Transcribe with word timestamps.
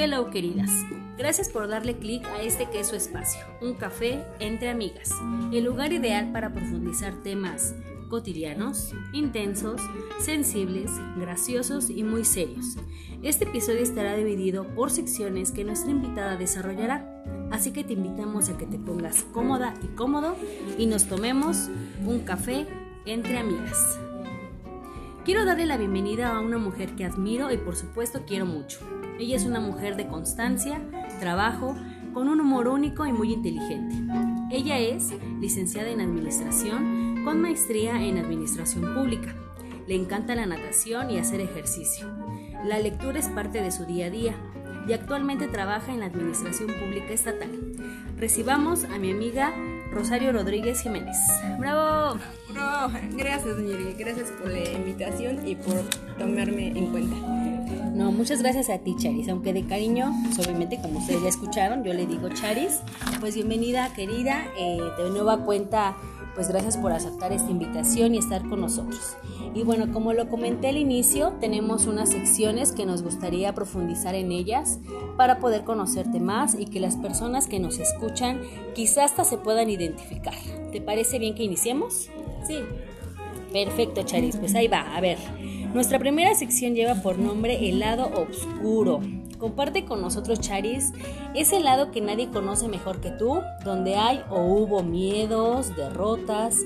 Hello 0.00 0.30
queridas, 0.30 0.70
gracias 1.16 1.48
por 1.48 1.66
darle 1.66 1.96
clic 1.96 2.24
a 2.28 2.40
este 2.40 2.70
que 2.70 2.78
es 2.78 2.86
su 2.86 2.94
espacio, 2.94 3.40
un 3.60 3.74
café 3.74 4.24
entre 4.38 4.68
amigas, 4.70 5.10
el 5.52 5.64
lugar 5.64 5.92
ideal 5.92 6.30
para 6.30 6.52
profundizar 6.52 7.20
temas 7.24 7.74
cotidianos, 8.08 8.94
intensos, 9.12 9.80
sensibles, 10.20 10.92
graciosos 11.16 11.90
y 11.90 12.04
muy 12.04 12.24
serios. 12.24 12.76
Este 13.24 13.44
episodio 13.44 13.80
estará 13.80 14.14
dividido 14.14 14.68
por 14.76 14.92
secciones 14.92 15.50
que 15.50 15.64
nuestra 15.64 15.90
invitada 15.90 16.36
desarrollará, 16.36 17.24
así 17.50 17.72
que 17.72 17.82
te 17.82 17.94
invitamos 17.94 18.50
a 18.50 18.56
que 18.56 18.66
te 18.66 18.78
pongas 18.78 19.24
cómoda 19.24 19.74
y 19.82 19.88
cómodo 19.96 20.36
y 20.78 20.86
nos 20.86 21.06
tomemos 21.06 21.70
un 22.06 22.20
café 22.20 22.68
entre 23.04 23.36
amigas. 23.36 23.98
Quiero 25.24 25.44
darle 25.44 25.66
la 25.66 25.76
bienvenida 25.76 26.36
a 26.36 26.40
una 26.40 26.58
mujer 26.58 26.94
que 26.94 27.04
admiro 27.04 27.50
y 27.52 27.56
por 27.56 27.74
supuesto 27.74 28.22
quiero 28.24 28.46
mucho. 28.46 28.78
Ella 29.18 29.36
es 29.36 29.44
una 29.44 29.60
mujer 29.60 29.96
de 29.96 30.06
constancia, 30.06 30.80
trabajo, 31.18 31.76
con 32.14 32.28
un 32.28 32.40
humor 32.40 32.68
único 32.68 33.06
y 33.06 33.12
muy 33.12 33.32
inteligente. 33.32 33.96
Ella 34.50 34.78
es 34.78 35.12
licenciada 35.40 35.90
en 35.90 36.00
Administración 36.00 37.22
con 37.24 37.40
maestría 37.40 38.02
en 38.02 38.18
Administración 38.18 38.94
Pública. 38.94 39.34
Le 39.86 39.94
encanta 39.94 40.34
la 40.34 40.46
natación 40.46 41.10
y 41.10 41.18
hacer 41.18 41.40
ejercicio. 41.40 42.06
La 42.64 42.78
lectura 42.78 43.18
es 43.18 43.28
parte 43.28 43.60
de 43.60 43.70
su 43.70 43.84
día 43.84 44.06
a 44.06 44.10
día 44.10 44.34
y 44.86 44.92
actualmente 44.92 45.48
trabaja 45.48 45.92
en 45.92 46.00
la 46.00 46.06
Administración 46.06 46.68
Pública 46.68 47.12
Estatal. 47.12 47.50
Recibamos 48.16 48.84
a 48.84 48.98
mi 48.98 49.10
amiga 49.10 49.52
Rosario 49.92 50.32
Rodríguez 50.32 50.80
Jiménez. 50.82 51.16
¡Bravo! 51.58 52.18
Gracias. 53.16 53.56
Gracias 53.98 54.30
por 54.30 54.50
la 54.50 54.72
invitación 54.72 55.46
y 55.46 55.54
por 55.56 55.82
tomarme 56.18 56.68
en 56.68 56.86
cuenta. 56.86 57.57
No, 57.98 58.12
muchas 58.12 58.42
gracias 58.42 58.70
a 58.70 58.78
ti, 58.78 58.94
Charis. 58.96 59.28
Aunque 59.28 59.52
de 59.52 59.66
cariño, 59.66 60.14
pues 60.22 60.38
obviamente, 60.46 60.78
como 60.80 61.00
ustedes 61.00 61.20
ya 61.20 61.28
escucharon, 61.30 61.82
yo 61.82 61.92
le 61.92 62.06
digo 62.06 62.28
Charis. 62.28 62.78
Pues 63.18 63.34
bienvenida, 63.34 63.92
querida. 63.92 64.44
Eh, 64.56 64.78
de 64.98 65.10
nueva 65.10 65.38
cuenta, 65.38 65.96
pues 66.36 66.46
gracias 66.46 66.76
por 66.76 66.92
aceptar 66.92 67.32
esta 67.32 67.50
invitación 67.50 68.14
y 68.14 68.18
estar 68.18 68.48
con 68.48 68.60
nosotros. 68.60 69.16
Y 69.52 69.64
bueno, 69.64 69.92
como 69.92 70.12
lo 70.12 70.28
comenté 70.28 70.68
al 70.68 70.76
inicio, 70.76 71.32
tenemos 71.40 71.86
unas 71.88 72.10
secciones 72.10 72.70
que 72.70 72.86
nos 72.86 73.02
gustaría 73.02 73.52
profundizar 73.52 74.14
en 74.14 74.30
ellas 74.30 74.78
para 75.16 75.40
poder 75.40 75.64
conocerte 75.64 76.20
más 76.20 76.54
y 76.56 76.66
que 76.66 76.78
las 76.78 76.96
personas 76.96 77.48
que 77.48 77.58
nos 77.58 77.80
escuchan 77.80 78.42
quizás 78.76 79.10
hasta 79.10 79.24
se 79.24 79.38
puedan 79.38 79.70
identificar. 79.70 80.36
¿Te 80.70 80.80
parece 80.80 81.18
bien 81.18 81.34
que 81.34 81.42
iniciemos? 81.42 82.08
Sí. 82.46 82.58
Perfecto, 83.52 84.02
Charis. 84.04 84.36
Pues 84.36 84.54
ahí 84.54 84.68
va. 84.68 84.96
A 84.96 85.00
ver, 85.00 85.18
nuestra 85.74 85.98
primera 85.98 86.34
sección 86.34 86.74
lleva 86.74 86.96
por 86.96 87.18
nombre 87.18 87.68
El 87.68 87.80
lado 87.80 88.10
oscuro. 88.14 89.00
Comparte 89.38 89.84
con 89.84 90.00
nosotros, 90.00 90.40
Charis, 90.40 90.92
ese 91.34 91.60
lado 91.60 91.92
que 91.92 92.00
nadie 92.00 92.28
conoce 92.28 92.66
mejor 92.66 93.00
que 93.00 93.10
tú, 93.10 93.40
donde 93.64 93.94
hay 93.94 94.22
o 94.30 94.42
hubo 94.42 94.82
miedos, 94.82 95.76
derrotas, 95.76 96.56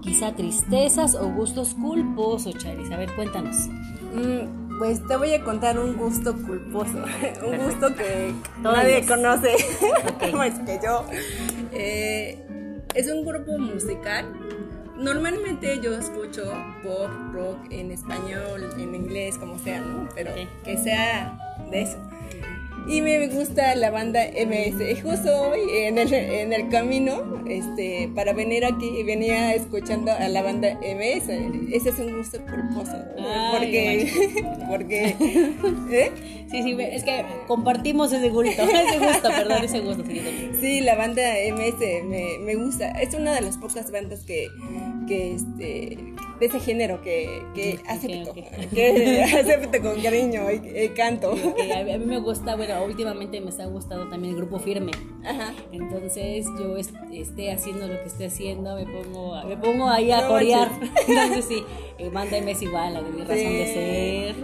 quizá 0.00 0.32
tristezas 0.36 1.16
o 1.16 1.28
gustos 1.30 1.74
culposos, 1.74 2.56
Charis. 2.56 2.90
A 2.92 2.96
ver, 2.96 3.12
cuéntanos. 3.16 3.68
Mm, 4.14 4.78
pues 4.78 5.06
te 5.06 5.16
voy 5.16 5.34
a 5.34 5.42
contar 5.42 5.78
un 5.78 5.96
gusto 5.96 6.34
culposo, 6.46 7.04
un 7.46 7.58
gusto 7.58 7.94
que 7.94 8.32
nadie 8.62 9.04
conoce 9.06 9.56
más 10.32 10.58
que 10.60 10.78
yo. 10.82 11.04
Eh, 11.72 12.38
es 12.94 13.10
un 13.10 13.24
grupo 13.24 13.58
musical 13.58 14.49
Normalmente 15.00 15.80
yo 15.80 15.96
escucho 15.96 16.52
pop, 16.82 17.08
rock 17.32 17.56
en 17.70 17.90
español, 17.90 18.68
en 18.76 18.94
inglés, 18.94 19.38
como 19.38 19.58
sea, 19.58 19.80
¿no? 19.80 20.06
Pero 20.14 20.30
que 20.62 20.76
sea 20.76 21.56
de 21.70 21.80
eso. 21.80 21.96
Y 22.88 23.02
me 23.02 23.28
gusta 23.28 23.74
la 23.76 23.90
banda 23.90 24.20
MS. 24.24 25.02
Justo 25.02 25.42
hoy 25.42 25.60
en 25.70 25.98
el, 25.98 26.12
en 26.12 26.52
el 26.52 26.68
camino, 26.68 27.42
este, 27.46 28.10
para 28.14 28.32
venir 28.32 28.64
aquí, 28.64 29.02
venía 29.04 29.54
escuchando 29.54 30.12
a 30.12 30.28
la 30.28 30.42
banda 30.42 30.74
MS. 30.80 31.28
Ese 31.72 31.90
es 31.90 31.98
un 31.98 32.16
gusto 32.16 32.38
culposo. 32.44 32.96
porque, 33.52 34.10
porque, 34.68 35.16
¿eh? 35.90 36.10
Sí, 36.50 36.62
sí, 36.62 36.76
es 36.80 37.04
que 37.04 37.24
compartimos 37.46 38.12
ese 38.12 38.28
gusto, 38.28 38.62
ese 38.62 38.98
gusto, 38.98 39.28
perdón, 39.28 39.64
ese 39.64 39.80
gusto. 39.80 40.04
Sí, 40.60 40.80
la 40.80 40.96
banda 40.96 41.22
MS 41.54 42.04
me, 42.04 42.38
me 42.40 42.54
gusta. 42.56 42.90
Es 43.00 43.14
una 43.14 43.34
de 43.34 43.42
las 43.42 43.56
pocas 43.56 43.92
bandas 43.92 44.20
que, 44.24 44.48
que 45.06 45.34
este, 45.34 45.96
de 46.40 46.46
ese 46.46 46.58
género 46.58 47.02
que, 47.02 47.44
que 47.54 47.78
acepto, 47.86 48.32
que 48.74 49.22
acepto 49.22 49.82
con 49.82 50.00
cariño 50.00 50.50
y, 50.50 50.88
canto. 50.88 51.32
a 51.32 51.98
mí 51.98 52.06
me 52.06 52.18
gusta, 52.18 52.56
bueno, 52.56 52.82
últimamente 52.84 53.40
me 53.40 53.50
está 53.50 53.66
gustando 53.66 54.08
también 54.08 54.34
el 54.34 54.40
grupo 54.40 54.58
firme. 54.58 54.92
Ajá. 55.22 55.52
Entonces 55.70 56.46
yo 56.58 56.76
esté 56.78 57.52
haciendo 57.52 57.86
lo 57.86 58.00
que 58.00 58.06
esté 58.06 58.26
haciendo, 58.26 58.74
me 58.74 58.86
pongo, 58.86 59.44
me 59.44 59.56
pongo 59.58 59.88
ahí 59.88 60.10
a 60.10 60.26
corear. 60.26 60.70
Entonces 61.08 61.44
sí, 61.44 61.62
eh, 61.98 62.10
mándame 62.10 62.52
es 62.52 62.62
igual, 62.62 62.94
la 62.94 63.02
de 63.02 63.10
mi 63.10 63.20
razón 63.20 63.36
de 63.36 63.66
ser. 63.66 64.34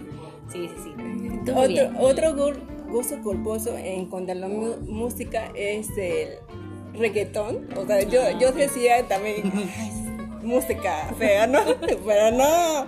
Sí, 0.52 0.68
sí, 0.68 0.82
sí. 0.84 1.50
otro, 1.50 2.32
otro 2.34 2.56
gusto 2.88 3.20
culposo 3.22 3.76
en 3.76 4.06
cuanto 4.06 4.32
a 4.32 4.34
la 4.34 4.48
música 4.48 5.50
es 5.54 5.88
el 5.96 6.38
reggaetón. 6.92 7.68
O 7.76 7.86
sea, 7.86 8.02
yo, 8.02 8.38
yo 8.38 8.52
decía 8.52 9.06
también, 9.08 9.50
música 10.46 11.12
fea, 11.18 11.46
¿no? 11.46 11.60
Pero 12.06 12.30
no. 12.30 12.86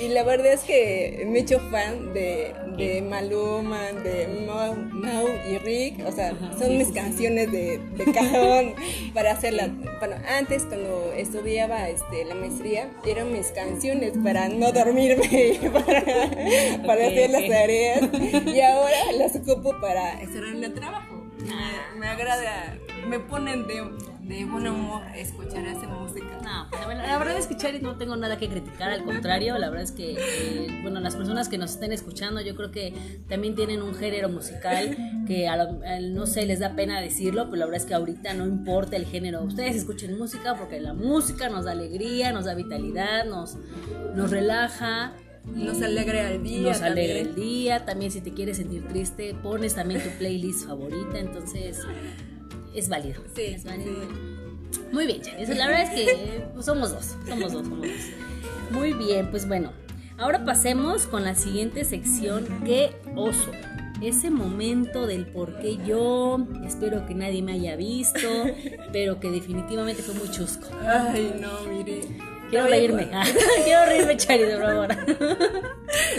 Y 0.00 0.08
la 0.08 0.22
verdad 0.22 0.52
es 0.52 0.60
que 0.60 1.24
me 1.26 1.38
he 1.38 1.42
hecho 1.42 1.58
fan 1.70 2.12
de, 2.12 2.54
de 2.76 3.02
Maluma, 3.02 3.92
de 3.92 4.28
Mau, 4.46 5.28
y 5.50 5.58
Rick. 5.58 6.06
O 6.06 6.12
sea, 6.12 6.34
son 6.58 6.78
mis 6.78 6.88
canciones 6.88 7.50
de, 7.50 7.78
de 7.78 8.12
cajón 8.12 8.74
para 9.14 9.32
hacerlas. 9.32 9.70
Bueno, 9.98 10.16
antes 10.28 10.64
cuando 10.64 11.12
estudiaba 11.14 11.88
este, 11.88 12.24
la 12.24 12.34
maestría, 12.34 12.90
eran 13.06 13.32
mis 13.32 13.48
canciones 13.48 14.12
para 14.22 14.48
no 14.48 14.70
dormirme, 14.72 15.58
para, 15.72 16.04
para 16.86 17.06
hacer 17.06 17.30
las 17.30 17.48
tareas. 17.48 18.00
Y 18.46 18.60
ahora 18.60 19.12
las 19.16 19.34
ocupo 19.36 19.74
para 19.80 20.12
hacer 20.18 20.44
el 20.44 20.74
trabajo. 20.74 21.24
Me, 21.38 21.98
me 22.00 22.06
agrada, 22.06 22.78
me 23.08 23.18
ponen 23.20 23.66
de 23.66 23.82
de 24.28 24.44
buen 24.44 24.68
humor 24.68 25.02
escuchar 25.16 25.66
esa 25.66 25.88
música. 25.88 26.26
No, 26.44 26.68
pues, 26.70 26.98
la, 26.98 27.18
verdad 27.18 27.38
es 27.38 27.46
que 27.46 27.56
Charis 27.56 27.80
no 27.80 27.96
tengo 27.96 28.14
nada 28.14 28.36
que 28.36 28.48
criticar, 28.48 28.90
al 28.90 29.02
contrario, 29.04 29.56
la 29.56 29.70
verdad 29.70 29.84
es 29.84 29.92
que, 29.92 30.16
eh, 30.18 30.78
bueno, 30.82 31.00
las 31.00 31.16
personas 31.16 31.48
que 31.48 31.56
nos 31.56 31.70
estén 31.72 31.92
escuchando, 31.92 32.42
yo 32.42 32.54
creo 32.54 32.70
que 32.70 32.92
también 33.26 33.54
tienen 33.54 33.82
un 33.82 33.94
género 33.94 34.28
musical 34.28 34.96
que 35.26 35.48
no 36.12 36.26
sé, 36.26 36.44
les 36.44 36.60
da 36.60 36.76
pena 36.76 37.00
decirlo, 37.00 37.46
pero 37.46 37.56
la 37.56 37.64
verdad 37.66 37.80
es 37.80 37.86
que 37.86 37.94
ahorita 37.94 38.34
no 38.34 38.46
importa 38.46 38.96
el 38.96 39.06
género, 39.06 39.42
ustedes 39.42 39.76
escuchen 39.76 40.18
música 40.18 40.54
porque 40.56 40.78
la 40.78 40.92
música 40.92 41.48
nos 41.48 41.64
da 41.64 41.72
alegría, 41.72 42.30
nos 42.32 42.44
da 42.44 42.54
vitalidad, 42.54 43.24
nos, 43.24 43.56
nos 44.14 44.30
relaja. 44.30 45.14
Nos 45.46 45.80
alegra 45.80 46.30
el 46.30 46.42
día. 46.42 46.72
Nos 46.72 46.82
alegra 46.82 47.20
el 47.20 47.34
día. 47.34 47.86
También 47.86 48.10
si 48.10 48.20
te 48.20 48.34
quieres 48.34 48.58
sentir 48.58 48.86
triste, 48.86 49.34
pones 49.42 49.74
también 49.74 50.02
tu 50.02 50.10
playlist 50.18 50.66
favorita. 50.66 51.18
Entonces, 51.18 51.78
es 52.78 52.88
válido. 52.88 53.22
Sí, 53.34 53.42
es 53.42 53.64
válido. 53.64 53.92
Muy 54.92 55.06
bien, 55.06 55.20
Charis. 55.22 55.48
La 55.50 55.66
verdad 55.66 55.82
es 55.82 55.90
que 55.90 56.44
somos 56.62 56.90
dos. 56.92 57.16
Somos 57.26 57.52
dos, 57.52 57.66
somos 57.66 57.86
dos. 57.86 57.96
Muy 58.70 58.92
bien, 58.92 59.30
pues 59.30 59.46
bueno. 59.46 59.72
Ahora 60.18 60.44
pasemos 60.44 61.06
con 61.06 61.24
la 61.24 61.34
siguiente 61.34 61.84
sección. 61.84 62.46
¡Qué 62.64 62.96
oso! 63.14 63.50
Ese 64.02 64.30
momento 64.30 65.06
del 65.06 65.26
por 65.26 65.58
qué 65.60 65.76
yo, 65.84 66.38
espero 66.64 67.04
que 67.06 67.14
nadie 67.14 67.42
me 67.42 67.52
haya 67.52 67.74
visto, 67.76 68.28
pero 68.92 69.18
que 69.20 69.30
definitivamente 69.30 70.02
fue 70.02 70.14
muy 70.14 70.30
chusco. 70.30 70.68
Ay, 70.86 71.34
no, 71.40 71.68
mire. 71.68 72.00
Quiero 72.50 72.66
reírme. 72.66 73.10
Quiero 73.64 73.86
reírme, 73.86 74.16
Chari, 74.16 74.44
de 74.44 74.56
favor. 74.56 74.88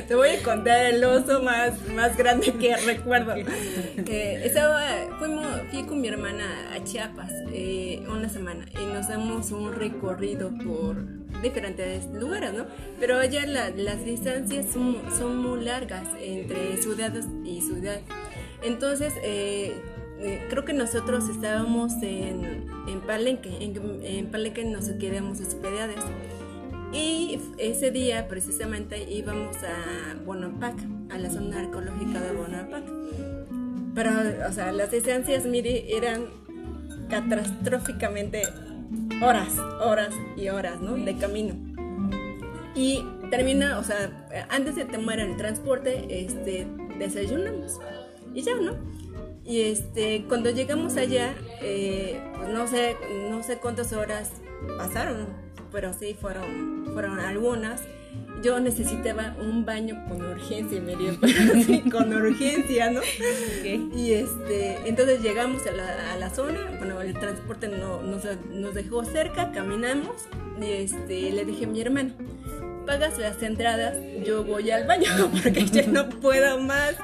Te 0.08 0.16
voy 0.16 0.30
a 0.30 0.44
contar 0.44 0.86
el 0.86 1.04
oso 1.04 1.42
más, 1.42 1.74
más 1.90 2.18
grande 2.18 2.54
que 2.54 2.76
recuerdo. 2.86 3.36
Eh, 3.36 4.42
estaba, 4.44 4.88
fuimos, 5.18 5.46
fui 5.72 5.84
con 5.84 6.02
mi 6.02 6.08
hermana 6.08 6.74
a 6.74 6.84
Chiapas 6.84 7.32
eh, 7.54 8.04
una 8.10 8.30
semana 8.30 8.66
y 8.74 8.86
nos 8.86 9.08
damos 9.08 9.52
un 9.52 9.74
recorrido 9.74 10.52
por 10.64 10.98
diferentes 11.42 12.06
lugares, 12.08 12.54
¿no? 12.54 12.66
Pero 13.00 13.18
allá 13.20 13.46
las 13.46 14.06
distancias 14.06 14.68
son, 14.74 14.98
son, 15.18 15.38
muy 15.38 15.64
largas 15.64 16.08
entre 16.20 16.78
ciudades 16.78 17.26
y 17.46 17.62
ciudad. 17.62 18.02
Entonces, 18.62 19.14
eh, 19.24 19.74
creo 20.50 20.66
que 20.66 20.74
nosotros 20.74 21.30
estábamos 21.30 21.94
en, 22.02 22.66
en 22.88 23.02
Palenque, 23.02 23.50
en, 23.62 24.02
en, 24.04 24.32
Palenque 24.32 24.66
nos 24.66 24.90
quedamos 24.90 25.40
hospedados. 25.40 26.04
Y 26.92 27.40
ese 27.58 27.92
día 27.92 28.28
precisamente 28.28 29.04
íbamos 29.04 29.58
a 29.58 30.16
Bonampak, 30.26 30.76
a 31.12 31.18
la 31.18 31.30
zona 31.30 31.60
arqueológica 31.60 32.20
de 32.20 32.32
Bonampak. 32.32 32.84
Pero, 33.94 34.12
o 34.48 34.52
sea, 34.52 34.72
las 34.72 34.92
distancias, 34.92 35.44
eran 35.46 36.26
catastróficamente 37.10 38.44
horas, 39.22 39.58
horas 39.82 40.14
y 40.36 40.50
horas, 40.50 40.82
¿no? 40.82 40.94
De 40.96 41.16
camino. 41.18 41.56
Y 42.76 43.04
termina, 43.30 43.78
o 43.78 43.84
sea, 43.84 44.28
antes 44.50 44.76
de 44.76 44.86
tomar 44.86 45.20
el 45.20 45.38
transporte, 45.38 46.24
este, 46.24 46.66
desayunamos 46.98 47.80
y 48.34 48.42
ya, 48.42 48.56
¿no? 48.56 48.74
Y 49.44 49.62
este, 49.62 50.26
cuando 50.28 50.52
llegamos 50.52 50.96
allá, 50.96 51.34
eh, 51.62 52.22
pues 52.38 52.50
no 52.50 52.68
sé, 52.68 52.96
no 53.30 53.44
sé 53.44 53.58
cuántas 53.58 53.94
horas 53.94 54.32
pasaron, 54.78 55.28
pero 55.72 55.94
sí 55.94 56.16
fueron, 56.20 56.90
fueron 56.94 57.20
algunas. 57.20 57.82
Yo 58.42 58.60
necesitaba 58.60 59.36
un 59.40 59.66
baño 59.66 60.04
con 60.08 60.22
urgencia, 60.22 60.82
me 60.82 60.96
dio 60.96 61.12
así, 61.56 61.82
con 61.90 62.14
urgencia, 62.14 62.90
¿no? 62.90 63.02
Y 63.64 64.14
este, 64.14 64.78
entonces 64.88 65.22
llegamos 65.22 65.66
a 65.68 65.72
la, 65.72 66.14
a 66.14 66.16
la 66.18 66.30
zona, 66.30 66.60
bueno, 66.78 67.02
el 67.02 67.14
transporte 67.14 67.68
no, 67.68 68.02
nos, 68.02 68.24
nos 68.50 68.74
dejó 68.74 69.04
cerca, 69.04 69.52
caminamos, 69.52 70.16
y 70.60 70.72
este, 70.72 71.32
le 71.32 71.46
dije 71.46 71.66
a 71.66 71.68
mi 71.68 71.82
hermano, 71.82 72.14
pagas 72.90 73.20
las 73.20 73.44
entradas, 73.44 73.96
yo 74.26 74.44
voy 74.44 74.72
al 74.72 74.88
baño 74.88 75.10
porque 75.44 75.64
ya 75.64 75.84
no 75.84 76.10
puedo 76.10 76.60
más. 76.60 76.96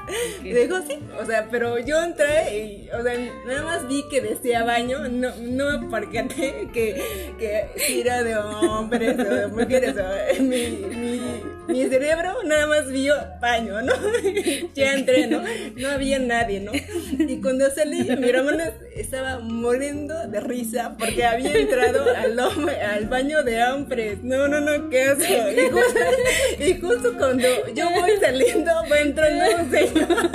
Y 0.42 0.52
digo, 0.52 0.78
sí, 0.84 0.98
o 1.16 1.24
sea, 1.24 1.46
pero 1.48 1.78
yo 1.78 2.02
entré 2.02 2.58
y, 2.58 2.88
o 2.90 3.04
sea, 3.04 3.14
nada 3.46 3.62
más 3.62 3.86
vi 3.86 4.02
que 4.10 4.20
decía 4.20 4.64
baño, 4.64 5.06
no, 5.08 5.32
no 5.36 5.78
me 5.78 5.88
percaté 5.88 6.68
que, 6.74 7.00
que 7.38 8.00
era 8.00 8.24
de 8.24 8.36
hombres 8.36 9.16
o 9.16 9.22
de 9.22 9.46
mujeres, 9.46 9.94
o, 9.96 10.42
mi, 10.42 10.70
mi, 10.70 11.20
mi 11.68 11.84
cerebro 11.88 12.42
nada 12.44 12.66
más 12.66 12.90
vio 12.90 13.14
baño, 13.40 13.80
¿no? 13.82 13.92
ya 14.74 14.92
entré, 14.92 15.28
¿no? 15.28 15.42
No 15.76 15.88
había 15.88 16.18
nadie, 16.18 16.58
¿no? 16.58 16.72
Y 16.74 17.40
cuando 17.40 17.70
salí, 17.70 18.02
mi 18.02 18.28
hermano 18.28 18.64
estaba 18.96 19.38
muriendo 19.38 20.26
de 20.26 20.40
risa 20.40 20.96
porque 20.98 21.24
había 21.24 21.56
entrado 21.56 22.04
al, 22.12 22.38
al 22.38 23.06
baño 23.06 23.44
de 23.44 23.62
hombres. 23.64 24.24
No, 24.24 24.48
no, 24.48 24.60
no, 24.60 24.90
qué 24.90 25.04
asco. 25.04 25.75
Y 26.58 26.80
justo, 26.80 27.12
cuando 27.18 27.46
yo 27.74 27.90
voy 27.90 28.12
saliendo, 28.20 28.70
va 28.90 28.98
entrando 28.98 29.44
un 29.62 29.70
señor. 29.70 30.30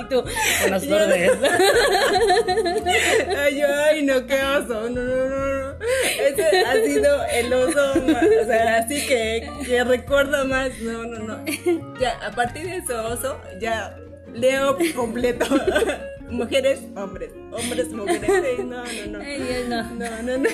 Y 0.00 0.08
tú, 0.08 0.24
buenas 0.60 0.86
tardes. 0.86 1.32
Ay, 3.36 3.62
ay, 3.62 4.02
no, 4.02 4.26
qué 4.26 4.42
oso. 4.42 4.90
No, 4.90 5.02
no, 5.02 5.28
no, 5.28 5.46
no. 5.46 5.78
Ese 6.20 6.64
ha 6.64 6.74
sido 6.84 7.24
el 7.32 7.52
oso 7.52 7.94
más, 8.06 8.24
o 8.42 8.46
sea, 8.46 8.78
así 8.78 9.06
que, 9.06 9.50
que 9.64 9.84
recuerdo 9.84 10.44
más. 10.44 10.70
No, 10.80 11.04
no, 11.04 11.18
no. 11.18 11.44
Ya, 11.98 12.18
a 12.24 12.30
partir 12.30 12.66
de 12.66 12.76
ese 12.76 12.94
oso, 12.94 13.40
ya 13.60 13.96
leo 14.34 14.76
completo. 14.94 15.46
Mujeres, 16.30 16.80
hombres. 16.94 17.30
Hombres, 17.50 17.88
mujeres. 17.88 18.58
no, 18.60 18.84
no, 18.84 19.06
no. 19.10 19.18
Ay, 19.20 19.42
Dios, 19.42 19.68
no. 19.68 19.82
No, 19.94 20.22
no, 20.22 20.38
no. 20.38 20.48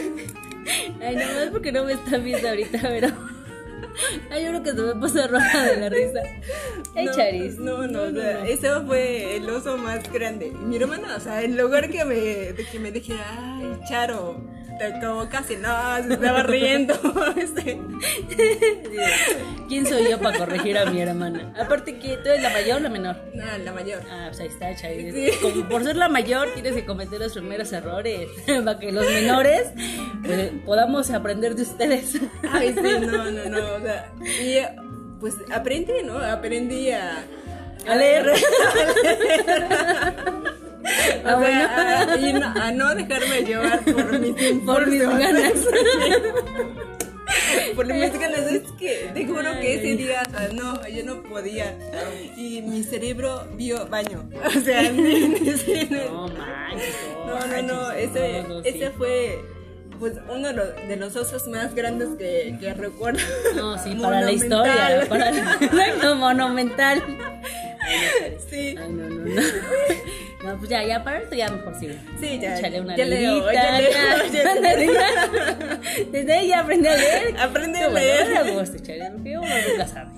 Ay, 1.03 1.17
no, 1.17 1.23
es 1.23 1.51
porque 1.51 1.71
no 1.71 1.85
me 1.85 1.93
están 1.93 2.25
viendo 2.25 2.49
ahorita, 2.49 2.79
pero. 2.83 3.36
Ay, 4.31 4.45
yo 4.45 4.51
creo 4.51 4.63
que 4.63 4.71
se 4.71 4.83
me 4.83 4.95
puso 4.95 5.27
roja 5.29 5.65
de 5.65 5.77
la 5.77 5.89
risa. 5.89 6.21
Ay, 6.95 7.07
no, 7.07 7.13
Charis. 7.13 7.59
No, 7.59 7.87
no, 7.87 8.03
o 8.03 8.11
sea, 8.13 8.47
eso 8.47 8.85
fue 8.87 9.37
el 9.37 9.49
oso 9.49 9.77
más 9.77 10.11
grande. 10.13 10.51
Mi 10.51 10.77
hermana, 10.77 11.17
o 11.17 11.21
sea, 11.21 11.43
en 11.43 11.57
lugar 11.57 11.89
que 11.91 12.05
me, 12.05 12.15
de 12.17 12.67
que 12.71 12.79
me 12.79 12.91
dijera, 12.91 13.25
ay, 13.57 13.79
Charo, 13.89 14.41
como 15.01 15.29
casi 15.29 15.57
no, 15.57 15.69
se 16.07 16.15
estaba 16.15 16.43
riendo. 16.43 16.95
Este. 17.37 17.81
¿Quién 19.69 19.87
soy 19.87 20.11
yo 20.11 20.19
para 20.19 20.39
corregir 20.39 20.79
a 20.79 20.87
mi 20.87 21.01
hermana? 21.01 21.53
Aparte 21.59 21.99
que 21.99 22.17
tú 22.19 22.29
eres 22.29 22.43
la 22.43 22.51
mayor 22.51 22.77
o 22.79 22.81
la 22.81 22.89
menor. 22.89 23.17
No, 23.35 23.45
la 23.59 23.73
mayor. 23.73 24.03
Ah, 24.11 24.27
pues 24.29 24.41
ahí 24.41 24.47
está, 24.49 24.75
Charis. 24.75 25.15
Sí. 25.15 25.31
Como 25.41 25.69
por 25.69 25.85
ser 25.85 25.97
la 25.97 26.09
mayor, 26.09 26.49
tienes 26.55 26.75
que 26.75 26.85
cometer 26.85 27.21
los 27.21 27.33
primeros 27.33 27.73
errores 27.73 28.29
para 28.65 28.79
que 28.79 28.93
los 28.93 29.07
menores 29.07 29.69
pues, 30.25 30.53
podamos 30.65 31.11
aprender 31.11 31.55
de 31.55 31.63
ustedes. 31.63 32.21
Ay, 32.51 32.75
sí, 32.75 32.81
no, 33.01 33.31
no, 33.31 33.45
no. 33.49 33.67
O 33.77 33.81
sea, 33.81 34.11
y 34.23 34.59
pues 35.21 35.35
aprendí, 35.53 35.93
¿no? 36.05 36.19
Aprendí 36.19 36.91
a, 36.91 37.25
A 37.87 37.95
leer. 37.95 38.29
O 38.29 38.35
Ah, 41.25 41.41
sea, 41.41 42.03
a, 42.03 42.17
no, 42.17 42.63
a 42.63 42.73
no 42.73 42.95
dejarme 42.95 43.43
llevar 43.43 43.85
por 43.85 44.19
mis 44.19 44.35
Por 44.65 44.87
mis 44.87 45.03
ganas. 45.03 45.53
Por 47.75 47.87
mis 47.87 48.13
ganas, 48.19 48.41
es 48.51 48.63
que 48.79 49.11
te 49.13 49.27
juro 49.27 49.53
que 49.61 49.75
ese 49.75 49.97
día, 49.97 50.23
o 50.27 50.31
sea, 50.31 50.49
no, 50.53 50.87
yo 50.89 51.05
no 51.05 51.23
podía. 51.25 51.77
Y 52.37 52.63
mi 52.63 52.83
cerebro 52.85 53.47
vio 53.55 53.87
baño. 53.87 54.31
O 54.45 54.61
sea, 54.61 54.91
No 54.93 56.29
manches. 56.29 56.97
no, 57.27 57.47
no, 57.47 57.63
no, 57.63 57.93
ese, 57.93 58.43
no, 58.43 58.49
no, 58.49 58.63
sí. 58.63 58.69
ese 58.69 58.91
fue 58.91 59.41
pues 59.99 60.15
uno 60.29 60.53
de 60.53 60.97
los, 60.97 61.17
osos 61.17 61.49
más 61.49 61.75
grandes 61.75 62.11
que, 62.19 62.57
que 62.61 62.75
recuerdo. 62.75 63.21
No, 63.55 63.79
sí, 63.79 63.95
para 63.95 64.21
la 64.23 64.33
historia. 64.33 65.07
Para 65.09 65.31
no, 66.03 66.15
monumental. 66.17 67.03
Sí, 68.51 68.75
Ay, 68.79 68.93
no, 68.93 69.09
no, 69.09 69.25
no. 69.25 69.43
No, 70.47 70.57
pues 70.59 70.71
ya, 70.71 70.85
ya, 70.85 71.03
para 71.03 71.19
esto 71.19 71.35
ya 71.35 71.49
mejor 71.49 71.75
sí. 71.75 71.89
sí, 72.21 72.39
ya. 72.39 72.57
Échale 72.57 72.81
una 72.81 72.97
ya 72.97 73.05
leo, 73.05 73.35
leidita, 73.35 73.53
ya 73.53 73.79
leo, 73.81 73.91
ya. 74.33 74.55
ya 74.55 74.77
leo. 74.77 75.81
Desde 76.13 76.33
ahí 76.33 76.49
ya 76.49 76.61
aprende 76.61 76.89
a 76.89 76.97
leer. 76.97 77.37
Aprende 77.41 77.79
a 77.81 77.89
leer. 77.89 78.27
porque 78.55 79.39
uno 79.39 79.49
nunca 79.69 79.87
sabe. 79.89 80.11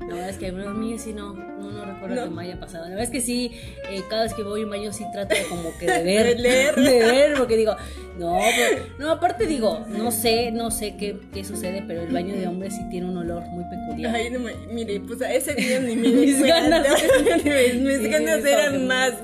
La 0.00 0.06
verdad 0.14 0.28
es 0.30 0.36
que 0.38 0.46
a 0.48 0.52
mí 0.52 0.98
sí 0.98 1.12
no, 1.12 1.32
no, 1.34 1.70
no 1.70 1.84
recuerdo 1.84 2.14
No. 2.16 2.24
que 2.24 2.30
me 2.30 2.42
haya 2.42 2.58
pasado. 2.60 2.84
La 2.84 2.90
verdad 2.90 3.04
es 3.04 3.10
que 3.10 3.20
sí, 3.20 3.50
eh, 3.90 4.02
cada 4.08 4.22
vez 4.24 4.34
que 4.34 4.42
voy 4.42 4.62
a 4.62 4.64
un 4.64 4.70
baño 4.70 4.92
sí 4.92 5.04
trato 5.12 5.34
de 5.34 5.42
como 5.44 5.76
que 5.78 5.86
de 5.86 6.02
ver. 6.04 6.36
De 6.36 6.42
leer. 6.42 6.74
De 6.76 6.98
ver, 7.00 7.34
porque 7.36 7.56
digo, 7.56 7.74
no, 8.18 8.38
pero, 8.56 8.84
no, 8.98 9.10
aparte 9.10 9.46
digo, 9.46 9.84
no 9.88 10.10
sé, 10.10 10.50
no 10.52 10.70
sé 10.70 10.96
qué, 10.96 11.18
qué 11.32 11.44
sucede, 11.44 11.84
pero 11.86 12.02
el 12.02 12.12
baño 12.12 12.34
de 12.36 12.46
hombres 12.46 12.74
sí 12.74 12.82
tiene 12.90 13.06
un 13.08 13.16
olor 13.18 13.42
muy 13.48 13.64
peculiar. 13.64 14.14
Ay, 14.14 14.30
no 14.30 14.38
me, 14.40 14.52
mire, 14.72 15.00
pues 15.00 15.20
a 15.22 15.32
ese 15.32 15.54
día 15.54 15.80
ni 15.80 15.94
me 15.96 16.08
Mis 16.08 16.42
ganas. 16.42 16.86
mis 17.44 17.74
mis 17.82 17.98
Sí, 17.98 18.08
ganas 18.08 18.44
eran 18.44 18.86
más, 18.86 19.14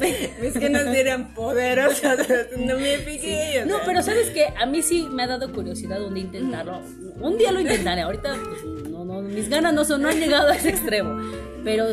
mis 0.43 0.55
ganas 0.55 0.95
eran 0.95 1.35
poderosas, 1.35 2.19
no 2.59 2.79
me 2.79 2.97
fijé. 2.99 3.63
o 3.63 3.67
No, 3.67 3.77
sea. 3.77 3.87
pero 3.87 4.03
sabes 4.03 4.31
que 4.31 4.47
a 4.57 4.67
mí 4.67 4.83
sí 4.83 5.07
me 5.11 5.23
ha 5.23 5.27
dado 5.29 5.53
curiosidad 5.53 6.03
un 6.03 6.15
día 6.15 6.25
intentarlo. 6.25 6.81
Un 7.21 7.39
día 7.39 7.53
lo 7.53 7.61
intentaré. 7.61 8.03
Ahorita, 8.03 8.37
pues, 8.45 8.74
no, 9.05 9.23
no, 9.23 9.29
mis 9.29 9.49
ganas 9.49 9.73
no 9.75 9.85
son, 9.85 10.03
no 10.03 10.09
han 10.09 10.19
llegado 10.19 10.49
a 10.49 10.55
ese 10.57 10.71
extremo. 10.71 11.21
Pero 11.65 11.87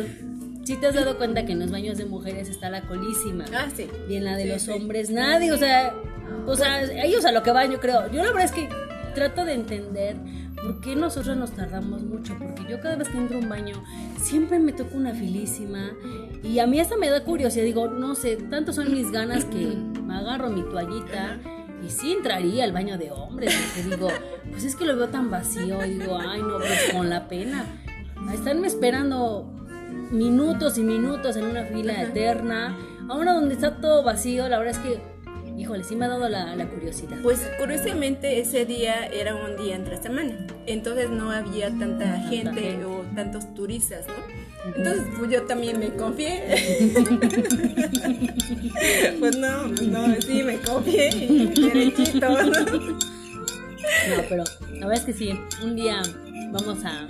sí 0.64 0.76
te 0.76 0.86
has 0.86 0.94
dado 0.94 1.16
cuenta 1.16 1.44
que 1.44 1.52
en 1.52 1.60
los 1.60 1.70
baños 1.70 1.98
de 1.98 2.04
mujeres 2.06 2.48
está 2.48 2.70
la 2.70 2.82
colísima. 2.82 3.44
Ah, 3.54 3.68
sí. 3.74 3.88
Y 4.08 4.16
en 4.16 4.24
la 4.24 4.36
de 4.36 4.44
Sí, 4.44 4.48
los 4.50 4.62
sí. 4.62 4.70
hombres 4.72 5.10
nadie, 5.10 5.52
o 5.52 5.56
sea, 5.58 5.94
o 6.46 6.54
sea, 6.56 6.82
ellos 7.04 7.24
a 7.24 7.32
lo 7.32 7.42
que 7.42 7.50
van, 7.52 7.70
yo 7.70 7.80
creo. 7.80 8.10
Yo 8.10 8.22
la 8.22 8.30
verdad 8.32 8.44
es 8.44 8.52
que 8.52 8.68
trato 9.14 9.44
de 9.44 9.54
entender 9.54 10.16
por 10.62 10.80
qué 10.80 10.94
nosotros 10.94 11.36
nos 11.36 11.50
tardamos 11.50 12.02
mucho, 12.02 12.36
porque 12.38 12.62
yo 12.70 12.80
cada 12.80 12.94
vez 12.96 13.08
que 13.08 13.18
entro 13.18 13.36
a 13.36 13.40
un 13.40 13.48
baño 13.48 13.82
siempre 14.20 14.58
me 14.60 14.72
toco 14.72 14.96
una 14.96 15.12
filísima 15.12 15.90
y 16.44 16.60
a 16.60 16.66
mí 16.68 16.78
hasta 16.78 16.96
me 16.96 17.10
da 17.10 17.24
curiosidad, 17.24 17.64
digo, 17.64 17.88
no 17.88 18.14
sé, 18.14 18.36
tanto 18.36 18.72
son 18.72 18.92
mis 18.92 19.10
ganas 19.10 19.44
que 19.44 19.76
me 20.02 20.14
agarro 20.14 20.50
mi 20.50 20.62
toallita 20.62 21.38
y 21.84 21.90
sí 21.90 22.12
entraría 22.12 22.64
al 22.64 22.72
baño 22.72 22.98
de 22.98 23.10
hombres, 23.10 23.54
porque 23.54 23.90
digo, 23.90 24.08
pues 24.50 24.64
es 24.64 24.76
que 24.76 24.84
lo 24.84 24.96
veo 24.96 25.08
tan 25.08 25.30
vacío, 25.30 25.84
y 25.84 25.94
digo, 25.98 26.18
ay 26.18 26.40
no, 26.40 26.58
pues 26.58 26.92
con 26.92 27.08
la 27.08 27.28
pena. 27.28 27.64
Estarme 28.32 28.68
esperando 28.68 29.50
minutos 30.10 30.78
y 30.78 30.82
minutos 30.82 31.36
en 31.36 31.46
una 31.46 31.64
fila 31.64 32.02
eterna, 32.02 32.76
ahora 33.08 33.32
donde 33.32 33.54
está 33.54 33.76
todo 33.80 34.02
vacío, 34.02 34.48
la 34.48 34.58
verdad 34.58 34.76
es 34.76 34.78
que, 34.78 35.00
híjole, 35.58 35.82
sí 35.84 35.96
me 35.96 36.04
ha 36.04 36.08
dado 36.08 36.28
la, 36.28 36.54
la 36.54 36.68
curiosidad. 36.68 37.16
Pues 37.22 37.50
curiosamente 37.58 38.38
ese 38.38 38.64
día 38.64 39.06
era 39.06 39.34
un 39.34 39.56
día 39.56 39.74
entre 39.74 40.00
semana, 40.00 40.46
entonces 40.66 41.10
no 41.10 41.30
había 41.30 41.68
tanta 41.70 42.18
gente 42.28 42.60
gente. 42.60 42.84
o 42.84 43.04
tantos 43.14 43.52
turistas, 43.54 44.06
¿no? 44.06 44.14
Entonces 44.64 45.04
pues 45.18 45.30
yo 45.30 45.42
también 45.42 45.78
me 45.78 45.90
confié. 45.90 46.40
pues 49.20 49.36
no, 49.36 49.68
no, 49.68 50.20
sí 50.20 50.42
me 50.42 50.56
confié 50.58 51.08
y 51.08 51.46
derechito. 51.48 52.28
¿no? 52.28 53.02
No, 54.08 54.22
pero 54.28 54.44
la 54.74 54.86
verdad 54.86 54.94
es 54.94 55.04
que 55.04 55.12
sí, 55.12 55.38
un 55.62 55.76
día 55.76 56.02
vamos 56.50 56.84
a 56.84 57.08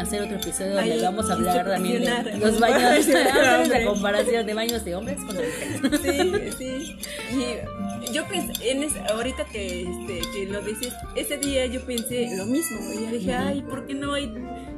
hacer 0.00 0.22
otro 0.22 0.36
episodio 0.36 0.74
donde 0.74 0.92
Ahí, 0.92 1.02
vamos 1.02 1.28
a 1.30 1.34
hablar 1.34 1.66
también 1.66 2.02
de 2.04 2.38
los 2.38 2.58
baños, 2.60 3.06
la 3.08 3.60
hombres. 3.60 3.86
comparación 3.86 4.46
de 4.46 4.54
baños 4.54 4.84
de 4.84 4.94
hombres 4.96 5.16
con 5.18 5.26
mujeres. 5.36 6.54
Sí, 6.58 6.58
sí. 6.58 6.96
Y 8.08 8.12
yo 8.12 8.24
pensé, 8.26 8.70
en 8.70 8.82
es- 8.82 8.96
ahorita 9.10 9.44
que, 9.46 9.82
este, 9.82 10.20
que 10.32 10.46
lo 10.46 10.60
dices, 10.62 10.92
ese 11.14 11.36
día 11.38 11.66
yo 11.66 11.80
pensé 11.82 12.28
lo 12.36 12.46
mismo. 12.46 12.78
Y 12.94 13.06
dije, 13.18 13.34
ay, 13.34 13.62
¿por 13.62 13.86
qué 13.86 13.94
no 13.94 14.14
hay 14.14 14.32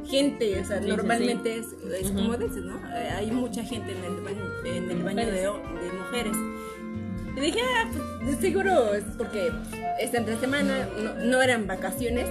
gente? 0.09 0.61
O 0.61 0.64
sea, 0.64 0.78
Sí, 0.78 0.85
sí, 0.85 0.90
normalmente 0.90 1.59
es, 1.59 1.66
es 2.00 2.11
Ujú. 2.11 2.14
como 2.14 2.37
dices, 2.37 2.62
¿no? 2.64 2.76
Eh, 2.95 3.09
Hay 3.16 3.31
mucha 3.31 3.64
gente 3.64 3.93
en 3.93 4.04
el 4.04 4.21
baño, 4.21 4.45
en 4.66 4.90
el 4.90 5.02
baño 5.02 5.26
de, 5.26 5.33
de 5.40 5.93
mujeres. 5.99 6.37
Y 7.37 7.40
dije, 7.40 7.59
ah, 7.76 7.90
pues 8.23 8.38
seguro 8.38 8.95
es 8.95 9.04
porque 9.16 9.50
es 10.00 10.14
entre 10.14 10.37
semana, 10.38 10.87
no, 11.02 11.14
no 11.25 11.43
eran 11.43 11.66
vacaciones. 11.66 12.28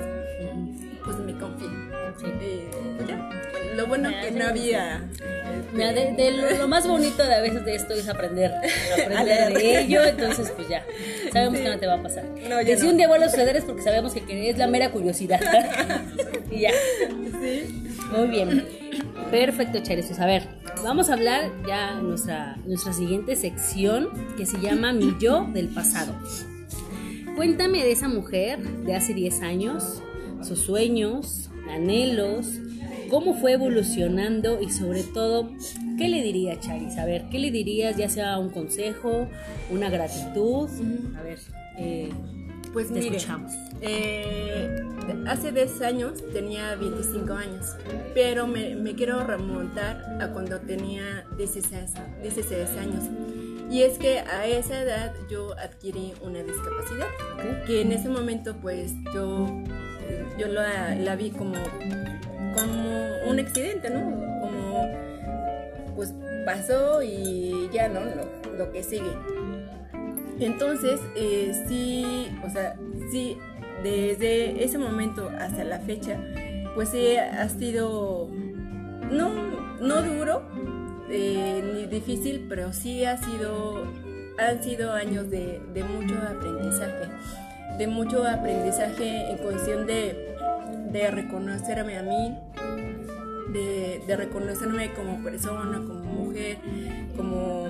Sí. 2.19 2.25
Eh, 2.27 2.69
ya. 3.07 3.29
Lo 3.75 3.87
bueno 3.87 4.09
que 4.21 4.31
no 4.31 4.45
había. 4.45 4.97
este, 4.97 5.73
Mira, 5.73 5.93
de, 5.93 6.13
de 6.13 6.57
lo, 6.57 6.67
más 6.67 6.87
bonito 6.87 7.23
de 7.23 7.33
a 7.33 7.41
veces 7.41 7.65
de 7.65 7.75
esto 7.75 7.93
es 7.93 8.07
aprender, 8.07 8.51
de 9.53 9.79
ello, 9.81 10.03
entonces 10.03 10.51
pues 10.55 10.69
ya, 10.69 10.85
sabemos 11.31 11.59
que 11.59 11.69
no 11.69 11.79
te 11.79 11.87
va 11.87 11.95
a 11.95 12.03
pasar. 12.03 12.23
No, 12.47 12.61
ya 12.61 12.65
que 12.65 12.77
si 12.77 12.83
no. 12.83 12.91
un 12.91 12.97
día 12.97 13.07
vuelve 13.07 13.25
a 13.25 13.29
suceder 13.29 13.55
es 13.55 13.65
porque 13.65 13.81
sabemos 13.81 14.13
que, 14.13 14.49
es 14.49 14.57
la 14.57 14.67
mera 14.67 14.91
curiosidad. 14.91 15.41
y 16.51 16.61
ya. 16.61 16.71
Sí. 17.41 17.83
Muy 18.15 18.27
bien. 18.27 18.67
Perfecto, 19.31 19.79
Charis. 19.81 20.05
Pues 20.05 20.19
a 20.19 20.27
ver, 20.27 20.47
Vamos 20.83 21.09
a 21.09 21.13
hablar 21.13 21.49
ya 21.65 22.01
nuestra, 22.01 22.57
nuestra 22.65 22.91
siguiente 22.91 23.37
sección 23.37 24.09
que 24.35 24.45
se 24.45 24.59
llama 24.59 24.91
Mi 24.91 25.15
yo 25.17 25.47
del 25.53 25.69
pasado. 25.69 26.13
Cuéntame 27.37 27.85
de 27.85 27.93
esa 27.93 28.09
mujer 28.09 28.59
de 28.59 28.93
hace 28.93 29.13
10 29.13 29.41
años, 29.43 30.03
sus 30.41 30.59
sueños, 30.59 31.49
anhelos, 31.73 32.47
cómo 33.09 33.33
fue 33.35 33.53
evolucionando 33.53 34.61
y 34.61 34.69
sobre 34.71 35.03
todo, 35.03 35.51
¿qué 35.97 36.07
le 36.07 36.21
diría 36.23 36.59
Charis? 36.59 36.97
A 36.97 37.05
ver, 37.05 37.25
¿qué 37.29 37.39
le 37.39 37.51
dirías 37.51 37.97
ya 37.97 38.09
sea 38.09 38.37
un 38.37 38.49
consejo, 38.49 39.27
una 39.69 39.89
gratitud? 39.89 40.69
A 41.17 41.21
ver, 41.21 41.39
eh, 41.77 42.09
pues 42.73 42.87
te 42.87 42.95
mire, 42.95 43.17
escuchamos. 43.17 43.51
Eh, 43.81 44.67
hace 45.27 45.51
10 45.51 45.81
años 45.81 46.23
tenía 46.33 46.75
25 46.75 47.33
años, 47.33 47.75
pero 48.15 48.47
me, 48.47 48.75
me, 48.75 48.95
quiero 48.95 49.23
remontar 49.23 50.17
a 50.19 50.29
cuando 50.29 50.59
tenía 50.59 51.25
16, 51.37 51.91
16 52.23 52.69
años. 52.79 53.03
Y 53.69 53.81
es 53.81 53.97
que 53.97 54.19
a 54.19 54.45
esa 54.47 54.81
edad 54.81 55.13
yo 55.29 55.57
adquirí 55.57 56.13
una 56.21 56.43
discapacidad, 56.43 57.07
que 57.65 57.81
en 57.81 57.91
ese 57.91 58.09
momento 58.09 58.55
pues 58.61 58.93
yo, 59.13 59.47
yo 60.37 60.47
la, 60.47 61.15
vi 61.15 61.31
como, 61.31 61.55
como 62.55 63.29
un 63.29 63.39
accidente, 63.39 63.89
¿no? 63.89 64.01
Como 64.41 64.87
pues 65.95 66.13
pasó 66.45 67.01
y 67.01 67.69
ya, 67.71 67.87
¿no? 67.87 68.01
Lo, 68.01 68.57
lo 68.57 68.71
que 68.71 68.83
sigue. 68.83 69.11
Entonces, 70.39 70.99
eh, 71.15 71.65
sí, 71.67 72.27
o 72.45 72.49
sea, 72.49 72.75
sí, 73.11 73.37
desde 73.83 74.63
ese 74.63 74.77
momento 74.77 75.29
hasta 75.39 75.63
la 75.63 75.79
fecha, 75.79 76.19
pues 76.75 76.89
sí 76.89 77.15
ha 77.17 77.47
sido, 77.49 78.29
no, 79.11 79.29
no 79.79 80.01
duro, 80.01 80.43
eh, 81.09 81.63
ni 81.73 81.85
difícil, 81.85 82.45
pero 82.49 82.73
sí 82.73 83.05
ha 83.05 83.17
sido, 83.17 83.83
han 84.39 84.63
sido 84.63 84.93
años 84.93 85.29
de, 85.29 85.61
mucho 85.87 86.15
aprendizaje, 86.15 87.09
de 87.77 87.87
mucho 87.87 88.27
aprendizaje 88.27 89.31
en 89.31 89.37
cuestión 89.37 89.85
de, 89.87 90.35
de 90.91 91.11
reconocerme 91.11 91.97
a 91.97 92.03
mí, 92.03 92.37
de, 93.51 94.01
de, 94.05 94.15
reconocerme 94.15 94.91
como 94.93 95.23
persona, 95.23 95.77
como 95.77 96.03
mujer, 96.03 96.57
como, 97.15 97.67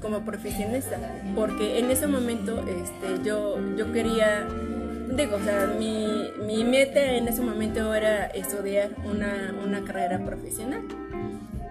como 0.00 0.24
profesionista, 0.24 0.98
porque 1.34 1.78
en 1.78 1.90
ese 1.90 2.06
momento 2.06 2.64
este, 2.68 3.22
yo, 3.24 3.58
yo 3.76 3.92
quería 3.92 4.46
digo, 5.16 5.36
o 5.36 5.40
sea, 5.40 5.66
mi, 5.78 6.30
mi, 6.44 6.64
meta 6.64 7.00
en 7.00 7.28
ese 7.28 7.42
momento 7.42 7.94
era 7.94 8.26
estudiar 8.26 8.90
una, 9.04 9.54
una 9.62 9.84
carrera 9.84 10.18
profesional. 10.24 10.82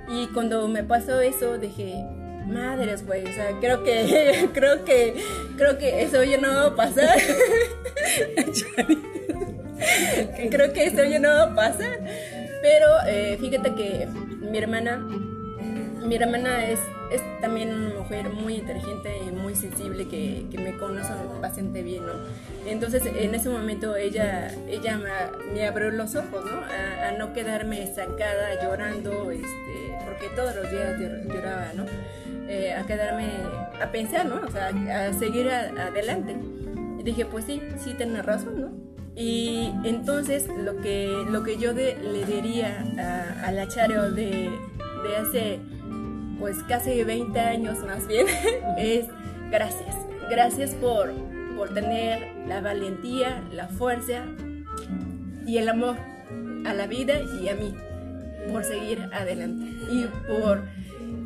Y 0.09 0.27
cuando 0.27 0.67
me 0.67 0.83
pasó 0.83 1.21
eso, 1.21 1.57
dije, 1.57 2.05
madres, 2.51 3.05
güey, 3.05 3.23
o 3.23 3.33
sea, 3.33 3.51
creo 3.59 3.83
que, 3.83 4.49
creo 4.53 4.85
que, 4.85 5.15
creo 5.57 5.77
que 5.77 6.03
eso 6.03 6.23
ya 6.23 6.37
no 6.37 6.53
va 6.53 6.65
a 6.67 6.75
pasar. 6.75 7.17
creo 10.49 10.73
que 10.73 10.85
eso 10.85 11.03
ya 11.03 11.19
no 11.19 11.29
va 11.29 11.43
a 11.43 11.55
pasar. 11.55 11.99
Pero 12.61 12.87
eh, 13.07 13.37
fíjate 13.39 13.73
que 13.73 14.07
mi 14.39 14.57
hermana, 14.57 14.97
mi 14.97 16.15
hermana 16.15 16.69
es 16.69 16.79
es 17.11 17.21
también 17.41 17.73
una 17.73 17.95
mujer 17.95 18.29
muy 18.29 18.55
inteligente 18.55 19.17
y 19.27 19.31
muy 19.31 19.53
sensible 19.53 20.07
que, 20.07 20.45
que 20.49 20.57
me 20.57 20.77
conoce 20.77 21.11
bastante 21.41 21.83
bien, 21.83 22.05
¿no? 22.05 22.13
Entonces 22.65 23.03
en 23.05 23.35
ese 23.35 23.49
momento 23.49 23.97
ella, 23.97 24.49
ella 24.67 24.97
me, 24.97 25.53
me 25.53 25.67
abrió 25.67 25.91
los 25.91 26.15
ojos, 26.15 26.45
¿no? 26.45 26.61
A, 26.61 27.11
no 27.17 27.33
quedarme 27.33 27.83
estancada 27.83 28.63
llorando, 28.63 29.29
este, 29.31 29.97
porque 30.05 30.29
todos 30.35 30.55
los 30.55 30.71
días 30.71 30.97
lloraba, 31.27 31.73
¿no? 31.75 31.85
Eh, 32.47 32.73
a 32.73 32.85
quedarme 32.85 33.27
a 33.81 33.91
pensar, 33.91 34.25
¿no? 34.25 34.41
O 34.47 34.49
sea, 34.49 34.69
a 34.69 35.13
seguir 35.13 35.49
adelante. 35.49 36.35
Y 36.99 37.03
dije, 37.03 37.25
pues 37.25 37.45
sí, 37.45 37.61
sí 37.77 37.93
tienes 37.95 38.25
razón, 38.25 38.61
¿no? 38.61 38.71
Y 39.15 39.73
entonces 39.83 40.47
lo 40.47 40.77
que, 40.77 41.13
lo 41.29 41.43
que 41.43 41.57
yo 41.57 41.73
le 41.73 42.25
diría 42.25 42.85
a, 42.97 43.47
a 43.47 43.51
la 43.51 43.67
Charo 43.67 44.11
de, 44.11 44.49
de 45.03 45.17
hace 45.17 45.59
pues 46.41 46.57
casi 46.63 47.03
20 47.03 47.39
años 47.39 47.77
más 47.85 48.07
bien, 48.07 48.25
es 48.77 49.05
gracias. 49.51 49.95
Gracias 50.29 50.71
por, 50.71 51.11
por 51.55 51.73
tener 51.73 52.27
la 52.47 52.61
valentía, 52.61 53.43
la 53.53 53.67
fuerza 53.67 54.25
y 55.45 55.57
el 55.57 55.69
amor 55.69 55.97
a 56.65 56.73
la 56.73 56.87
vida 56.87 57.19
y 57.41 57.49
a 57.49 57.55
mí, 57.55 57.75
por 58.51 58.63
seguir 58.63 59.09
adelante 59.13 59.65
y 59.91 60.05
por, 60.27 60.63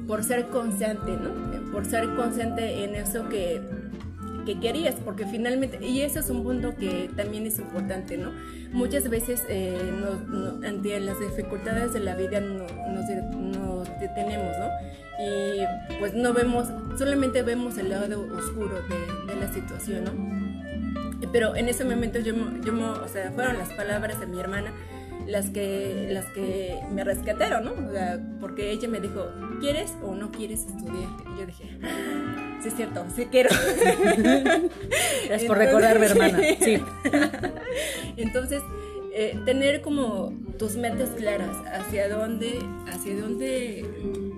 por 0.08 0.24
ser 0.24 0.48
constante, 0.48 1.12
¿no? 1.12 1.72
Por 1.72 1.86
ser 1.86 2.14
constante 2.16 2.84
en 2.84 2.96
eso 2.96 3.30
que, 3.30 3.62
que 4.46 4.60
querías, 4.60 4.96
porque 4.96 5.26
finalmente, 5.26 5.86
y 5.86 6.02
eso 6.02 6.20
es 6.20 6.30
un 6.30 6.44
punto 6.44 6.76
que 6.76 7.10
también 7.16 7.46
es 7.46 7.60
importante, 7.60 8.18
¿no? 8.18 8.32
Muchas 8.72 9.10
veces 9.10 9.44
eh, 9.50 9.78
ante 10.66 11.00
las 11.00 11.20
dificultades 11.20 11.94
de 11.94 12.00
la 12.02 12.16
vida 12.16 12.42
nos, 12.42 12.72
nos 12.72 14.00
detenemos, 14.00 14.58
¿no? 14.58 15.05
Y 15.20 15.98
pues 16.00 16.14
no 16.14 16.34
vemos, 16.34 16.68
solamente 16.98 17.42
vemos 17.42 17.78
el 17.78 17.90
lado 17.90 18.22
oscuro 18.36 18.82
de, 19.28 19.36
la 19.36 19.52
situación, 19.54 20.04
¿no? 20.06 21.32
Pero 21.32 21.56
en 21.56 21.70
ese 21.70 21.84
momento 21.84 22.20
yo, 22.20 22.34
yo, 22.64 22.74
o 23.04 23.08
sea, 23.08 23.32
fueron 23.32 23.58
las 23.58 23.70
palabras 23.74 24.20
de 24.20 24.28
mi 24.28 24.40
hermana 24.40 24.72
las 25.28 25.50
que, 25.50 26.08
las 26.12 26.26
que 26.28 26.80
me 26.92 27.04
rescataron, 27.04 27.66
¿no? 27.66 27.88
O 27.88 27.92
sea, 27.92 28.20
porque 28.40 28.72
ella 28.72 28.88
me 28.88 29.00
dijo, 29.00 29.28
¿quieres 29.60 29.94
o 30.04 30.14
no 30.16 30.32
quieres 30.32 30.62
estudiar? 30.66 31.10
Y 31.34 31.40
yo 31.40 31.46
dije, 31.46 31.78
ah, 31.84 32.60
sí 32.62 32.68
es 32.68 32.76
cierto, 32.76 33.06
sí 33.16 33.28
quiero. 33.32 33.50
Es 35.30 35.44
por 35.46 35.58
recordarme, 35.58 36.06
hermana, 36.06 36.40
sí. 36.60 36.82
Entonces, 38.18 38.62
eh, 39.14 39.38
tener 39.46 39.82
como 39.82 40.34
tus 40.60 40.76
metas 40.76 41.10
claras, 41.18 41.56
hacia 41.74 42.08
dónde, 42.08 42.60
hacia 42.88 43.16
dónde, 43.16 43.86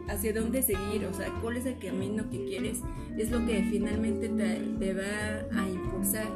hacia 0.08 0.34
dónde 0.34 0.62
seguir, 0.62 1.06
o 1.06 1.14
sea, 1.14 1.30
cuál 1.42 1.58
es 1.58 1.66
el 1.66 1.78
camino 1.78 2.30
que 2.30 2.44
quieres, 2.46 2.80
es 3.18 3.30
lo 3.32 3.46
que 3.46 3.64
finalmente 3.70 4.30
te, 4.30 4.94
va 4.94 5.62
a 5.62 5.70
impulsar 5.70 6.28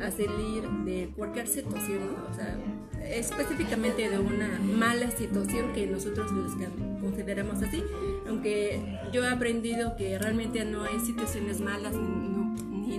a 0.00 0.10
salir 0.10 0.68
de 0.84 1.10
cualquier 1.16 1.46
situación, 1.46 2.16
o 2.30 2.34
sea, 2.34 2.58
específicamente 3.04 4.08
de 4.08 4.18
una 4.18 4.58
mala 4.60 5.10
situación 5.10 5.72
que 5.72 5.86
nosotros 5.86 6.30
los 6.32 6.52
consideramos 7.00 7.62
así, 7.62 7.82
aunque 8.28 8.98
yo 9.12 9.24
he 9.24 9.28
aprendido 9.28 9.96
que 9.96 10.18
realmente 10.18 10.64
no 10.64 10.84
hay 10.84 10.98
situaciones 11.00 11.60
malas 11.60 11.94
ni, 11.94 12.98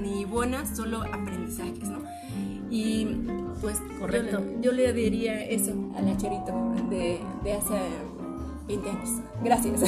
ni 0.00 0.24
buenas, 0.24 0.76
solo 0.76 1.02
aprendizajes, 1.02 1.88
¿no? 1.88 2.02
Y 2.70 3.06
pues 3.60 3.78
Correcto. 4.00 4.42
Yo, 4.60 4.72
le 4.72 4.92
diría 4.92 5.44
eso 5.44 5.72
a 5.94 6.02
la 6.02 6.16
Chorito 6.16 6.74
de, 6.90 7.20
de 7.44 7.52
hace 7.52 7.74
20 8.76 8.90
años. 8.90 9.10
Gracias. 9.42 9.82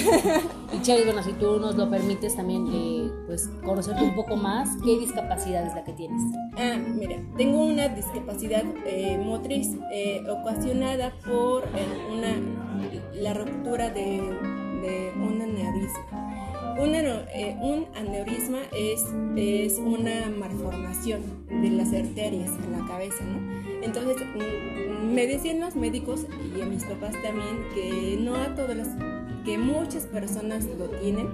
Y 0.72 0.82
Chari, 0.82 1.04
bueno, 1.04 1.22
si 1.22 1.32
tú 1.34 1.58
nos 1.58 1.76
lo 1.76 1.88
permites 1.88 2.36
también, 2.36 2.66
eh, 2.72 3.10
pues 3.26 3.48
conocerte 3.64 4.02
un 4.02 4.14
poco 4.14 4.36
más, 4.36 4.68
¿qué 4.84 4.98
discapacidad 4.98 5.66
es 5.66 5.74
la 5.74 5.84
que 5.84 5.92
tienes? 5.92 6.20
Ah, 6.56 6.76
mira, 6.76 7.16
tengo 7.36 7.64
una 7.64 7.88
discapacidad 7.88 8.64
eh, 8.84 9.18
motriz 9.24 9.70
eh, 9.92 10.22
ocasionada 10.28 11.12
por 11.24 11.64
una, 12.12 12.34
la 13.14 13.34
ruptura 13.34 13.90
de, 13.90 14.20
de 14.82 15.12
un 16.78 16.94
aneurisma. 16.94 17.30
Eh, 17.34 17.56
un, 17.60 17.86
aneurisma 17.94 18.58
es, 18.72 19.04
es 19.36 19.78
una 19.78 20.30
malformación 20.38 21.22
de 21.48 21.70
las 21.70 21.92
arterias 21.92 22.50
en 22.64 22.72
la 22.72 22.86
cabeza, 22.86 23.24
¿no? 23.24 23.82
Entonces, 23.82 24.16
mm, 24.26 25.14
me 25.14 25.26
decían 25.26 25.60
los 25.60 25.76
médicos 25.76 26.26
y 26.56 26.60
a 26.60 26.66
mis 26.66 26.84
papás 26.84 27.12
también 27.22 27.56
que 27.74 28.18
no 28.20 28.34
a 28.36 28.54
todas 28.54 28.76
las, 28.76 28.88
que 29.44 29.58
muchas 29.58 30.06
personas 30.06 30.64
lo 30.78 30.88
tienen, 31.00 31.28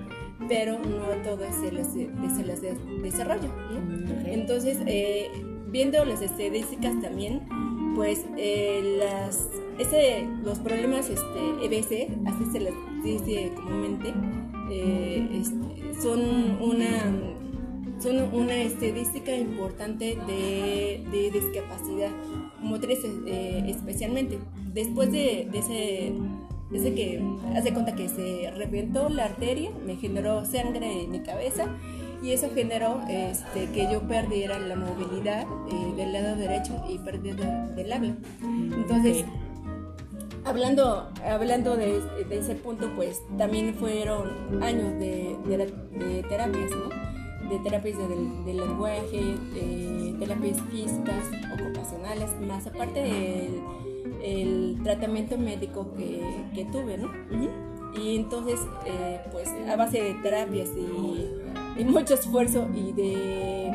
pero 0.49 0.79
no 0.79 1.05
a 1.05 1.23
todas 1.23 1.55
se 1.55 1.71
se 1.71 2.45
les 2.45 2.61
desarrolla, 3.03 3.49
¿no? 3.49 4.27
Entonces, 4.27 4.79
eh, 4.87 5.31
viendo 5.69 6.05
las 6.05 6.23
estadísticas 6.23 7.01
también, 7.01 7.43
pues 7.95 8.25
eh, 8.37 8.97
las, 8.99 9.49
ese, 9.79 10.27
los 10.43 10.59
problemas 10.59 11.09
este, 11.09 11.65
EBC, 11.65 12.11
así 12.27 12.45
se 12.53 12.61
les 12.61 12.75
dice 13.03 13.53
comúnmente, 13.55 14.13
eh, 14.71 15.43
son 16.01 16.21
una 16.61 17.13
son 18.01 18.17
una 18.33 18.57
estadística 18.57 19.37
importante 19.37 20.17
de, 20.27 21.31
discapacidad 21.33 22.11
motriz 22.61 22.99
eh, 23.27 23.65
especialmente. 23.69 24.39
Después 24.73 25.13
de, 25.13 25.49
ese, 25.53 26.13
ese 26.73 26.95
que 26.95 27.23
hace 27.55 27.73
cuenta 27.75 27.95
que 27.95 28.09
se 28.09 28.51
reventó 28.57 29.09
la 29.09 29.27
arteria, 29.27 29.71
me 29.85 29.97
generó 29.97 30.45
sangre 30.47 31.03
en 31.03 31.11
mi 31.11 31.21
cabeza 31.21 31.67
y 32.23 32.33
eso 32.33 32.49
generó 32.55 33.01
este, 33.09 33.67
que 33.73 33.91
yo 33.93 34.03
perdiera 34.03 34.59
la 34.59 34.77
movilidad 34.77 35.47
eh, 35.71 35.95
del 35.97 36.13
lado 36.13 36.37
derecho 36.37 36.83
y 36.89 36.99
perdiera 36.99 37.67
del 37.69 37.93
habla. 37.93 38.15
Entonces, 38.43 39.25
hablando, 40.45 41.09
hablando 41.25 41.77
de, 41.77 42.03
ese 42.31 42.55
punto, 42.55 42.91
pues 42.97 43.23
también 43.39 43.75
fueron 43.75 44.63
años 44.63 44.99
de, 44.99 45.37
de, 45.47 46.23
terapias, 46.29 46.71
¿no? 46.71 47.49
De 47.49 47.59
terapias 47.61 47.97
de, 47.99 48.55
lenguaje, 48.55 49.37
de 49.55 50.17
terapias 50.19 50.61
físicas, 50.71 51.25
ocupacionales, 51.53 52.31
más 52.41 52.67
aparte 52.67 53.01
del 53.01 53.61
el 54.23 54.79
tratamiento 54.83 55.39
médico 55.39 55.93
que, 55.97 56.23
que 56.55 56.65
tuve, 56.67 56.99
¿no? 56.99 57.11
Y 58.01 58.17
entonces, 58.17 58.61
eh, 58.87 59.21
pues 59.33 59.49
a 59.69 59.77
base 59.77 60.03
de 60.03 60.15
terapias 60.15 60.69
y, 60.77 61.81
y 61.81 61.85
mucho 61.85 62.15
esfuerzo 62.15 62.69
y 62.75 62.93
de, 62.93 63.73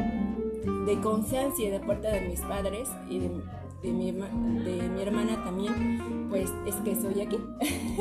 de 0.86 1.01
conciencia 1.01 1.69
de 1.69 1.79
parte 1.79 2.07
de 2.07 2.22
mis 2.22 2.39
padres 2.41 2.88
y 3.10 3.19
de, 3.19 3.29
de 3.86 3.94
mi, 3.94 4.12
de 4.12 4.89
mi 4.89 5.01
hermana 5.01 5.44
también, 5.44 6.27
pues 6.30 6.51
es 6.65 6.75
que 6.75 6.96
soy 6.96 7.22
aquí. 7.22 7.38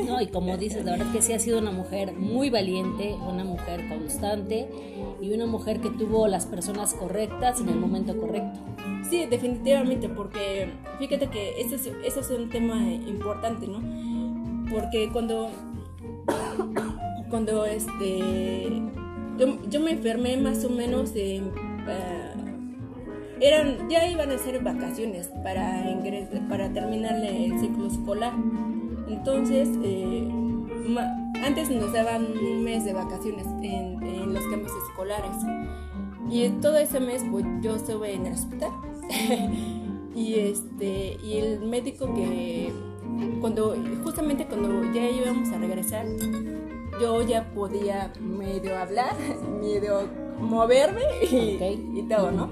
No, 0.05 0.21
y 0.21 0.27
como 0.27 0.57
dices, 0.57 0.83
la 0.83 0.91
verdad 0.93 1.11
que 1.11 1.21
sí 1.21 1.33
ha 1.33 1.39
sido 1.39 1.59
una 1.59 1.71
mujer 1.71 2.13
muy 2.13 2.49
valiente, 2.49 3.15
una 3.27 3.43
mujer 3.43 3.87
constante 3.87 4.67
y 5.21 5.33
una 5.33 5.45
mujer 5.45 5.79
que 5.79 5.89
tuvo 5.89 6.27
las 6.27 6.45
personas 6.45 6.93
correctas 6.93 7.61
en 7.61 7.69
el 7.69 7.75
momento 7.75 8.17
correcto. 8.19 8.59
Sí, 9.09 9.25
definitivamente, 9.25 10.09
porque 10.09 10.69
fíjate 10.97 11.27
que 11.27 11.61
eso 11.61 11.75
es, 11.75 11.91
eso 12.03 12.19
es 12.19 12.29
un 12.31 12.49
tema 12.49 12.81
importante, 12.91 13.67
¿no? 13.67 13.79
Porque 14.71 15.09
cuando, 15.11 15.49
cuando 17.29 17.65
este, 17.65 18.81
yo, 19.37 19.57
yo 19.69 19.79
me 19.79 19.91
enfermé 19.91 20.37
más 20.37 20.65
o 20.65 20.69
menos 20.69 21.13
de... 21.13 21.41
Uh, 21.41 22.24
eran, 23.41 23.89
ya 23.89 24.07
iban 24.07 24.31
a 24.31 24.37
ser 24.37 24.63
vacaciones 24.63 25.29
para, 25.43 25.83
para 26.49 26.71
terminar 26.71 27.15
el 27.23 27.59
ciclo 27.59 27.87
escolar. 27.87 28.33
Entonces, 29.07 29.69
eh, 29.83 30.27
antes 31.43 31.69
nos 31.69 31.91
daban 31.93 32.25
un 32.25 32.63
mes 32.63 32.85
de 32.85 32.93
vacaciones 32.93 33.45
en, 33.61 34.01
en, 34.03 34.33
los 34.33 34.43
campos 34.45 34.71
escolares. 34.87 35.35
Y 36.29 36.47
todo 36.61 36.77
ese 36.77 36.99
mes 36.99 37.23
pues, 37.29 37.45
yo 37.61 37.75
estuve 37.75 38.13
en 38.13 38.25
el 38.25 38.33
hospital. 38.33 38.71
y, 40.15 40.35
este, 40.35 41.17
y 41.23 41.37
el 41.37 41.59
médico 41.61 42.13
que, 42.13 42.71
cuando, 43.41 43.75
justamente 44.03 44.45
cuando 44.45 44.91
ya 44.93 45.09
íbamos 45.09 45.49
a 45.49 45.57
regresar, 45.57 46.05
yo 46.99 47.21
ya 47.21 47.51
podía 47.53 48.11
medio 48.19 48.77
hablar, 48.77 49.15
medio 49.61 50.07
moverme 50.39 51.01
y, 51.29 51.99
y 51.99 52.05
todo, 52.09 52.31
¿no? 52.31 52.49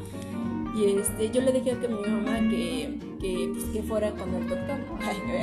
Y 0.76 0.86
este, 1.00 1.30
yo 1.30 1.42
le 1.42 1.52
dije 1.52 1.72
a 1.72 1.76
mi 1.76 2.02
mamá 2.10 2.40
que, 2.50 2.98
que, 3.22 3.52
pues, 3.54 3.66
que 3.66 3.84
fuera 3.84 4.12
con 4.12 4.34
el 4.34 4.50
doctor 4.50 4.78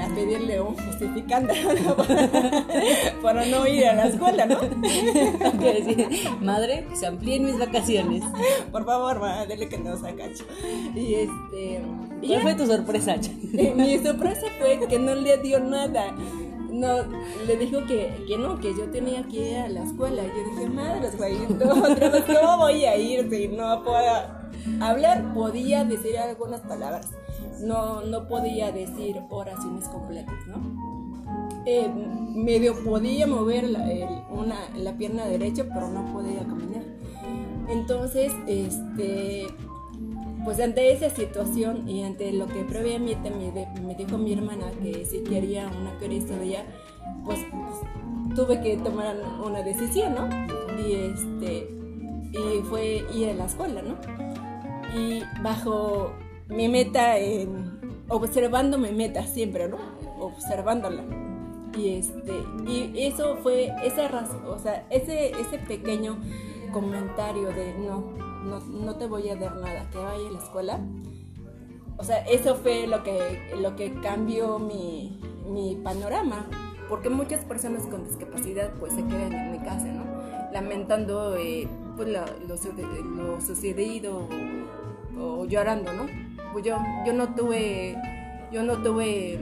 a 0.03 0.15
pedirle 0.15 0.61
un 0.61 0.75
justificante 0.75 1.55
para, 3.23 3.47
no 3.47 3.67
ir 3.67 3.87
a 3.87 3.95
la 3.95 4.07
escuela, 4.09 4.47
¿no? 4.47 4.59
decir, 5.61 6.09
madre, 6.41 6.87
se 6.95 7.07
amplíen 7.07 7.45
mis 7.45 7.59
vacaciones. 7.59 8.25
Por 8.73 8.85
favor, 8.85 9.21
madre, 9.21 9.55
dile 9.55 9.69
que 9.69 9.79
no 9.79 9.93
cacho. 10.01 10.45
Y 10.97 11.15
este. 11.15 11.81
¿Cuál 12.27 12.43
fue 12.43 12.55
tu 12.55 12.67
sorpresa, 12.67 13.15
eh, 13.15 13.73
Mi 13.77 13.99
sorpresa 13.99 14.47
fue 14.59 14.81
que 14.89 14.99
no 14.99 15.15
le 15.15 15.39
dio 15.39 15.61
nada 15.61 16.15
no, 16.73 17.03
le 17.47 17.57
dijo 17.57 17.85
que, 17.87 18.25
que, 18.27 18.39
no, 18.39 18.59
que 18.59 18.75
yo 18.75 18.85
tenía 18.91 19.23
que 19.25 19.51
ir 19.51 19.57
a 19.59 19.69
la 19.69 19.85
escuela. 19.85 20.23
Y 20.23 20.29
yo 20.29 20.51
dije, 20.51 20.67
madre, 20.69 21.11
güey, 21.17 21.37
¿cómo 21.59 22.57
voy 22.59 22.85
a 22.85 22.97
ir 22.97 23.29
si 23.31 23.49
no 23.49 23.83
puedo 23.83 24.40
Hablar 24.81 25.33
podía 25.35 25.85
decir 25.85 26.19
algunas 26.19 26.61
palabras, 26.61 27.09
no, 27.61 28.03
no 28.03 28.29
podía 28.29 28.73
decir 28.73 29.21
oraciones 29.31 29.87
completas, 29.87 30.35
¿no? 30.47 31.01
Eh, 31.67 31.89
medio 32.35 32.83
podía 32.85 33.27
mover 33.27 33.69
la, 33.69 34.93
pierna 34.97 35.27
derecha, 35.27 35.65
pero 35.73 35.89
no 35.89 36.13
podía 36.13 36.41
caminar. 36.41 36.83
Entonces, 37.69 38.33
este, 38.47 39.47
pues 40.45 40.59
ante 40.61 40.93
esa 40.93 41.11
situación 41.11 41.89
y 41.89 42.03
ante 42.03 42.33
lo 42.33 42.47
que 42.47 42.65
previamente 42.65 43.31
me, 43.31 43.95
dijo 43.95 44.19
mi 44.19 44.33
hermana 44.33 44.71
que 44.83 45.05
si 45.05 45.21
quería 45.21 45.69
una 45.69 46.43
ella, 46.43 46.65
pues, 47.25 47.39
pues 47.51 48.37
tuve 48.37 48.61
que 48.61 48.77
tomar 48.79 49.17
una 49.45 49.63
decisión, 49.63 50.15
¿no? 50.15 50.29
Y 50.81 50.95
este 50.95 51.81
y 52.33 52.63
fue 52.63 53.05
ir 53.13 53.31
a 53.31 53.35
la 53.35 53.47
escuela, 53.47 53.83
¿no? 53.83 53.97
Y 54.95 55.23
bajo 55.43 56.13
mi 56.49 56.69
meta 56.69 57.19
en 57.19 57.81
observando 58.09 58.77
mi 58.77 58.91
meta 58.91 59.25
siempre, 59.27 59.69
¿no? 59.69 59.79
Observándola. 60.19 61.05
Y 61.77 61.99
este 61.99 62.33
y 62.67 62.93
eso 63.07 63.37
fue 63.37 63.73
esa 63.85 64.09
razón, 64.09 64.45
o 64.47 64.59
sea, 64.59 64.87
ese 64.91 65.31
ese 65.41 65.59
pequeño 65.59 66.19
comentario 66.73 67.49
de 67.49 67.75
no, 67.79 68.13
no 68.45 68.61
no 68.61 68.97
te 68.97 69.07
voy 69.07 69.29
a 69.29 69.37
dar 69.37 69.57
nada, 69.57 69.89
que 69.91 69.99
vaya 69.99 70.29
a 70.29 70.33
la 70.33 70.39
escuela. 70.39 70.81
O 71.97 72.03
sea, 72.03 72.19
eso 72.27 72.57
fue 72.57 72.87
lo 72.87 73.03
que 73.05 73.55
lo 73.61 73.77
que 73.77 73.95
cambió 74.01 74.59
mi 74.59 75.21
mi 75.47 75.77
panorama, 75.77 76.47
porque 76.89 77.09
muchas 77.09 77.45
personas 77.45 77.87
con 77.87 78.05
discapacidad 78.05 78.73
pues 78.81 78.93
se 78.93 79.05
quedan 79.05 79.33
en 79.33 79.53
mi 79.53 79.59
casa, 79.59 79.87
¿no? 79.87 80.05
Lamentando 80.53 81.37
eh, 81.37 81.69
pues 81.97 82.09
lo, 82.09 82.25
lo 82.49 83.41
sucedido 83.41 84.29
o 85.21 85.45
llorando, 85.47 85.93
¿no? 85.93 86.07
Pues 86.53 86.65
yo, 86.65 86.79
yo 87.07 87.13
no 87.13 87.35
tuve, 87.35 87.97
yo 88.51 88.63
no 88.63 88.83
tuve, 88.83 89.39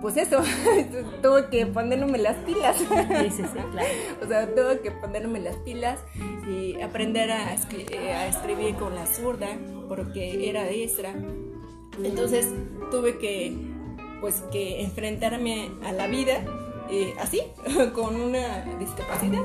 pues 0.00 0.16
eso, 0.16 0.42
tuve 1.22 1.48
que 1.50 1.66
ponerme 1.66 2.18
las 2.18 2.36
pilas. 2.38 2.76
Sí, 2.78 2.84
sí, 3.30 3.42
sí, 3.42 3.58
claro. 3.70 3.88
O 4.22 4.26
sea, 4.26 4.54
tuve 4.54 4.80
que 4.80 4.90
ponerme 4.90 5.40
las 5.40 5.56
pilas 5.58 6.00
y 6.48 6.80
aprender 6.80 7.30
a, 7.30 7.48
a 7.48 8.26
escribir 8.26 8.74
con 8.76 8.94
la 8.94 9.06
zurda, 9.06 9.48
porque 9.88 10.48
era 10.48 10.64
diestra. 10.64 11.14
Entonces 12.02 12.48
tuve 12.90 13.18
que, 13.18 13.56
pues, 14.20 14.42
que 14.50 14.82
enfrentarme 14.82 15.70
a 15.84 15.92
la 15.92 16.06
vida 16.06 16.44
eh, 16.90 17.14
así, 17.18 17.40
con 17.94 18.16
una 18.20 18.64
discapacidad. 18.78 19.42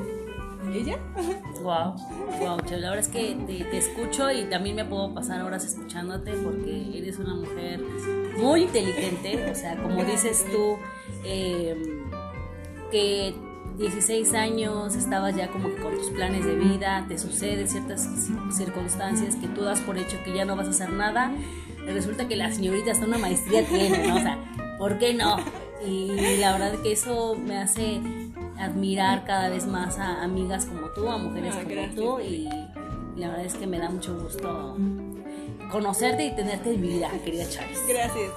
¿Ella? 0.74 0.98
Wow, 1.62 1.96
wow, 2.40 2.58
la 2.70 2.92
verdad 2.92 3.00
es 3.00 3.08
que 3.08 3.36
te, 3.48 3.78
escucho 3.78 4.32
y 4.32 4.44
también 4.46 4.76
me 4.76 4.86
puedo 4.86 5.14
pasar 5.14 5.42
horas 5.42 5.66
escuchándote 5.66 6.34
porque 6.34 6.98
eres 6.98 7.20
una 7.20 7.36
mujer 7.36 7.82
muy 8.38 8.64
inteligente, 8.64 9.50
o 9.50 9.56
sea, 9.56 9.76
como 9.82 10.04
dices 10.04 10.46
tú, 10.52 10.78
em, 11.24 12.10
que 12.92 13.34
16 13.78 14.34
años 14.34 14.96
estabas 14.96 15.36
ya 15.36 15.50
como 15.50 15.70
que 15.70 15.82
con 15.82 15.96
tus 15.96 16.10
planes 16.12 16.46
de 16.46 16.56
vida, 16.56 17.06
te 17.08 17.18
suceden 17.18 17.68
ciertas 17.68 18.08
circunstancias 18.52 19.36
que 19.36 19.48
tú 19.48 19.64
das 19.64 19.80
por 19.82 19.98
hecho 19.98 20.18
que 20.24 20.34
ya 20.34 20.46
no 20.46 20.56
vas 20.56 20.68
a 20.68 20.72
hacer 20.72 20.92
nada, 20.92 21.32
resulta 21.86 22.28
que 22.28 22.36
la 22.36 22.52
señorita 22.52 22.92
hasta 22.92 23.06
una 23.06 23.18
maestría 23.18 23.66
tiene, 23.66 24.08
¿no? 24.08 24.16
O 24.16 24.20
sea, 24.20 24.38
¿por 24.78 24.98
qué 24.98 25.14
no? 25.14 25.38
Y 25.86 26.38
la 26.38 26.54
verdad 26.54 26.82
que 26.82 26.92
eso 26.92 27.36
me 27.36 27.58
hace 27.58 28.02
admirar 28.60 29.26
cada 29.26 29.50
vez 29.50 29.68
más 29.68 30.00
a 30.00 30.24
amigas 30.24 30.66
como 30.66 30.88
tú, 30.90 31.10
a 31.10 31.18
mujeres 31.18 31.56
ah, 31.58 31.64
como 31.64 31.96
tú 31.96 32.20
y 32.20 32.50
la 33.16 33.30
verdad 33.30 33.46
es 33.46 33.56
que 33.56 33.68
me 33.68 33.80
da 33.80 33.90
mucho 33.90 34.18
gusto 34.20 34.78
conocerte 35.72 36.26
y 36.26 36.36
tenerte 36.36 36.74
en 36.74 36.82
mi 36.82 36.88
vida, 36.88 37.10
querida 37.24 37.48
Charis. 37.50 37.80
Gracias, 37.88 38.32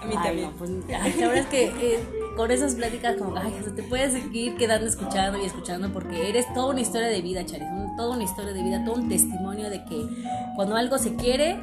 A 0.00 0.06
mí 0.06 0.14
también. 0.14 0.50
pues, 0.58 0.70
la 0.88 1.04
verdad 1.04 1.36
es 1.36 1.46
que 1.46 1.64
eh, 1.66 2.04
con 2.36 2.50
esas 2.50 2.74
pláticas 2.74 3.16
como, 3.16 3.36
ay, 3.36 3.52
te 3.74 3.82
puedes 3.84 4.12
seguir 4.12 4.56
quedando 4.56 4.86
escuchando 4.86 5.38
y 5.38 5.44
escuchando 5.44 5.92
porque 5.92 6.28
eres 6.28 6.52
toda 6.54 6.70
una 6.70 6.80
historia 6.80 7.08
de 7.08 7.20
vida, 7.20 7.44
Charis, 7.44 7.68
toda 7.96 8.14
una 8.14 8.24
historia 8.24 8.52
de 8.52 8.62
vida, 8.62 8.84
todo 8.84 8.96
un 8.96 9.08
testimonio 9.08 9.70
de 9.70 9.84
que 9.84 10.06
cuando 10.56 10.76
algo 10.76 10.98
se 10.98 11.14
quiere 11.14 11.58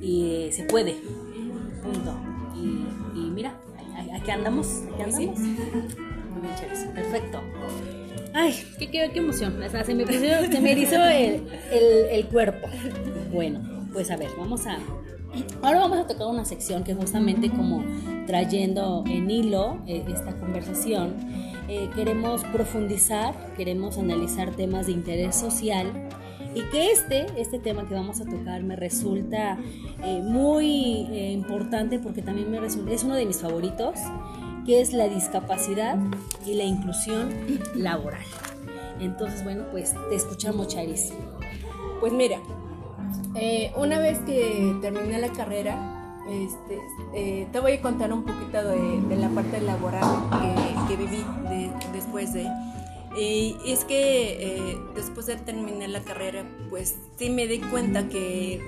y 0.00 0.48
eh, 0.48 0.52
se 0.52 0.64
puede. 0.64 0.96
Punto. 1.82 2.14
Y, 2.54 3.30
mira, 3.30 3.54
aquí 4.14 4.30
andamos, 4.30 4.82
aquí 4.92 5.02
andamos. 5.02 5.38
Perfecto. 6.94 7.40
Ay, 8.34 8.54
qué, 8.78 8.90
qué, 8.90 9.10
qué 9.12 9.18
emoción. 9.18 9.54
se 9.84 9.94
me, 9.94 10.06
se 10.52 10.60
me 10.60 10.72
erizó 10.72 11.04
el, 11.04 11.42
el, 11.72 12.26
cuerpo. 12.26 12.68
Bueno, 13.32 13.60
pues 13.92 14.10
a 14.10 14.16
ver, 14.16 14.30
vamos 14.38 14.66
a. 14.66 14.78
Ahora 15.62 15.80
vamos 15.80 15.98
a 15.98 16.06
tocar 16.06 16.26
una 16.28 16.44
sección 16.44 16.84
que 16.84 16.94
justamente 16.94 17.50
como 17.50 17.84
trayendo 18.26 19.04
en 19.06 19.30
hilo 19.30 19.78
eh, 19.86 20.04
esta 20.08 20.38
conversación, 20.38 21.14
eh, 21.68 21.90
queremos 21.94 22.44
profundizar, 22.44 23.34
queremos 23.56 23.98
analizar 23.98 24.54
temas 24.54 24.86
de 24.86 24.92
interés 24.92 25.36
social 25.36 26.08
y 26.54 26.62
que 26.70 26.92
este, 26.92 27.26
este 27.36 27.58
tema 27.58 27.86
que 27.86 27.94
vamos 27.94 28.20
a 28.20 28.24
tocar 28.24 28.62
me 28.62 28.74
resulta 28.74 29.58
eh, 30.02 30.22
muy 30.22 31.02
importante 31.32 31.98
porque 31.98 32.22
también 32.22 32.50
me 32.50 32.58
resulta, 32.58 32.92
es 32.92 33.04
uno 33.04 33.14
de 33.16 33.26
mis 33.26 33.38
favoritos 33.38 33.96
que 34.68 34.82
es 34.82 34.92
la 34.92 35.08
discapacidad 35.08 35.96
y 36.44 36.52
la 36.52 36.64
inclusión 36.64 37.30
laboral. 37.74 38.26
Entonces, 39.00 39.42
bueno, 39.42 39.64
pues 39.70 39.94
te 40.10 40.14
escuchamos, 40.14 40.68
Charis. 40.68 41.10
Pues 42.00 42.12
mira, 42.12 42.38
eh, 43.34 43.72
una 43.76 43.98
vez 43.98 44.18
que 44.20 44.76
terminé 44.82 45.18
la 45.18 45.32
carrera, 45.32 45.94
Este, 46.28 46.78
eh, 47.14 47.48
te 47.50 47.60
voy 47.60 47.72
a 47.72 47.80
contar 47.80 48.12
un 48.12 48.22
poquito 48.22 48.62
de, 48.62 49.16
la 49.16 49.30
parte 49.30 49.62
laboral 49.62 50.04
que, 50.86 50.96
viví 50.96 51.24
después 51.94 52.34
de... 52.34 52.46
Y 53.16 53.56
es 53.64 53.86
que 53.86 54.36
eh, 54.38 54.78
después 54.94 55.24
de 55.24 55.36
terminar 55.36 55.88
la 55.88 56.02
carrera, 56.02 56.44
pues 56.68 56.96
sí 57.16 57.30
me 57.30 57.46
di 57.46 57.60
cuenta 57.60 58.10
que, 58.10 58.60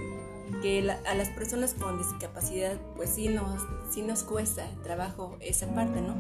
que 0.62 0.90
a 0.90 1.14
las 1.14 1.28
personas 1.28 1.74
con 1.74 1.98
discapacidad, 1.98 2.76
pues 2.96 3.10
sí 3.10 3.28
nos, 3.28 3.62
sí 3.90 4.02
nos 4.02 4.22
cuesta 4.22 4.66
trabajo 4.82 5.36
esa 5.40 5.66
parte, 5.74 6.00
¿no? 6.00 6.14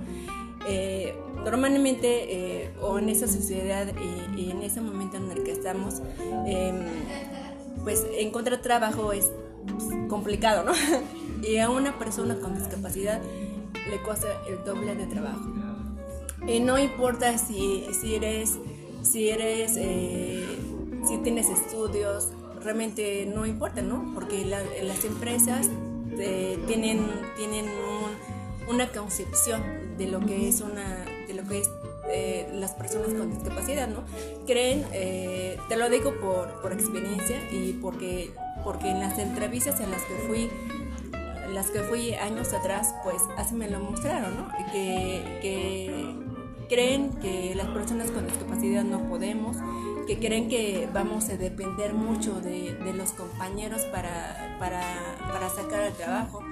Eh, 0.66 1.14
normalmente, 1.44 2.72
o 2.80 2.98
en 2.98 3.08
esa 3.08 3.26
sociedad 3.26 3.86
y, 4.36 4.50
en 4.50 4.62
ese 4.62 4.80
momento 4.80 5.16
en 5.16 5.30
el 5.30 5.42
que 5.42 5.52
estamos, 5.52 6.02
em, 6.46 6.76
pues 7.82 8.06
encontrar 8.18 8.60
trabajo 8.60 9.12
es 9.12 9.30
pues, 9.66 9.84
complicado, 10.08 10.64
¿no? 10.64 10.72
y 11.42 11.58
a 11.58 11.70
una 11.70 11.98
persona 11.98 12.38
con 12.40 12.56
discapacidad 12.56 13.20
le 13.88 13.98
cuesta 14.02 14.28
el 14.46 14.62
doble 14.64 14.94
de 14.94 15.06
trabajo. 15.06 15.40
Y 16.46 16.60
no 16.60 16.78
importa 16.78 17.36
si, 17.38 17.86
si 18.00 18.14
eres, 18.14 18.58
si 19.02 19.28
eres, 19.28 19.74
eh, 19.76 20.44
si 21.06 21.18
tienes 21.18 21.48
estudios, 21.48 22.28
realmente 22.62 23.26
no 23.26 23.46
importa, 23.46 23.82
¿no? 23.82 24.12
Porque 24.14 24.44
las 24.44 25.04
empresas 25.04 25.68
eh, 26.18 26.58
tienen, 26.66 27.06
tienen 27.36 27.66
una 28.68 28.88
concepción 28.88 29.62
de 29.96 30.06
lo 30.06 30.20
que 30.20 30.48
es 30.48 30.60
una, 30.60 31.04
de 31.26 31.34
lo 31.34 31.46
que 31.48 31.60
es 31.60 31.70
eh, 32.12 32.48
las 32.54 32.72
personas 32.72 33.08
con 33.14 33.30
discapacidad, 33.30 33.88
¿no? 33.88 34.04
Creen, 34.46 34.84
te 34.90 35.76
lo 35.76 35.88
digo 35.88 36.14
por, 36.20 36.60
por 36.60 36.72
experiencia 36.72 37.38
y 37.50 37.74
porque 37.74 38.30
porque 38.64 38.90
en 38.90 39.00
las 39.00 39.18
entrevistas 39.18 39.80
en 39.80 39.90
las 39.90 40.02
que 40.02 40.14
fui 40.26 40.50
las 41.52 41.70
que 41.70 41.80
fui 41.80 42.14
años 42.14 42.52
atrás, 42.52 42.94
pues 43.02 43.20
así 43.36 43.54
me 43.54 43.68
lo 43.68 43.80
mostraron, 43.80 44.36
¿no? 44.36 44.48
Que, 44.72 46.30
creen 46.68 47.10
que 47.20 47.52
las 47.56 47.66
personas 47.66 48.12
con 48.12 48.28
discapacidad 48.28 48.84
no 48.84 49.08
podemos, 49.08 49.56
que 50.10 50.18
creen 50.18 50.48
que 50.48 50.88
vamos 50.92 51.28
a 51.28 51.36
depender 51.36 51.94
mucho 51.94 52.40
de, 52.40 52.76
los 52.96 53.12
compañeros 53.12 53.82
para, 53.92 54.56
para, 54.58 54.82
para, 55.32 55.48
sacar 55.48 55.84
el 55.84 55.92
trabajo. 55.92 56.42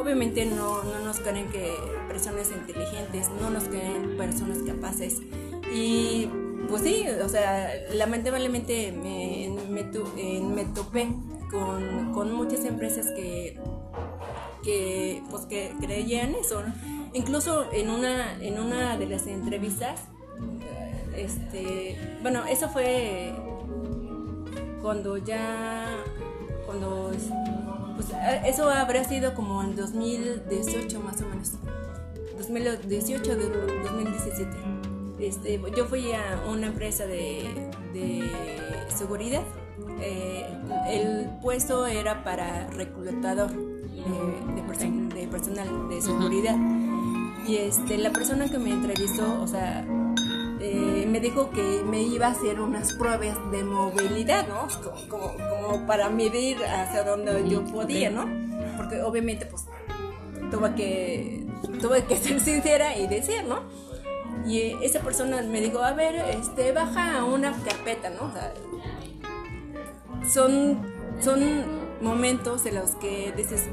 Obviamente 0.00 0.46
no, 0.46 0.82
no 0.82 0.98
nos 1.00 1.20
creen 1.20 1.50
que 1.50 1.74
personas 2.08 2.50
inteligentes, 2.50 3.28
no 3.38 3.50
nos 3.50 3.64
creen 3.64 4.16
personas 4.16 4.60
capaces. 4.66 5.20
Y 5.74 6.26
pues 6.70 6.80
sí, 6.84 7.04
o 7.22 7.28
sea, 7.28 7.68
lamentablemente 7.92 8.92
me, 8.92 9.54
me, 9.68 9.84
me 10.40 10.64
topé 10.64 11.08
con, 11.50 12.32
muchas 12.32 12.64
empresas 12.64 13.08
que, 13.14 13.60
que, 14.64 15.22
pues, 15.28 15.44
que 15.44 15.74
creían 15.82 16.34
eso. 16.34 16.62
Incluso 17.12 17.70
en 17.74 17.90
una, 17.90 18.42
en 18.42 18.58
una 18.58 18.96
de 18.96 19.04
las 19.04 19.26
entrevistas, 19.26 20.00
este, 21.16 21.96
bueno, 22.22 22.44
eso 22.46 22.68
fue 22.68 23.32
cuando 24.80 25.16
ya, 25.16 25.86
cuando, 26.66 27.12
pues, 27.94 28.08
eso 28.46 28.68
habrá 28.68 29.04
sido 29.04 29.34
como 29.34 29.62
en 29.62 29.76
2018 29.76 31.00
más 31.00 31.20
o 31.22 31.26
menos, 31.26 31.52
2018 32.36 33.36
2017. 33.36 34.50
Este, 35.20 35.60
yo 35.76 35.86
fui 35.86 36.12
a 36.12 36.42
una 36.50 36.66
empresa 36.66 37.06
de, 37.06 37.70
de 37.92 38.28
seguridad 38.88 39.42
eh, 40.00 40.46
el 40.88 41.30
puesto 41.40 41.86
era 41.86 42.24
para 42.24 42.66
reclutador 42.68 43.50
de, 43.52 45.26
personal 45.28 45.88
de 45.88 46.02
seguridad. 46.02 46.56
Y 47.46 47.56
este, 47.56 47.98
la 47.98 48.10
persona 48.10 48.48
que 48.48 48.58
me 48.58 48.72
entrevistó, 48.72 49.40
o 49.40 49.46
sea, 49.46 49.84
eh, 50.62 51.06
me 51.08 51.18
dijo 51.18 51.50
que 51.50 51.82
me 51.84 52.02
iba 52.02 52.28
a 52.28 52.30
hacer 52.30 52.60
unas 52.60 52.92
pruebas 52.92 53.36
de 53.50 53.64
movilidad, 53.64 54.46
¿no? 54.46 54.68
Como, 55.08 55.36
como, 55.36 55.86
para 55.86 56.08
medir 56.08 56.64
hacia 56.64 57.02
dónde 57.02 57.48
yo 57.48 57.64
podía, 57.64 58.10
¿no? 58.10 58.28
Porque 58.76 59.02
obviamente, 59.02 59.46
pues, 59.46 59.66
tuve 60.52 60.74
que, 60.76 61.46
tuve 61.80 62.04
que 62.04 62.16
ser 62.22 62.38
sincera 62.38 62.96
y 62.96 63.08
decir, 63.08 63.44
¿no? 63.44 63.62
Y 64.46 64.76
esa 64.84 65.00
persona 65.00 65.42
me 65.42 65.60
dijo, 65.60 65.82
a 65.82 65.94
ver, 65.94 66.14
este, 66.14 66.70
baja 66.70 67.24
una 67.24 67.52
carpeta, 67.64 68.10
¿no? 68.10 68.26
O 68.26 68.32
sea, 68.32 68.54
son, 70.28 70.80
son 71.20 71.64
momentos 72.00 72.66
en 72.66 72.76
los 72.76 72.94
que 72.96 73.32
dices, 73.36 73.68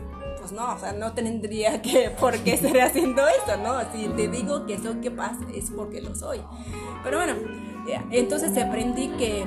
pues 0.49 0.59
no, 0.59 0.73
o 0.73 0.79
sea, 0.79 0.93
no 0.93 1.13
tendría 1.13 1.81
que 1.81 2.09
por 2.19 2.37
qué 2.39 2.53
estar 2.53 2.77
haciendo 2.79 3.21
esto, 3.27 3.57
¿no? 3.57 3.79
Si 3.93 4.07
te 4.09 4.27
digo 4.27 4.65
que 4.65 4.77
soy 4.77 4.95
capaz 4.95 5.37
es 5.53 5.69
porque 5.75 6.01
lo 6.01 6.15
soy. 6.15 6.41
Pero 7.03 7.17
bueno, 7.17 7.35
entonces 8.11 8.57
aprendí 8.57 9.09
que, 9.17 9.45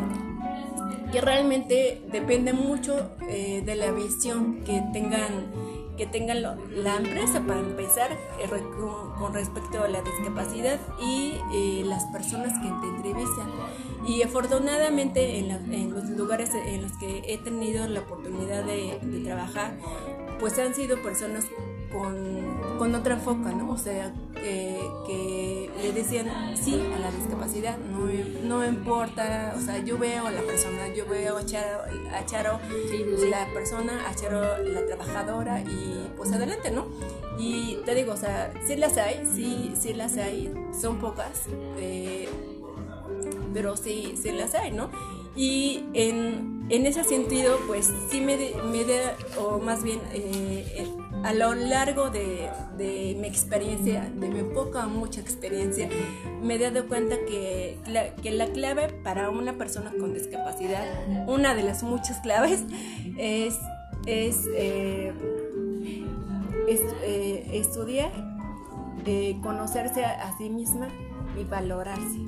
que 1.12 1.20
realmente 1.20 2.02
depende 2.10 2.52
mucho 2.52 3.12
eh, 3.28 3.62
de 3.64 3.74
la 3.76 3.90
visión 3.90 4.62
que 4.64 4.82
tengan 4.92 5.50
que 5.96 6.06
tengan 6.06 6.42
la 6.42 6.96
empresa 6.96 7.42
para 7.46 7.60
empezar 7.60 8.12
eh, 8.12 8.48
con, 9.18 9.34
respecto 9.34 9.82
a 9.82 9.88
la 9.88 10.02
discapacidad 10.02 10.80
y 11.00 11.34
eh, 11.52 11.82
las 11.84 12.04
personas 12.06 12.52
que 12.60 12.68
te 12.68 12.96
entrevistan. 12.96 13.50
Y 14.06 14.22
afortunadamente 14.22 15.38
en, 15.38 15.90
los 15.90 16.04
lugares 16.10 16.50
en 16.54 16.82
los 16.82 16.92
que 16.98 17.22
he 17.26 17.38
tenido 17.38 17.86
la 17.88 18.00
oportunidad 18.00 18.64
de, 18.64 18.98
de 19.02 19.24
trabajar, 19.24 19.76
pues 20.40 20.58
han 20.58 20.74
sido 20.74 21.00
personas 21.02 21.46
con, 21.92 22.78
con 22.78 22.94
otra 22.94 23.16
foca, 23.16 23.52
¿no? 23.52 23.70
O 23.70 23.78
sea, 23.78 24.12
que 24.42 25.70
le 25.80 25.92
decían 25.92 26.26
sí 26.56 26.80
a 26.94 26.98
la 26.98 27.10
discapacidad, 27.10 27.78
no, 27.78 28.08
no, 28.42 28.66
importa, 28.66 29.54
o 29.56 29.60
sea, 29.60 29.78
yo 29.78 29.98
veo 29.98 30.26
a 30.26 30.30
la 30.30 30.42
persona, 30.42 30.92
yo 30.94 31.06
veo 31.06 31.36
a 31.36 31.46
Charo, 31.46 31.82
a 32.12 32.26
Charo 32.26 32.58
la 33.30 33.46
persona, 33.52 34.08
a 34.08 34.14
Charo 34.14 34.58
la 34.64 34.84
trabajadora 34.86 35.60
y 35.60 36.10
pues 36.16 36.32
adelante, 36.32 36.70
¿no? 36.70 36.86
Y 37.38 37.78
te 37.84 37.94
digo, 37.94 38.12
o 38.12 38.16
sea, 38.16 38.52
sí 38.66 38.76
las 38.76 38.96
hay, 38.96 39.24
sí, 39.32 39.74
sí 39.78 39.94
las 39.94 40.16
hay, 40.16 40.52
son 40.78 40.98
pocas, 40.98 41.44
eh, 41.78 42.28
pero 43.54 43.76
sí, 43.76 44.14
sí 44.20 44.32
las 44.32 44.54
hay, 44.54 44.72
¿no? 44.72 44.90
Y 45.34 45.84
en, 45.94 46.66
en 46.68 46.86
ese 46.86 47.04
sentido, 47.04 47.58
pues 47.66 47.90
sí 48.10 48.20
me, 48.20 48.36
me 48.36 48.84
da, 48.84 49.16
o 49.38 49.58
más 49.58 49.82
bien 49.82 50.00
eh, 50.12 50.86
a 51.24 51.32
lo 51.32 51.54
largo 51.54 52.10
de, 52.10 52.50
mi 53.18 53.26
experiencia, 53.26 54.10
de 54.14 54.28
mi 54.28 54.42
poca 54.42 54.86
mucha 54.86 55.20
experiencia, 55.20 55.88
me 56.42 56.54
he 56.54 56.58
dado 56.58 56.88
cuenta 56.88 57.16
que 57.26 57.78
la, 57.86 58.14
que 58.16 58.30
la 58.32 58.46
clave 58.48 58.88
para 59.04 59.30
una 59.30 59.56
persona 59.56 59.92
con 59.98 60.14
discapacidad, 60.14 60.84
una 61.28 61.54
de 61.54 61.62
las 61.62 61.82
muchas 61.82 62.18
claves, 62.20 62.64
es, 63.18 63.58
eh, 64.06 65.12
eh, 66.68 67.50
estudiar, 67.52 68.10
conocerse 69.42 70.04
a 70.04 70.36
sí 70.38 70.50
misma 70.50 70.88
y 71.40 71.44
valorarse. 71.44 72.18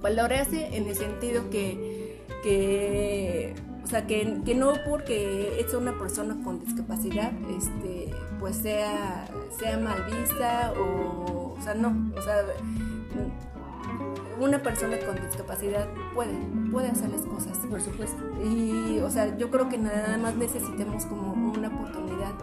Valorarse 0.00 0.76
en 0.76 0.86
el 0.86 0.94
sentido 0.94 1.50
que 1.50 2.08
o 3.88 3.90
sea, 3.90 4.06
que, 4.06 4.42
que, 4.44 4.54
no 4.54 4.74
porque 4.86 5.58
es 5.58 5.72
una 5.72 5.98
persona 5.98 6.36
con 6.44 6.60
discapacidad, 6.60 7.32
este, 7.56 8.14
pues 8.38 8.56
sea, 8.56 9.26
sea 9.58 9.78
mal 9.78 10.04
vista 10.04 10.74
o, 10.78 11.54
o 11.58 11.62
sea, 11.62 11.72
no, 11.72 12.12
o 12.14 12.20
sea, 12.20 12.44
una 14.38 14.62
persona 14.62 14.98
con 15.06 15.16
discapacidad 15.24 15.88
puede, 16.14 16.34
puede 16.70 16.88
hacer 16.88 17.08
las 17.08 17.22
cosas. 17.22 17.56
Por 17.70 17.80
supuesto. 17.80 18.22
Y, 18.44 18.98
o 19.00 19.10
sea, 19.10 19.34
yo 19.38 19.50
creo 19.50 19.70
que 19.70 19.78
nada 19.78 20.18
más 20.18 20.36
necesitemos 20.36 21.06
como 21.06 21.32
una 21.32 21.68
oportunidad 21.68 22.34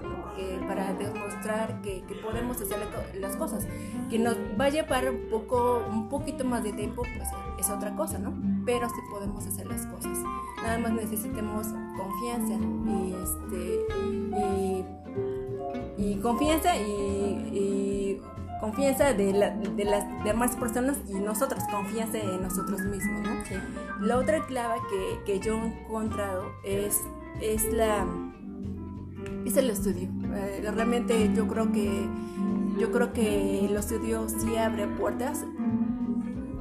para 0.68 0.94
demostrar 0.94 1.82
que, 1.82 2.04
que, 2.04 2.16
podemos 2.16 2.60
hacer 2.62 2.78
las 3.20 3.36
cosas. 3.36 3.66
Que 4.10 4.20
nos 4.20 4.36
va 4.60 4.66
a 4.66 4.70
llevar 4.70 5.10
un, 5.10 5.30
poco, 5.30 5.84
un 5.90 6.10
poquito 6.10 6.46
más 6.46 6.64
de 6.64 6.74
tiempo, 6.74 7.04
pues 7.18 7.30
es 7.60 7.70
otra 7.70 7.96
cosa, 7.96 8.20
¿no? 8.20 8.34
Pero 8.66 8.90
sí 8.90 8.96
podemos 9.10 9.46
hacer 9.46 9.68
las 9.68 9.86
cosas. 9.88 10.18
Nada 10.62 10.78
más 10.80 10.92
necesitemos 10.94 11.68
confianza 11.98 12.54
y, 12.54 13.16
este, 13.24 13.86
y, 15.98 16.16
confianza 16.18 16.76
y, 16.76 18.22
confianza 18.60 19.14
de, 19.14 19.34
de, 19.76 19.86
las 19.86 20.24
demás 20.24 20.56
personas 20.56 20.98
y 21.08 21.14
nosotros, 21.16 21.64
confianza 21.72 22.18
en 22.18 22.42
nosotros 22.42 22.82
mismos, 22.82 23.22
¿no? 23.22 24.06
La 24.06 24.18
otra 24.18 24.46
clave 24.46 24.76
que, 24.90 25.34
que 25.34 25.40
yo 25.40 25.56
he 25.56 25.68
encontrado 25.68 26.52
es, 26.64 27.02
es 27.42 27.72
la 27.72 28.06
es 29.46 29.58
el 29.58 29.70
estudio. 29.70 30.10
Eh, 30.34 30.70
realmente 30.72 31.32
yo 31.34 31.48
creo 31.48 31.72
que 31.72 32.08
yo 32.78 32.92
creo 32.92 33.14
que 33.14 33.66
el 33.66 33.76
estudio 33.76 34.28
sí 34.28 34.58
abre 34.58 34.88
puertas. 34.88 35.46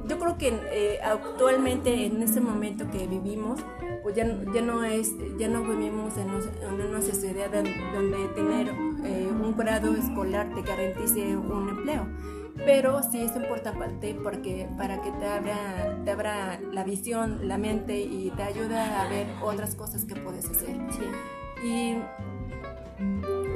Yo 0.07 0.19
creo 0.19 0.37
que 0.37 0.53
eh, 0.71 0.99
actualmente 1.03 2.05
en 2.05 2.21
este 2.21 2.39
momento 2.39 2.89
que 2.91 3.07
vivimos, 3.07 3.59
pues 4.03 4.15
ya, 4.15 4.25
ya 4.53 4.61
no 4.61 4.83
es, 4.83 5.13
ya 5.39 5.49
no 5.49 5.63
vivimos 5.63 6.13
en, 6.17 6.29
una 6.29 7.01
sociedad 7.01 7.49
donde 7.51 8.27
tener 8.35 8.69
eh, 9.03 9.27
un 9.31 9.57
grado 9.57 9.93
escolar 9.95 10.53
te 10.53 10.61
garantice 10.61 11.35
un 11.35 11.69
empleo. 11.69 12.07
Pero 12.65 13.01
sí 13.03 13.21
es 13.21 13.35
importante 13.35 14.15
porque 14.23 14.69
para 14.77 15.01
que 15.01 15.11
te 15.11 15.27
abra, 15.27 16.01
te 16.05 16.11
abra 16.11 16.59
la 16.71 16.83
visión, 16.83 17.47
la 17.47 17.57
mente 17.57 17.99
y 17.99 18.31
te 18.37 18.43
ayuda 18.43 19.01
a 19.01 19.09
ver 19.09 19.27
otras 19.43 19.75
cosas 19.75 20.05
que 20.05 20.15
puedes 20.15 20.49
hacer. 20.49 20.77
Y, 21.63 21.95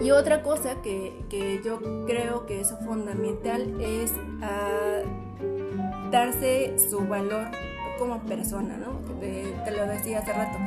y 0.01 0.11
otra 0.11 0.43
cosa 0.43 0.81
que, 0.81 1.25
que, 1.29 1.61
yo 1.63 1.79
creo 2.05 2.45
que 2.45 2.61
es 2.61 2.73
fundamental 2.85 3.79
es 3.81 4.11
uh, 4.11 6.09
darse 6.11 6.77
su 6.89 7.07
valor 7.07 7.47
como 7.97 8.19
persona, 8.21 8.77
¿no? 8.77 8.93
Te, 9.19 9.53
lo 9.71 9.85
decía 9.85 10.19
hace 10.19 10.31
rato. 10.33 10.57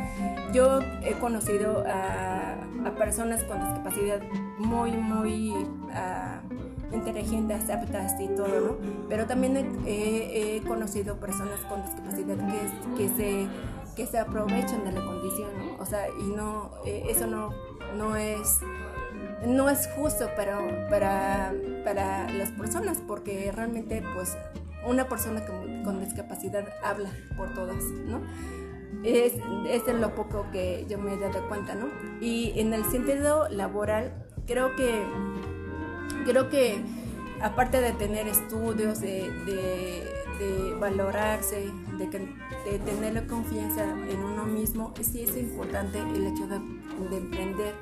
Yo 0.52 0.80
he 1.02 1.14
conocido 1.14 1.82
a, 1.86 2.56
personas 2.98 3.42
con 3.44 3.58
discapacidad 3.60 4.20
muy, 4.58 4.92
muy 4.92 5.50
uh, 5.50 6.94
inteligentes, 6.94 7.70
aptas 7.70 8.20
y 8.20 8.28
todo, 8.28 8.60
¿no? 8.60 8.76
Pero 9.08 9.26
también 9.26 9.82
he, 9.86 10.62
conocido 10.66 11.16
personas 11.16 11.58
con 11.68 11.82
discapacidad 11.82 12.36
que, 12.36 12.96
que, 12.96 13.08
se, 13.16 13.48
que 13.96 14.06
se 14.06 14.18
aprovechan 14.18 14.84
de 14.84 14.92
la 14.92 15.04
condición, 15.04 15.50
¿no? 15.58 15.82
O 15.82 15.86
sea, 15.86 16.06
y 16.08 16.24
no, 16.24 16.70
eh, 16.84 17.04
eso 17.08 17.26
no, 17.26 17.50
no 17.96 18.16
es 18.16 18.60
no 19.46 19.68
es 19.68 19.88
justo 19.96 20.28
para, 20.36 20.58
para, 20.88 21.52
para 21.84 22.30
las 22.30 22.50
personas 22.50 22.98
porque 23.06 23.50
realmente 23.52 24.02
pues 24.14 24.36
una 24.86 25.08
persona 25.08 25.44
con, 25.84 26.00
discapacidad 26.00 26.64
habla 26.82 27.10
por 27.36 27.52
todas, 27.54 27.82
¿no? 28.06 28.20
Es, 29.04 29.34
es 29.68 29.94
lo 29.94 30.14
poco 30.14 30.46
que 30.52 30.86
yo 30.88 30.98
me 30.98 31.14
he 31.14 31.18
dado 31.18 31.48
cuenta, 31.48 31.74
¿no? 31.74 31.86
Y 32.20 32.52
en 32.56 32.72
el 32.72 32.84
sentido 32.84 33.48
laboral, 33.48 34.12
creo 34.46 34.76
que, 34.76 35.02
creo 36.24 36.48
que 36.48 36.80
aparte 37.40 37.80
de 37.80 37.92
tener 37.92 38.28
estudios, 38.28 39.00
de, 39.00 40.11
valorarse, 40.78 41.70
de, 41.98 42.06
de, 42.06 42.78
tener 42.78 43.14
la 43.14 43.26
confianza 43.26 43.84
en 43.84 44.18
uno 44.22 44.44
mismo, 44.44 44.92
sí 45.00 45.22
es 45.22 45.36
importante 45.36 45.98
el 45.98 46.26
hecho 46.26 46.46
de, 46.46 46.56
emprender, 47.16 47.74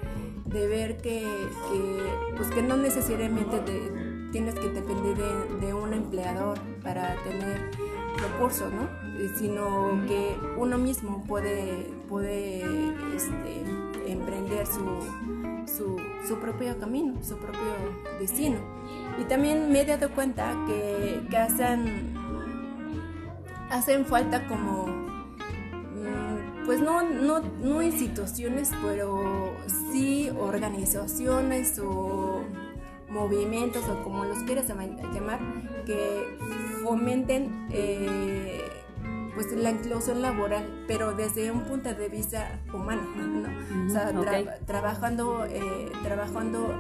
de 0.47 0.67
ver 0.67 0.97
que, 0.99 1.27
pues 2.37 2.49
que 2.51 2.63
no 2.63 2.77
necesariamente 2.77 3.61
de, 3.61 4.29
tienes 4.33 4.55
que 4.55 4.69
depender 4.69 5.17
de, 5.61 5.75
un 5.75 5.93
empleador 5.93 6.59
para 6.83 7.15
tener 7.23 7.71
recursos, 8.17 8.73
¿no? 8.73 8.89
Sino 9.39 10.07
que 10.07 10.37
uno 10.57 10.79
mismo 10.79 11.25
puede, 11.27 11.91
puede 12.09 12.63
este, 13.15 13.65
emprender 14.07 14.67
su, 14.67 15.97
su, 16.27 16.39
propio 16.39 16.79
camino, 16.79 17.15
su 17.23 17.37
propio 17.37 17.61
destino. 18.19 18.59
Y 19.21 19.25
también 19.25 19.71
me 19.71 19.83
he 19.83 19.85
dado 19.85 20.11
cuenta 20.11 20.57
que, 20.67 21.21
que 21.29 21.37
hacen, 21.37 22.15
hacen 23.71 24.05
falta 24.05 24.47
como, 24.47 24.87
mm, 24.87 26.67
pues 26.67 26.81
no, 26.81 27.03
no, 27.03 27.41
no 27.41 27.83
instituciones, 27.83 28.71
pero 28.83 29.55
sí 29.93 30.31
organizaciones 30.39 31.79
o 31.79 32.43
movimientos 33.09 33.89
o 33.89 34.03
como 34.05 34.25
los 34.25 34.39
quieras 34.45 34.69
llamar, 34.69 35.41
que 35.85 36.39
fomenten 36.83 37.67
eh, 37.71 38.61
pues 39.35 39.53
la 39.53 39.71
inclusión 39.71 40.23
laboral, 40.23 40.85
pero 40.87 41.13
desde 41.13 41.51
un 41.51 41.63
punto 41.63 41.93
de 41.95 42.09
vista 42.09 42.61
humano, 42.73 43.03
¿no? 43.17 43.87
o 43.87 43.91
sea, 43.91 44.13
trabajando, 44.67 45.45
eh, 45.47 45.91
trabajando 46.03 46.75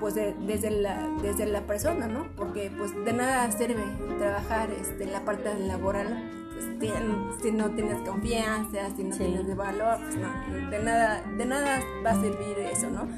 pues 0.00 0.14
desde, 0.14 0.70
la, 0.70 1.08
desde 1.22 1.46
la 1.46 1.62
persona, 1.62 2.06
¿no? 2.06 2.26
Porque 2.36 2.70
pues 2.76 2.92
de 3.04 3.12
nada 3.12 3.50
sirve 3.52 3.82
trabajar 4.18 4.70
este, 4.70 5.06
la 5.06 5.24
parte 5.24 5.52
laboral 5.58 6.38
pues, 6.78 6.94
si 7.42 7.52
no 7.52 7.70
tienes 7.70 8.00
confianza, 8.08 8.78
si 8.96 9.04
no 9.04 9.16
tienes 9.16 9.46
de 9.46 9.54
valor, 9.54 9.98
pues 10.00 10.16
no, 10.16 10.70
de 10.70 10.78
nada, 10.78 11.22
de 11.36 11.44
nada 11.44 11.80
va 12.04 12.10
a 12.10 12.20
servir 12.20 12.58
eso, 12.72 12.88
¿no? 12.90 13.08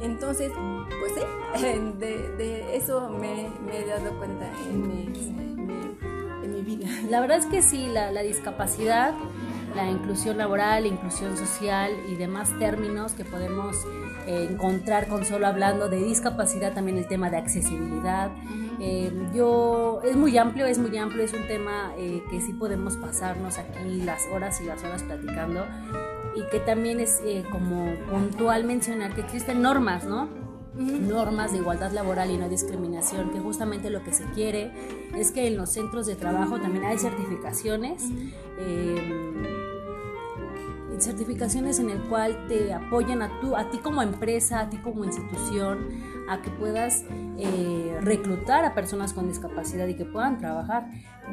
Entonces, 0.00 0.52
pues 1.00 1.12
sí, 1.14 1.60
de, 1.98 2.76
eso 2.76 3.08
me, 3.10 3.48
he 3.72 3.86
dado 3.86 4.16
cuenta 4.18 4.50
en 4.68 4.88
mi, 4.88 6.62
vida. 6.62 6.86
La 7.10 7.20
verdad 7.20 7.38
es 7.38 7.46
que 7.46 7.60
sí, 7.60 7.88
la, 7.88 8.22
discapacidad, 8.22 9.14
la 9.74 9.90
inclusión 9.90 10.38
laboral, 10.38 10.82
la 10.82 10.88
inclusión 10.88 11.36
social 11.36 11.92
y 12.08 12.14
demás 12.14 12.50
términos 12.58 13.12
que 13.12 13.24
podemos 13.24 13.76
eh, 14.26 14.48
encontrar 14.50 15.08
con 15.08 15.24
solo 15.24 15.46
hablando 15.46 15.88
de 15.88 15.98
discapacidad, 15.98 16.74
también 16.74 16.98
el 16.98 17.06
tema 17.06 17.30
de 17.30 17.38
accesibilidad. 17.38 18.30
Eh, 18.80 19.12
yo, 19.34 20.00
es 20.04 20.16
muy 20.16 20.36
amplio, 20.38 20.66
es 20.66 20.78
muy 20.78 20.96
amplio, 20.96 21.24
es 21.24 21.32
un 21.32 21.46
tema 21.46 21.92
eh, 21.96 22.22
que 22.30 22.40
sí 22.40 22.52
podemos 22.52 22.96
pasarnos 22.96 23.58
aquí 23.58 24.02
las 24.02 24.26
horas 24.26 24.60
y 24.60 24.64
las 24.64 24.82
horas 24.82 25.02
platicando 25.02 25.64
y 26.34 26.42
que 26.50 26.60
también 26.60 27.00
es 27.00 27.20
eh, 27.24 27.44
como 27.50 27.94
puntual 28.10 28.64
mencionar 28.64 29.14
que 29.14 29.20
existen 29.20 29.62
normas, 29.62 30.04
¿no? 30.04 30.28
normas 30.74 31.52
de 31.52 31.58
igualdad 31.58 31.92
laboral 31.92 32.30
y 32.30 32.38
no 32.38 32.48
discriminación, 32.48 33.30
que 33.30 33.38
justamente 33.40 33.90
lo 33.90 34.02
que 34.02 34.12
se 34.12 34.24
quiere 34.30 34.72
es 35.14 35.30
que 35.30 35.46
en 35.46 35.58
los 35.58 35.70
centros 35.70 36.06
de 36.06 36.16
trabajo 36.16 36.58
también 36.58 36.84
hay 36.86 36.98
certificaciones, 36.98 38.04
em, 38.58 39.61
certificaciones 40.98 41.78
en 41.78 41.90
el 41.90 42.00
cual 42.08 42.46
te 42.48 42.72
apoyan 42.72 43.22
a, 43.22 43.40
tú, 43.40 43.56
a 43.56 43.70
ti 43.70 43.78
como 43.78 44.02
empresa, 44.02 44.60
a 44.60 44.70
ti 44.70 44.76
como 44.78 45.04
institución, 45.04 45.88
a 46.28 46.42
que 46.42 46.50
puedas 46.50 47.04
eh, 47.38 47.98
reclutar 48.02 48.64
a 48.64 48.74
personas 48.74 49.12
con 49.12 49.28
discapacidad 49.28 49.86
y 49.86 49.94
que 49.94 50.04
puedan 50.04 50.38
trabajar. 50.38 50.90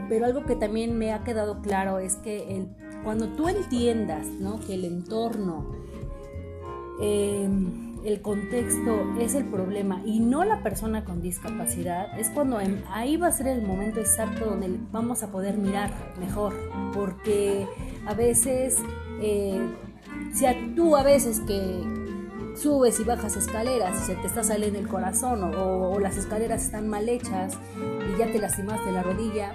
Pero 0.07 0.25
algo 0.25 0.45
que 0.45 0.55
también 0.55 0.97
me 0.97 1.13
ha 1.13 1.23
quedado 1.23 1.61
claro 1.61 1.99
es 1.99 2.15
que 2.15 2.55
el 2.55 2.69
cuando 3.03 3.29
tú 3.29 3.47
entiendas 3.47 4.27
¿no? 4.27 4.59
que 4.59 4.73
el 4.73 4.85
entorno, 4.85 5.65
em, 7.01 7.97
el 8.03 8.21
contexto 8.21 9.13
es 9.19 9.35
el 9.35 9.45
problema 9.45 10.01
y 10.05 10.19
no 10.19 10.43
la 10.43 10.63
persona 10.63 11.03
con 11.03 11.21
discapacidad, 11.21 12.17
es 12.17 12.29
cuando 12.29 12.59
ahí 12.91 13.17
va 13.17 13.27
a 13.27 13.31
ser 13.31 13.47
el 13.47 13.61
momento 13.61 13.99
exacto 13.99 14.45
donde 14.45 14.79
vamos 14.91 15.23
a 15.23 15.31
poder 15.31 15.57
mirar 15.57 15.91
mejor. 16.19 16.53
Porque 16.93 17.67
a 18.05 18.13
veces, 18.13 18.77
eh, 19.21 19.75
si 20.34 20.45
tú 20.75 20.95
a 20.95 21.03
veces 21.03 21.41
que 21.41 21.84
subes 22.55 22.99
y 22.99 23.03
bajas 23.03 23.36
escaleras 23.38 24.01
y 24.01 24.05
se 24.05 24.15
te 24.15 24.27
está 24.27 24.43
saliendo 24.43 24.79
el 24.79 24.88
corazón 24.88 25.43
o, 25.43 25.91
o 25.91 25.99
las 25.99 26.17
escaleras 26.17 26.63
están 26.63 26.89
mal 26.89 27.08
hechas 27.08 27.58
y 27.77 28.17
ya 28.17 28.32
te 28.32 28.39
lastimaste 28.39 28.91
la 28.91 29.03
rodilla, 29.03 29.53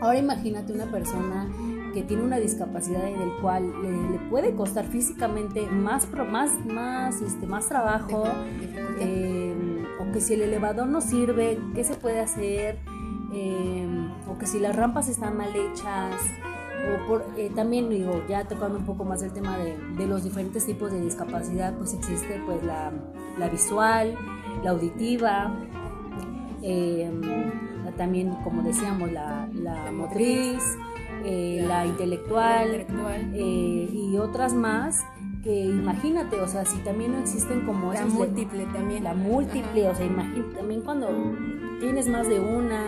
ahora 0.00 0.18
imagínate 0.18 0.72
una 0.72 0.90
persona 0.90 1.48
que 1.94 2.02
tiene 2.02 2.24
una 2.24 2.38
discapacidad 2.38 3.06
en 3.06 3.20
el 3.20 3.30
cual 3.40 3.72
le, 3.82 4.18
puede 4.28 4.54
costar 4.54 4.84
físicamente 4.84 5.66
más, 5.66 6.08
más, 6.10 6.50
más, 6.66 7.22
este, 7.22 7.46
más 7.46 7.68
trabajo, 7.68 8.24
em, 8.98 9.84
o 10.00 10.12
que 10.12 10.20
si 10.20 10.34
el 10.34 10.42
elevador 10.42 10.88
no 10.88 11.00
sirve, 11.00 11.58
¿qué 11.74 11.84
se 11.84 11.94
puede 11.94 12.20
hacer? 12.20 12.78
Em, 13.32 14.10
o 14.28 14.36
que 14.38 14.46
si 14.46 14.58
las 14.58 14.74
rampas 14.74 15.08
están 15.08 15.36
mal 15.36 15.54
hechas, 15.54 16.20
o 16.84 17.06
por, 17.08 17.24
eh, 17.36 17.50
también 17.54 17.88
digo, 17.88 18.22
ya 18.28 18.44
tocando 18.44 18.78
un 18.78 18.84
poco 18.84 19.04
más 19.04 19.22
el 19.22 19.32
tema 19.32 19.56
de, 19.58 19.76
de, 19.96 20.06
los 20.06 20.24
diferentes 20.24 20.66
tipos 20.66 20.92
de 20.92 21.00
discapacidad, 21.00 21.74
pues 21.76 21.94
existe 21.94 22.40
pues 22.46 22.62
la, 22.62 22.92
la 23.38 23.48
visual, 23.48 24.14
la 24.62 24.70
auditiva, 24.70 25.54
em, 26.62 27.22
también 27.96 28.34
como 28.42 28.62
decíamos 28.62 29.12
la, 29.12 29.48
la 29.52 29.92
motriz, 29.92 30.62
eh, 31.24 31.64
la 31.66 31.86
intelectual, 31.86 32.86
eh, 33.34 33.88
y 33.92 34.16
otras 34.16 34.52
más 34.52 35.04
que 35.42 35.64
imagínate, 35.66 36.40
o 36.40 36.48
sea, 36.48 36.64
si 36.64 36.78
también 36.78 37.12
no 37.12 37.18
existen 37.18 37.66
como 37.66 37.92
la 37.92 38.06
múltiple 38.06 38.66
también. 38.72 39.04
La 39.04 39.14
múltiple, 39.14 39.88
o 39.88 39.94
sea, 39.94 40.06
imagínate 40.06 40.54
también 40.56 40.80
cuando 40.80 41.08
tienes 41.80 42.08
más 42.08 42.28
de 42.28 42.40
una 42.40 42.80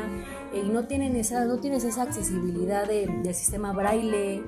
eh, 0.61 0.65
no 0.71 0.85
tienen 0.85 1.17
esa, 1.17 1.45
no 1.45 1.59
tienes 1.59 1.85
esa 1.85 2.03
accesibilidad 2.03 2.87
del 2.87 3.35
sistema 3.35 3.73
braille, 3.73 4.43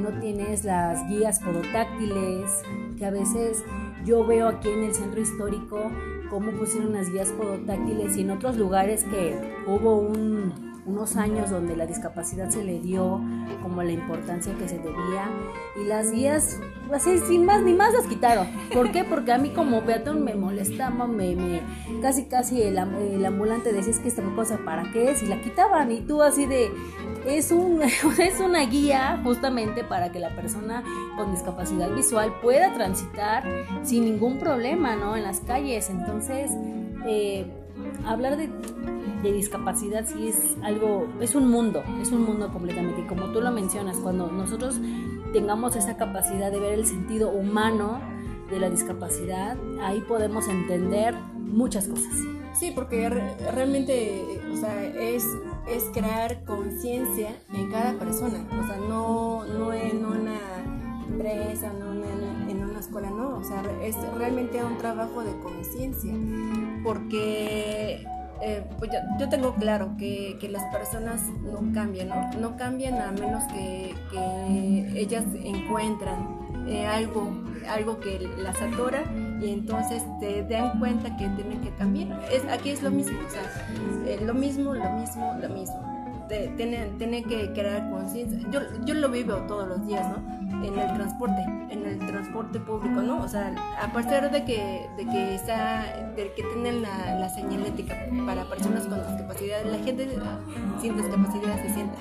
no 0.00 0.20
tienes 0.20 0.64
las 0.64 1.06
guías 1.08 1.40
podotáctiles, 1.40 2.50
que 2.96 3.06
a 3.06 3.10
veces 3.10 3.62
yo 4.04 4.26
veo 4.26 4.48
aquí 4.48 4.68
en 4.68 4.84
el 4.84 4.94
centro 4.94 5.20
histórico 5.20 5.90
cómo 6.30 6.52
pusieron 6.52 6.92
las 6.92 7.10
guías 7.10 7.30
podotáctiles 7.30 8.16
y 8.16 8.22
en 8.22 8.30
otros 8.30 8.56
lugares 8.56 9.04
que 9.04 9.38
hubo 9.66 9.98
un 9.98 10.67
unos 10.88 11.16
años 11.16 11.50
donde 11.50 11.76
la 11.76 11.86
discapacidad 11.86 12.48
se 12.48 12.64
le 12.64 12.80
dio 12.80 13.20
como 13.62 13.82
la 13.82 13.92
importancia 13.92 14.54
que 14.58 14.68
se 14.68 14.78
debía 14.78 15.30
y 15.80 15.84
las 15.84 16.10
guías, 16.10 16.58
así 16.92 17.18
sin 17.28 17.44
más 17.44 17.62
ni 17.62 17.74
más 17.74 17.92
las 17.92 18.06
quitaron. 18.06 18.46
¿Por 18.72 18.90
qué? 18.90 19.04
Porque 19.04 19.32
a 19.32 19.38
mí 19.38 19.50
como 19.50 19.82
peatón 19.82 20.24
me 20.24 20.34
molestaba, 20.34 21.06
me, 21.06 21.36
me 21.36 21.60
casi 22.00 22.24
casi 22.24 22.62
el, 22.62 22.78
el 22.78 23.24
ambulante 23.26 23.72
decía 23.72 23.92
es 23.92 23.98
que 23.98 24.08
esta 24.08 24.22
cosa 24.34 24.58
para 24.64 24.90
qué 24.92 25.10
es 25.10 25.22
y 25.22 25.26
la 25.26 25.40
quitaban 25.42 25.92
y 25.92 26.00
tú 26.00 26.22
así 26.22 26.46
de 26.46 26.70
es, 27.26 27.52
un, 27.52 27.82
es 28.18 28.40
una 28.40 28.64
guía 28.64 29.20
justamente 29.22 29.84
para 29.84 30.10
que 30.10 30.20
la 30.20 30.34
persona 30.34 30.82
con 31.16 31.32
discapacidad 31.32 31.90
visual 31.94 32.32
pueda 32.42 32.72
transitar 32.72 33.44
sin 33.82 34.04
ningún 34.04 34.38
problema, 34.38 34.96
¿no? 34.96 35.16
En 35.16 35.24
las 35.24 35.40
calles. 35.40 35.90
Entonces, 35.90 36.50
eh, 37.06 37.46
hablar 38.08 38.36
de, 38.36 38.48
de, 39.22 39.32
discapacidad 39.32 40.06
sí 40.06 40.28
es 40.28 40.56
algo, 40.62 41.08
es 41.20 41.34
un 41.34 41.50
mundo, 41.50 41.82
es 42.00 42.10
un 42.10 42.24
mundo 42.24 42.48
completamente. 42.52 43.02
Y 43.02 43.04
como 43.04 43.26
tú 43.26 43.40
lo 43.40 43.50
mencionas, 43.50 43.96
cuando 43.98 44.30
nosotros 44.30 44.80
tengamos 45.32 45.76
esa 45.76 45.96
capacidad 45.96 46.50
de 46.50 46.60
ver 46.60 46.72
el 46.72 46.86
sentido 46.86 47.30
humano 47.30 48.00
de 48.50 48.60
la 48.60 48.70
discapacidad, 48.70 49.56
ahí 49.82 50.00
podemos 50.00 50.48
entender 50.48 51.14
muchas 51.34 51.86
cosas. 51.86 52.14
Sí, 52.58 52.72
porque 52.74 53.08
realmente, 53.08 54.40
o 54.52 54.56
sea, 54.56 54.84
es, 54.84 55.24
es 55.68 55.84
crear 55.92 56.44
conciencia 56.44 57.36
en 57.52 57.70
cada 57.70 57.92
persona, 57.98 58.44
o 58.60 58.66
sea, 58.66 58.76
no, 58.76 59.44
no 59.44 59.72
en 59.72 60.04
una 60.04 60.40
empresa, 61.08 61.72
no 61.72 61.92
en, 61.92 61.97
no, 62.92 63.36
o 63.38 63.44
sea, 63.44 63.62
es 63.82 63.96
realmente 64.16 64.62
un 64.62 64.78
trabajo 64.78 65.22
de 65.22 65.38
conciencia, 65.40 66.12
porque 66.82 68.04
eh, 68.42 68.64
pues 68.78 68.90
yo, 69.18 69.28
tengo 69.28 69.54
claro 69.54 69.96
que, 69.98 70.36
que, 70.40 70.48
las 70.48 70.64
personas 70.72 71.22
no 71.42 71.72
cambian, 71.72 72.08
¿no? 72.08 72.32
No 72.40 72.56
cambian 72.56 73.00
a 73.00 73.10
menos 73.10 73.42
que, 73.52 73.94
que 74.10 75.00
ellas 75.00 75.24
encuentran 75.42 76.38
eh, 76.68 76.86
algo, 76.86 77.30
algo 77.68 77.98
que 77.98 78.20
las 78.38 78.60
atora 78.60 79.02
y 79.40 79.50
entonces 79.50 80.04
te 80.20 80.44
dan 80.44 80.78
cuenta 80.78 81.16
que 81.16 81.28
tienen 81.30 81.60
que 81.62 81.70
cambiar. 81.70 82.20
Es, 82.32 82.44
aquí 82.44 82.70
es 82.70 82.82
lo 82.82 82.90
mismo, 82.90 83.18
eh, 84.06 84.20
lo 84.24 84.34
mismo, 84.34 84.74
lo 84.74 84.90
mismo, 84.90 85.36
lo 85.40 85.48
mismo. 85.48 85.97
Tienen, 86.28 86.98
tienen 86.98 87.24
que 87.24 87.52
crear 87.52 87.90
conciencia. 87.90 88.38
Yo, 88.50 88.60
yo 88.84 88.94
lo 88.94 89.08
vivo 89.08 89.34
todos 89.48 89.66
los 89.66 89.86
días, 89.86 90.06
¿no? 90.08 90.38
En 90.62 90.78
el 90.78 90.94
transporte, 90.94 91.42
en 91.70 91.86
el 91.86 91.98
transporte 91.98 92.60
público, 92.60 93.00
¿no? 93.00 93.22
O 93.22 93.28
sea, 93.28 93.54
a 93.80 93.92
pesar 93.92 94.30
de 94.30 94.44
que, 94.44 94.88
de 94.96 95.06
que, 95.06 95.34
está, 95.34 95.84
de 96.16 96.32
que 96.34 96.42
tienen 96.42 96.82
la, 96.82 97.18
la 97.18 97.28
señalética 97.30 97.96
para 98.26 98.44
personas 98.44 98.86
con 98.86 98.98
discapacidad, 98.98 99.64
la 99.64 99.78
gente 99.78 100.08
sin 100.80 100.96
discapacidad 100.96 101.62
se 101.62 101.72
sienta, 101.72 101.98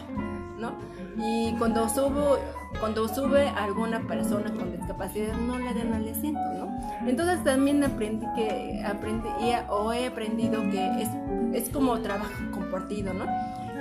¿no? 0.60 0.74
Y 1.20 1.54
cuando 1.58 1.88
subo, 1.90 2.38
cuando 2.80 3.08
sube 3.08 3.48
alguna 3.50 4.02
persona 4.02 4.52
con 4.52 4.72
discapacidad 4.72 5.34
no 5.36 5.58
le 5.58 5.74
dan 5.74 5.94
al 5.94 6.08
asiento, 6.08 6.40
¿no? 6.58 7.08
Entonces 7.08 7.44
también 7.44 7.84
aprendí 7.84 8.26
que 8.36 8.84
aprendí 8.86 9.30
o 9.70 9.94
he 9.94 10.08
aprendido 10.08 10.62
que 10.70 11.02
es, 11.02 11.10
es 11.54 11.70
como 11.70 11.98
trabajo 12.00 12.34
compartido, 12.52 13.14
¿no? 13.14 13.26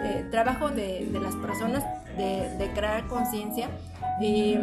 Eh, 0.04 0.26
trabajo 0.30 0.68
de, 0.68 1.08
de, 1.10 1.20
las 1.20 1.34
personas 1.36 1.84
de, 2.16 2.54
de 2.58 2.72
crear 2.74 3.06
conciencia 3.06 3.68
y, 4.20 4.56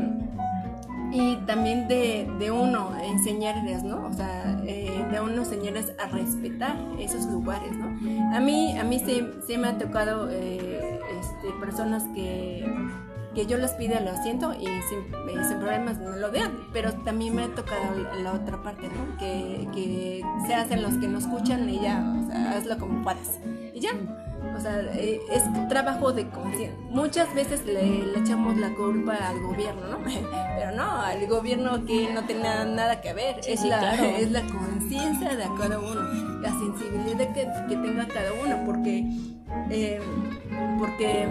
y, 1.11 1.37
también 1.47 1.87
de, 1.87 2.29
de, 2.39 2.51
uno 2.51 2.95
enseñarles, 3.03 3.83
¿no? 3.83 4.05
O 4.07 4.13
sea, 4.13 4.61
eh, 4.65 5.05
de 5.11 5.19
uno 5.19 5.41
enseñarles 5.41 5.93
a 5.97 6.07
respetar 6.07 6.75
esos 6.99 7.25
lugares, 7.25 7.71
¿no? 7.73 7.87
A 8.35 8.39
mí, 8.39 8.77
a 8.77 8.83
mí 8.83 8.99
sí 8.99 9.57
me 9.57 9.67
ha 9.67 9.77
tocado 9.77 10.29
eh, 10.31 10.99
este, 11.19 11.51
personas 11.59 12.03
que 12.13 12.65
que 13.33 13.45
yo 13.45 13.57
les 13.57 13.71
pida 13.71 13.97
el 13.97 14.07
asiento 14.07 14.53
y 14.53 14.65
sin, 14.65 14.99
eh, 15.29 15.43
sin, 15.47 15.57
problemas 15.59 15.97
no 15.99 16.11
lo 16.11 16.31
vean, 16.31 16.51
pero 16.71 16.93
también 16.93 17.35
me 17.35 17.43
ha 17.43 17.47
tocado 17.55 17.81
la 18.21 18.33
otra 18.33 18.61
parte, 18.61 18.87
¿no? 18.87 19.17
Que, 19.17 19.67
que 19.73 20.21
se 20.47 20.53
hacen 20.53 20.81
los 20.81 20.93
que 20.95 21.07
no 21.07 21.17
escuchan 21.17 21.67
y 21.69 21.79
ya, 21.79 22.03
o 22.23 22.27
sea, 22.27 22.51
hazlo 22.51 22.77
como 22.77 23.03
puedas. 23.03 23.39
Y 23.73 23.79
ya, 23.79 23.91
o 24.55 24.59
sea, 24.59 24.79
eh, 24.93 25.21
es 25.31 25.43
trabajo 25.69 26.11
de 26.13 26.29
conciencia. 26.29 26.77
Muchas 26.89 27.33
veces 27.33 27.65
le, 27.65 28.05
le, 28.05 28.19
echamos 28.19 28.57
la 28.57 28.73
culpa 28.75 29.15
al 29.15 29.41
gobierno, 29.41 29.87
¿no? 29.87 29.97
Pero 30.57 30.71
no, 30.75 31.01
al 31.01 31.25
gobierno 31.27 31.85
que 31.85 32.11
no 32.13 32.23
tiene 32.25 32.43
nada 32.43 33.01
que 33.01 33.13
ver, 33.13 33.43
Sí, 33.43 33.53
es, 33.53 33.61
sí, 33.61 33.69
la, 33.69 33.79
claro. 33.79 34.03
es 34.17 34.31
la 34.31 34.41
conciencia 34.41 35.35
de 35.35 35.45
cada 35.57 35.79
uno, 35.79 36.01
la 36.41 36.49
sensibilidad 36.49 37.33
que, 37.33 37.47
que 37.67 37.75
tenga 37.75 38.07
cada 38.07 38.31
uno, 38.33 38.63
porque, 38.65 39.05
eh, 39.69 39.99
porque 40.77 41.27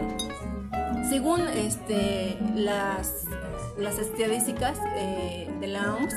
según 1.08 1.40
este, 1.48 2.36
las, 2.54 3.24
las 3.78 3.98
estadísticas 3.98 4.78
eh, 4.96 5.50
de 5.60 5.66
la 5.66 5.94
OMS, 5.94 6.14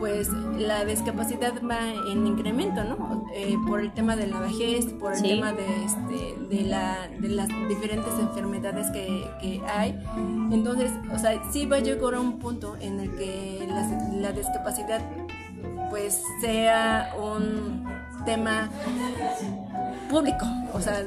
pues 0.00 0.28
la 0.58 0.84
discapacidad 0.84 1.52
va 1.62 1.92
en 2.10 2.26
incremento, 2.26 2.82
¿no? 2.82 3.26
Eh, 3.34 3.56
por 3.68 3.80
el 3.80 3.92
tema 3.92 4.16
de 4.16 4.26
la 4.26 4.40
vejez, 4.40 4.86
por 4.94 5.12
el 5.12 5.18
Sí. 5.18 5.28
tema 5.28 5.52
de, 5.52 5.84
este, 5.84 6.36
de, 6.56 6.62
la, 6.62 7.06
de 7.20 7.28
las 7.28 7.46
diferentes 7.68 8.12
enfermedades 8.18 8.90
que, 8.90 9.24
que 9.40 9.60
hay. 9.72 9.96
Entonces, 10.50 10.90
o 11.14 11.18
sea, 11.18 11.40
sí 11.52 11.66
va 11.66 11.76
a 11.76 11.80
llegar 11.80 12.14
a 12.14 12.20
un 12.20 12.38
punto 12.40 12.76
en 12.80 12.98
el 12.98 13.14
que 13.14 13.64
la, 13.68 13.86
la 14.20 14.32
discapacidad 14.32 15.00
pues 15.90 16.22
sea 16.40 17.14
un 17.22 17.84
tema 18.24 18.68
público, 20.08 20.46
o 20.72 20.80
sea, 20.80 21.02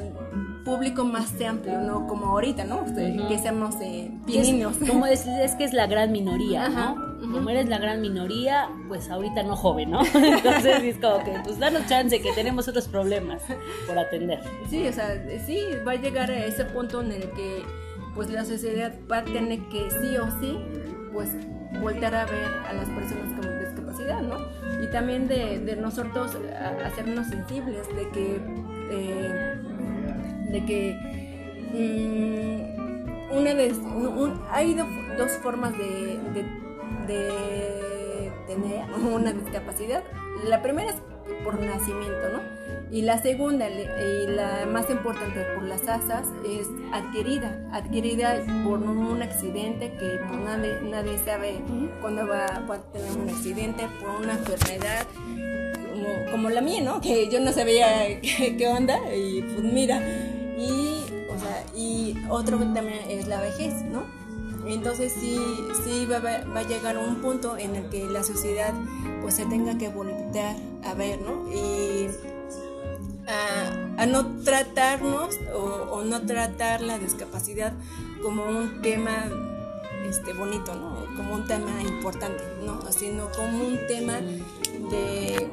público 0.64 1.04
más 1.04 1.34
amplio, 1.48 1.80
no 1.82 2.08
como 2.08 2.28
ahorita, 2.28 2.64
¿no? 2.64 2.82
Ujú. 2.84 3.28
Que 3.28 3.38
seamos 3.38 3.76
eh, 3.82 4.12
pininos. 4.26 4.78
como 4.78 5.06
es, 5.06 5.26
es 5.28 5.56
que 5.56 5.64
es 5.66 5.74
la 5.74 5.88
gran 5.88 6.12
minoría, 6.12 6.66
Ajá, 6.68 6.96
¿no? 6.96 7.14
Como 7.34 7.50
eres 7.50 7.68
la 7.70 7.78
gran 7.80 8.02
minoría, 8.02 8.70
pues 8.88 9.10
ahorita 9.10 9.44
no 9.44 9.56
joven, 9.56 9.92
¿no? 9.92 10.02
Entonces 10.14 10.84
es 10.84 10.98
como 10.98 11.24
que, 11.24 11.34
pues 11.44 11.60
danos 11.60 11.86
chance 11.88 12.22
que 12.22 12.32
tenemos 12.34 12.68
otros 12.68 12.88
problemas 12.88 13.42
por 13.88 13.98
atender. 13.98 14.40
Sí, 14.70 14.88
o 14.88 14.94
sea, 14.94 15.22
sí, 15.46 15.60
va 15.88 15.94
a 15.94 15.96
llegar 15.96 16.30
a 16.32 16.46
ese 16.46 16.66
punto 16.66 17.02
en 17.02 17.12
el 17.12 17.30
que 17.32 17.64
pues 18.16 18.30
la 18.30 18.46
sociedad 18.46 18.94
va 19.12 19.20
a 19.20 19.24
tener 19.24 19.60
que 19.70 19.90
sí 19.90 20.16
o 20.18 20.28
sí, 20.40 20.58
pues 21.12 21.30
voltar 21.82 22.14
a 22.14 22.26
ver 22.26 22.46
a 22.70 22.74
las 22.74 22.88
personas 22.90 23.34
con 23.40 23.60
discapacidad, 23.60 24.22
¿no? 24.22 24.38
Y 24.84 24.88
también 24.92 25.28
de, 25.28 25.60
de 25.60 25.76
nosotros 25.76 26.38
a- 26.56 26.86
hacernos 26.86 27.28
sensibles 27.28 27.88
de 27.96 28.10
que, 28.12 28.40
eh, 28.92 29.56
de 30.54 30.66
que 30.66 30.96
mm, 31.74 33.38
una 33.38 33.54
de, 33.54 33.74
un- 33.74 34.42
hay 34.52 34.74
do- 34.76 34.88
dos 35.18 35.32
formas 35.44 35.78
de, 35.78 36.18
de- 36.34 36.64
de 37.14 38.32
tener 38.48 38.84
una 39.14 39.34
discapacidad. 39.34 40.04
La 40.48 40.62
primera 40.62 40.92
es 40.92 40.98
por 41.44 41.60
nacimiento, 41.60 42.30
¿no? 42.32 42.40
Y 42.92 43.02
la 43.02 43.18
segunda, 43.22 43.68
y 43.70 44.28
la 44.28 44.68
más 44.72 44.88
importante 44.90 45.40
por 45.56 45.64
las 45.64 45.82
asas, 45.88 46.28
es 46.48 46.68
adquirida. 46.94 47.68
Adquirida 47.72 48.36
por 48.64 48.80
un 48.80 49.22
accidente 49.22 49.92
que 50.00 50.20
pues, 50.28 50.40
nadie, 50.42 50.74
nadie 50.92 51.18
sabe 51.26 51.56
cuándo 52.02 52.28
va, 52.28 52.46
va 52.70 52.76
a 52.76 52.82
tener 52.92 53.12
un 53.18 53.30
accidente, 53.30 53.84
por 54.00 54.22
una 54.22 54.34
enfermedad 54.34 55.08
como, 55.92 56.32
como 56.32 56.50
la 56.52 56.62
mía, 56.62 56.82
¿no? 56.82 57.02
Que 57.02 57.30
yo 57.30 57.40
no 57.40 57.52
sabía 57.52 57.88
qué, 58.22 58.56
qué 58.58 58.68
onda 58.68 59.00
y 59.16 59.42
pues 59.42 59.64
mira. 59.74 60.00
Y, 61.76 62.16
otro 62.30 62.58
también 62.58 63.10
es 63.10 63.28
la 63.28 63.42
vejez, 63.42 63.74
¿no? 63.84 64.04
Entonces 64.66 65.12
sí, 65.12 65.38
sí 65.84 66.06
va, 66.06 66.20
va- 66.20 66.60
a 66.60 66.64
llegar 66.64 66.98
un 66.98 67.16
punto 67.16 67.58
en 67.58 67.76
el 67.76 67.90
que 67.90 68.06
la 68.06 68.24
sociedad 68.24 68.74
pues 69.22 69.36
se 69.36 69.46
tenga 69.46 69.78
que 69.78 69.90
voltear 69.90 70.56
a 70.84 70.94
ver, 70.94 71.20
¿no? 71.22 71.52
Y 71.52 72.08
a, 73.98 74.06
no 74.06 74.26
tratarnos 74.44 75.38
o, 75.56 76.02
no 76.04 76.22
tratar 76.26 76.82
la 76.82 76.98
discapacidad 77.00 77.74
como 78.22 78.44
un 78.46 78.82
tema 78.82 79.26
este, 80.06 80.34
bonito, 80.34 80.76
¿no? 80.76 81.06
Como 81.16 81.36
un 81.36 81.48
tema 81.48 81.82
importante, 81.82 82.44
¿no? 82.66 82.82
Sino 82.92 83.30
como 83.32 83.66
un 83.66 83.80
tema 83.88 84.20
de, 84.90 85.50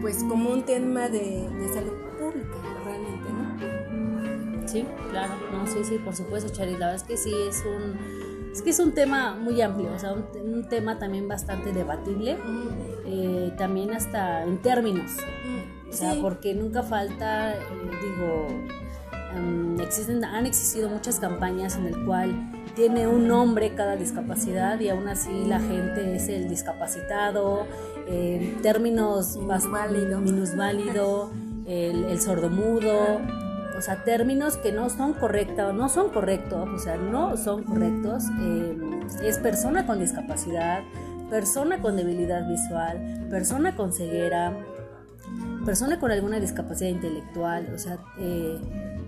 pues 0.00 0.22
como 0.24 0.50
un 0.50 0.62
tema 0.62 1.08
de, 1.08 1.48
salud. 1.72 2.03
Sí, 4.66 4.84
claro, 5.10 5.34
no, 5.52 5.66
sí, 5.66 5.78
sí, 5.84 5.98
por 5.98 6.14
supuesto, 6.16 6.52
Charis. 6.52 6.78
La 6.78 6.86
verdad 6.86 6.94
es 6.96 7.02
que 7.04 7.16
sí 7.16 7.32
es 7.48 7.62
un, 7.64 8.50
es 8.52 8.62
que 8.62 8.70
es 8.70 8.78
un 8.80 8.92
tema 8.92 9.34
muy 9.34 9.60
amplio, 9.60 9.92
o 9.94 9.98
sea, 9.98 10.12
un, 10.12 10.30
te- 10.32 10.40
un 10.42 10.68
tema 10.68 10.98
también 10.98 11.28
bastante 11.28 11.72
debatible, 11.72 12.36
eh, 13.06 13.52
también 13.58 13.92
hasta 13.92 14.42
en 14.44 14.58
términos, 14.62 15.12
o 15.88 15.92
sea, 15.92 16.12
Sí. 16.14 16.18
porque 16.22 16.54
nunca 16.54 16.82
falta, 16.82 17.54
eh, 17.54 17.58
digo, 18.02 18.46
em, 19.36 19.78
existen, 19.80 20.24
han 20.24 20.46
existido 20.46 20.88
muchas 20.88 21.20
campañas 21.20 21.76
en 21.76 21.86
el 21.86 22.04
cual 22.04 22.50
tiene 22.74 23.06
un 23.06 23.28
nombre 23.28 23.74
cada 23.74 23.94
discapacidad 23.96 24.80
y 24.80 24.88
aún 24.88 25.06
así 25.08 25.44
la 25.46 25.60
gente 25.60 26.16
es 26.16 26.28
el 26.28 26.48
discapacitado, 26.48 27.66
en 28.08 28.60
términos 28.62 29.36
Minusválido. 29.36 30.20
minusválido, 30.20 31.30
el, 31.66 32.04
el 32.04 32.20
sordomudo, 32.20 33.20
o 33.76 33.80
sea, 33.80 34.04
términos 34.04 34.56
que 34.56 34.72
no 34.72 34.88
son 34.88 35.14
correctos, 35.14 35.74
no 35.74 35.88
son 35.88 36.10
correctos, 36.10 36.68
o 36.68 36.78
sea, 36.78 36.96
no 36.96 37.36
son 37.36 37.64
correctos. 37.64 38.24
Eh, 38.40 38.78
es 39.22 39.38
persona 39.38 39.86
con 39.86 39.98
discapacidad, 39.98 40.82
persona 41.30 41.80
con 41.80 41.96
debilidad 41.96 42.48
visual, 42.48 43.26
persona 43.30 43.74
con 43.74 43.92
ceguera, 43.92 44.56
persona 45.64 45.98
con 45.98 46.10
alguna 46.10 46.38
discapacidad 46.38 46.90
intelectual, 46.90 47.72
o 47.74 47.78
sea, 47.78 47.98
eh, 48.18 48.58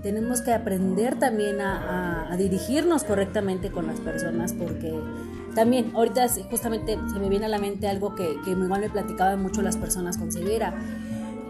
tenemos 0.03 0.41
que 0.41 0.53
aprender 0.53 1.19
también 1.19 1.61
a, 1.61 2.35
dirigirnos 2.37 3.05
correctamente 3.05 3.71
con 3.71 3.87
las 3.87 3.99
personas 4.01 4.53
porque 4.53 4.93
también 5.55 5.93
ahorita 5.95 6.27
justamente 6.51 6.99
se 7.11 7.19
me 7.19 7.31
viene 7.31 7.47
a 7.47 7.49
la 7.49 7.59
mente 7.59 7.89
algo 7.89 8.14
que, 8.14 8.37
que 8.45 8.51
igual 8.51 8.81
me 8.81 8.91
platicaban 8.91 9.41
mucho 9.41 9.62
las 9.62 9.77
personas 9.79 10.19
con 10.19 10.31
ceguera 10.31 10.75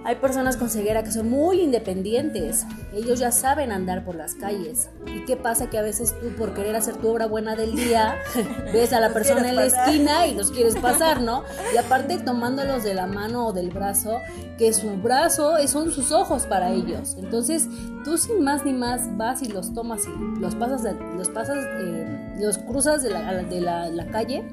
hay 0.07 0.15
personas 0.15 0.57
con 0.57 0.71
ceguera 0.71 1.03
que 1.03 1.11
son 1.11 1.29
muy 1.29 1.61
independientes. 1.61 2.65
Ellos 2.95 3.19
ya 3.19 3.33
saben 3.33 3.73
andar 3.73 4.05
por 4.05 4.15
las 4.15 4.37
calles. 4.37 4.89
¿Y 5.05 5.25
qué 5.25 5.37
pasa? 5.37 5.69
Que 5.69 5.79
a 5.79 5.83
veces 5.83 6.15
tú, 6.21 6.29
por 6.37 6.55
querer 6.55 6.77
hacer 6.77 6.95
tu 6.95 7.09
obra 7.09 7.27
buena 7.27 7.57
del 7.57 7.75
día, 7.75 8.15
ves 8.73 8.93
a 8.93 9.01
la 9.01 9.13
persona 9.13 9.49
en 9.49 9.57
la 9.57 9.67
esquina 9.67 10.29
y 10.29 10.37
los 10.37 10.53
quieres 10.53 10.77
pasar, 10.77 11.23
¿no? 11.23 11.43
Y 11.75 11.77
aparte 11.77 12.19
tomándolos 12.19 12.85
de 12.85 12.95
la 12.95 13.09
mano 13.09 13.49
o 13.49 13.53
del 13.53 13.71
brazo, 13.71 14.21
que 14.59 14.73
su 14.73 14.91
brazo 14.97 15.57
son 15.67 15.91
sus 15.91 16.13
ojos 16.13 16.47
para 16.47 16.71
ellos. 16.71 17.17
Entonces, 17.19 17.69
tú 18.05 18.17
sin 18.17 18.45
más 18.45 18.65
ni 18.65 18.75
más 18.75 19.17
vas 19.17 19.43
y 19.43 19.49
los 19.49 19.75
tomas 19.75 20.03
y 20.07 20.41
los 20.41 20.55
pasas, 20.55 20.83
los 21.17 21.31
pasas, 21.31 21.59
eh, 21.81 22.37
los 22.39 22.59
cruzas 22.59 23.03
de, 23.03 23.11
la, 23.11 23.43
de 23.43 23.61
la 23.61 24.07
calle 24.07 24.45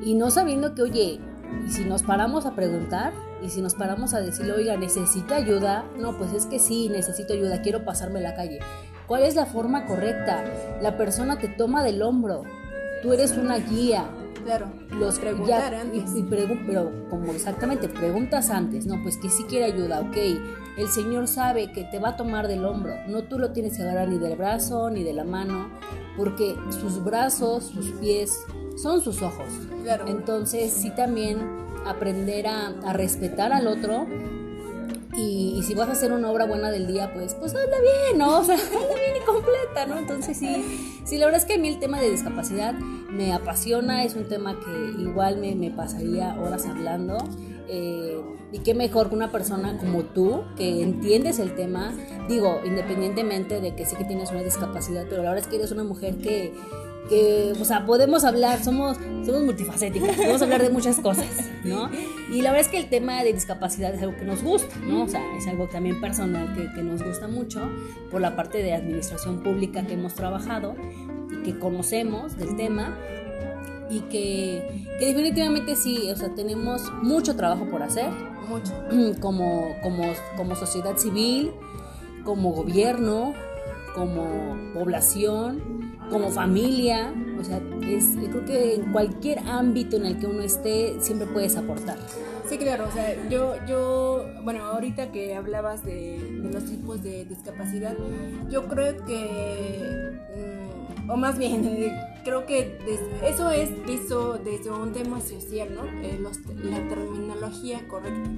y 0.00 0.14
no 0.14 0.30
sabiendo 0.30 0.74
que, 0.74 0.82
oye, 0.82 1.20
y 1.66 1.70
si 1.70 1.84
nos 1.84 2.02
paramos 2.02 2.46
a 2.46 2.54
preguntar, 2.54 3.12
y 3.42 3.50
si 3.50 3.62
nos 3.62 3.74
paramos 3.74 4.14
a 4.14 4.20
decirle, 4.20 4.52
oiga, 4.52 4.76
¿necesita 4.76 5.36
ayuda? 5.36 5.84
No, 5.98 6.16
pues 6.16 6.32
es 6.32 6.46
que 6.46 6.58
sí, 6.58 6.88
necesito 6.88 7.32
ayuda, 7.32 7.62
quiero 7.62 7.84
pasarme 7.84 8.20
la 8.20 8.34
calle. 8.34 8.58
¿Cuál 9.06 9.22
es 9.22 9.34
la 9.34 9.46
forma 9.46 9.86
correcta? 9.86 10.44
La 10.82 10.96
persona 10.96 11.38
te 11.38 11.48
toma 11.48 11.82
del 11.82 12.02
hombro, 12.02 12.42
tú 13.02 13.12
eres 13.12 13.36
una 13.36 13.58
guía. 13.58 14.08
Claro, 14.44 14.66
los 14.90 15.18
preguntar 15.18 15.74
antes. 15.74 16.10
pero 16.30 16.90
como 17.10 17.32
exactamente, 17.32 17.88
preguntas 17.88 18.50
antes, 18.50 18.86
no, 18.86 19.02
pues 19.02 19.18
que 19.18 19.28
sí 19.28 19.44
quiere 19.44 19.66
ayuda, 19.66 20.00
ok. 20.00 20.16
El 20.78 20.88
Señor 20.88 21.26
sabe 21.26 21.72
que 21.72 21.84
te 21.84 21.98
va 21.98 22.10
a 22.10 22.16
tomar 22.16 22.48
del 22.48 22.64
hombro, 22.64 22.94
no 23.08 23.24
tú 23.24 23.38
lo 23.38 23.52
tienes 23.52 23.76
que 23.76 23.82
agarrar 23.82 24.08
ni 24.08 24.18
del 24.18 24.36
brazo 24.36 24.90
ni 24.90 25.02
de 25.02 25.12
la 25.12 25.24
mano, 25.24 25.68
porque 26.16 26.56
sus 26.70 27.02
brazos, 27.02 27.64
sus 27.64 27.90
pies 27.92 28.44
son 28.82 29.02
sus 29.02 29.22
ojos. 29.22 29.46
Claro. 29.82 30.04
Entonces, 30.08 30.72
sí 30.72 30.90
también 30.90 31.38
aprender 31.86 32.46
a, 32.46 32.92
respetar 32.92 33.52
al 33.52 33.66
otro. 33.66 34.06
Y, 35.16 35.62
si 35.66 35.74
vas 35.74 35.88
a 35.88 35.92
hacer 35.92 36.12
una 36.12 36.30
obra 36.30 36.46
buena 36.46 36.70
del 36.70 36.86
día, 36.86 37.12
pues, 37.12 37.34
pues 37.34 37.54
anda 37.54 37.76
bien, 37.80 38.18
¿no? 38.18 38.38
O 38.40 38.44
sea, 38.44 38.54
anda 38.54 38.94
bien 38.94 39.22
y 39.22 39.24
completa, 39.26 39.86
¿no? 39.86 39.98
Entonces 39.98 40.36
sí, 40.36 41.00
sí, 41.04 41.18
la 41.18 41.26
verdad 41.26 41.40
es 41.40 41.46
que 41.46 41.54
a 41.54 41.58
mí 41.58 41.68
el 41.68 41.80
tema 41.80 42.00
de 42.00 42.10
discapacidad 42.10 42.74
me 42.74 43.32
apasiona, 43.32 44.04
es 44.04 44.14
un 44.14 44.28
tema 44.28 44.58
que 44.60 45.02
igual 45.02 45.38
me, 45.38 45.54
me 45.54 45.70
pasaría 45.70 46.36
horas 46.40 46.66
hablando. 46.66 47.18
Eh, 47.70 48.22
y 48.50 48.60
qué 48.60 48.72
mejor 48.74 49.10
que 49.10 49.14
una 49.14 49.30
persona 49.30 49.76
como 49.76 50.04
tú, 50.04 50.42
que 50.56 50.82
entiendes 50.82 51.38
el 51.38 51.54
tema, 51.54 51.92
digo, 52.28 52.60
independientemente 52.64 53.60
de 53.60 53.74
que 53.74 53.84
sí 53.84 53.94
que 53.96 54.04
tienes 54.04 54.30
una 54.30 54.42
discapacidad, 54.42 55.04
pero 55.08 55.22
la 55.22 55.30
verdad 55.30 55.44
es 55.44 55.50
que 55.50 55.56
eres 55.56 55.70
una 55.70 55.84
mujer 55.84 56.16
que, 56.16 56.54
que, 57.08 57.52
o 57.60 57.64
sea, 57.64 57.86
podemos 57.86 58.24
hablar, 58.24 58.62
somos, 58.62 58.96
somos 59.24 59.42
multifacéticas, 59.42 60.16
podemos 60.16 60.42
hablar 60.42 60.62
de 60.62 60.70
muchas 60.70 61.00
cosas, 61.00 61.26
¿no? 61.64 61.90
Y 62.30 62.42
la 62.42 62.50
verdad 62.50 62.66
es 62.66 62.68
que 62.68 62.78
el 62.78 62.88
tema 62.88 63.22
de 63.22 63.32
discapacidad 63.32 63.94
es 63.94 64.02
algo 64.02 64.16
que 64.16 64.24
nos 64.24 64.42
gusta, 64.42 64.76
¿no? 64.86 65.04
O 65.04 65.08
sea, 65.08 65.22
es 65.36 65.46
algo 65.46 65.66
también 65.66 66.00
personal 66.00 66.54
que, 66.54 66.72
que 66.72 66.82
nos 66.82 67.02
gusta 67.02 67.28
mucho 67.28 67.68
por 68.10 68.20
la 68.20 68.36
parte 68.36 68.62
de 68.62 68.74
administración 68.74 69.42
pública 69.42 69.86
que 69.86 69.94
hemos 69.94 70.14
trabajado 70.14 70.76
y 71.32 71.42
que 71.42 71.58
conocemos 71.58 72.36
del 72.36 72.56
tema 72.56 72.96
y 73.90 74.00
que, 74.00 74.86
que, 74.98 75.06
definitivamente 75.06 75.76
sí, 75.76 76.10
o 76.10 76.16
sea, 76.16 76.34
tenemos 76.34 76.92
mucho 77.02 77.36
trabajo 77.36 77.66
por 77.70 77.82
hacer. 77.82 78.10
Mucho. 78.48 78.72
Como, 79.20 79.76
como, 79.82 80.04
como 80.36 80.56
sociedad 80.56 80.96
civil, 80.96 81.52
como 82.24 82.52
gobierno, 82.52 83.34
como 83.94 84.56
población, 84.72 85.87
como 86.10 86.30
familia, 86.30 87.12
o 87.38 87.44
sea, 87.44 87.60
es, 87.82 88.04
creo 88.16 88.44
que 88.44 88.74
en 88.74 88.92
cualquier 88.92 89.40
ámbito 89.40 89.96
en 89.96 90.06
el 90.06 90.18
que 90.18 90.26
uno 90.26 90.42
esté, 90.42 90.96
siempre 91.00 91.26
puedes 91.26 91.56
aportar. 91.56 91.98
Sí, 92.48 92.56
claro, 92.56 92.86
o 92.88 92.92
sea, 92.92 93.28
yo, 93.28 93.54
yo, 93.66 94.24
bueno, 94.42 94.64
ahorita 94.64 95.12
que 95.12 95.34
hablabas 95.34 95.84
de, 95.84 96.18
los 96.50 96.64
tipos 96.64 97.02
de 97.02 97.26
discapacidad, 97.26 97.94
yo 98.48 98.66
creo 98.68 99.04
que, 99.04 100.10
mm, 100.34 101.10
o 101.10 101.16
más 101.16 101.38
bien, 101.38 101.92
creo 102.24 102.46
que 102.46 102.78
eso 103.22 103.50
es 103.50 103.70
visto 103.86 104.38
desde 104.38 104.70
un 104.70 104.92
tema 104.92 105.20
social, 105.20 105.74
¿no? 105.74 105.84
Eh, 106.02 106.18
la 106.62 106.88
terminología 106.88 107.86
correcta. 107.86 108.30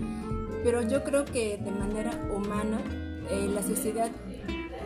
Pero 0.64 0.82
yo 0.82 1.04
creo 1.04 1.24
que 1.24 1.58
de 1.58 1.70
manera 1.70 2.10
humana, 2.34 2.80
eh, 3.30 3.48
la 3.54 3.62
sociedad 3.62 4.10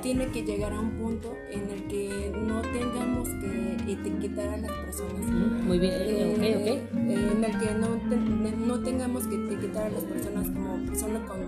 tiene 0.04 0.28
que 0.28 0.42
llegar 0.42 0.70
a 0.74 0.80
un 0.80 0.98
punto 0.98 1.34
en 1.50 1.70
el 1.70 1.88
que 1.88 2.30
no 2.36 2.60
tengamos 2.60 3.26
que 3.40 3.90
etiquetar 3.90 4.50
a 4.50 4.56
las 4.58 4.70
personas. 4.70 5.24
Muy 5.64 5.78
bien, 5.78 5.94
eh, 5.94 6.30
ok, 6.30 6.60
ok. 6.60 6.66
Eh, 6.68 7.30
en 7.32 7.42
el 7.42 7.58
que 7.58 7.74
no, 7.74 8.66
no, 8.66 8.82
tengamos 8.82 9.26
que 9.26 9.36
etiquetar 9.36 9.86
a 9.86 9.88
las 9.88 10.04
personas 10.04 10.46
como 10.50 10.84
personas 10.84 11.22
con 11.26 11.40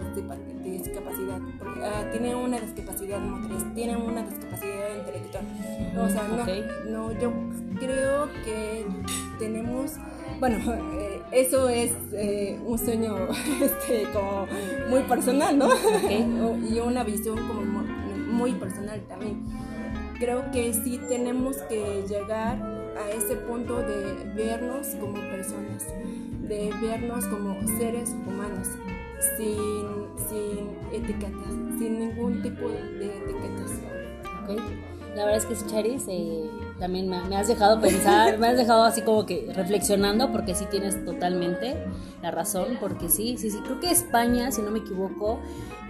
discapacidad. 0.64 1.38
Porque, 1.58 1.80
ah, 1.84 2.08
tiene 2.10 2.34
una 2.34 2.58
discapacidad 2.58 3.20
motriz, 3.20 3.62
tiene 3.74 3.94
una 3.94 4.22
discapacidad 4.22 4.96
intelectual. 5.00 5.44
No, 5.94 6.04
o 6.04 6.08
sea, 6.08 6.26
no, 6.26 6.90
no, 6.90 7.20
yo 7.20 7.32
creo 7.78 8.30
que 8.42 8.86
tenemos 9.38 9.98
bueno, 10.38 10.58
eh, 10.98 11.22
eso 11.32 11.68
es 11.68 11.92
un 12.64 12.78
sueño 12.78 13.16
este, 13.62 14.06
como 14.12 14.46
muy 14.90 15.00
personal, 15.02 15.56
¿no? 15.56 15.68
y 16.70 16.78
una 16.78 17.04
visión 17.04 17.36
como 17.48 17.75
muy 18.36 18.52
personal 18.52 19.00
también. 19.08 19.44
Creo 20.18 20.50
que 20.50 20.72
sí 20.72 21.00
tenemos 21.08 21.56
que 21.68 22.04
llegar 22.08 22.58
a 22.96 23.10
ese 23.10 23.36
punto 23.36 23.78
de 23.78 24.32
vernos 24.34 24.88
como 25.00 25.14
personas, 25.14 25.86
de 26.42 26.72
vernos 26.80 27.26
como 27.26 27.54
seres 27.78 28.14
humanos, 28.26 28.68
sin, 29.36 30.06
sin 30.28 30.68
etiquetas, 30.92 31.52
sin 31.78 31.98
ningún 31.98 32.42
tipo 32.42 32.68
de 32.68 33.06
etiquetas. 33.06 33.80
La 35.14 35.24
verdad 35.24 35.50
es 35.50 35.62
que 35.62 35.70
Charis, 35.70 36.04
eh, 36.08 36.48
también 36.78 37.08
me, 37.08 37.36
has 37.36 37.48
dejado 37.48 37.80
pensar, 37.80 38.38
me 38.38 38.48
has 38.48 38.56
dejado 38.56 38.84
así 38.84 39.02
como 39.02 39.24
que 39.24 39.50
reflexionando, 39.54 40.30
porque 40.30 40.54
sí 40.54 40.66
tienes 40.70 41.04
totalmente 41.04 41.76
la 42.22 42.30
razón, 42.30 42.76
porque 42.80 43.08
sí, 43.08 43.36
sí, 43.38 43.50
sí, 43.50 43.58
creo 43.64 43.80
que 43.80 43.90
España, 43.90 44.50
si 44.50 44.62
no 44.62 44.70
me 44.70 44.80
equivoco, 44.80 45.40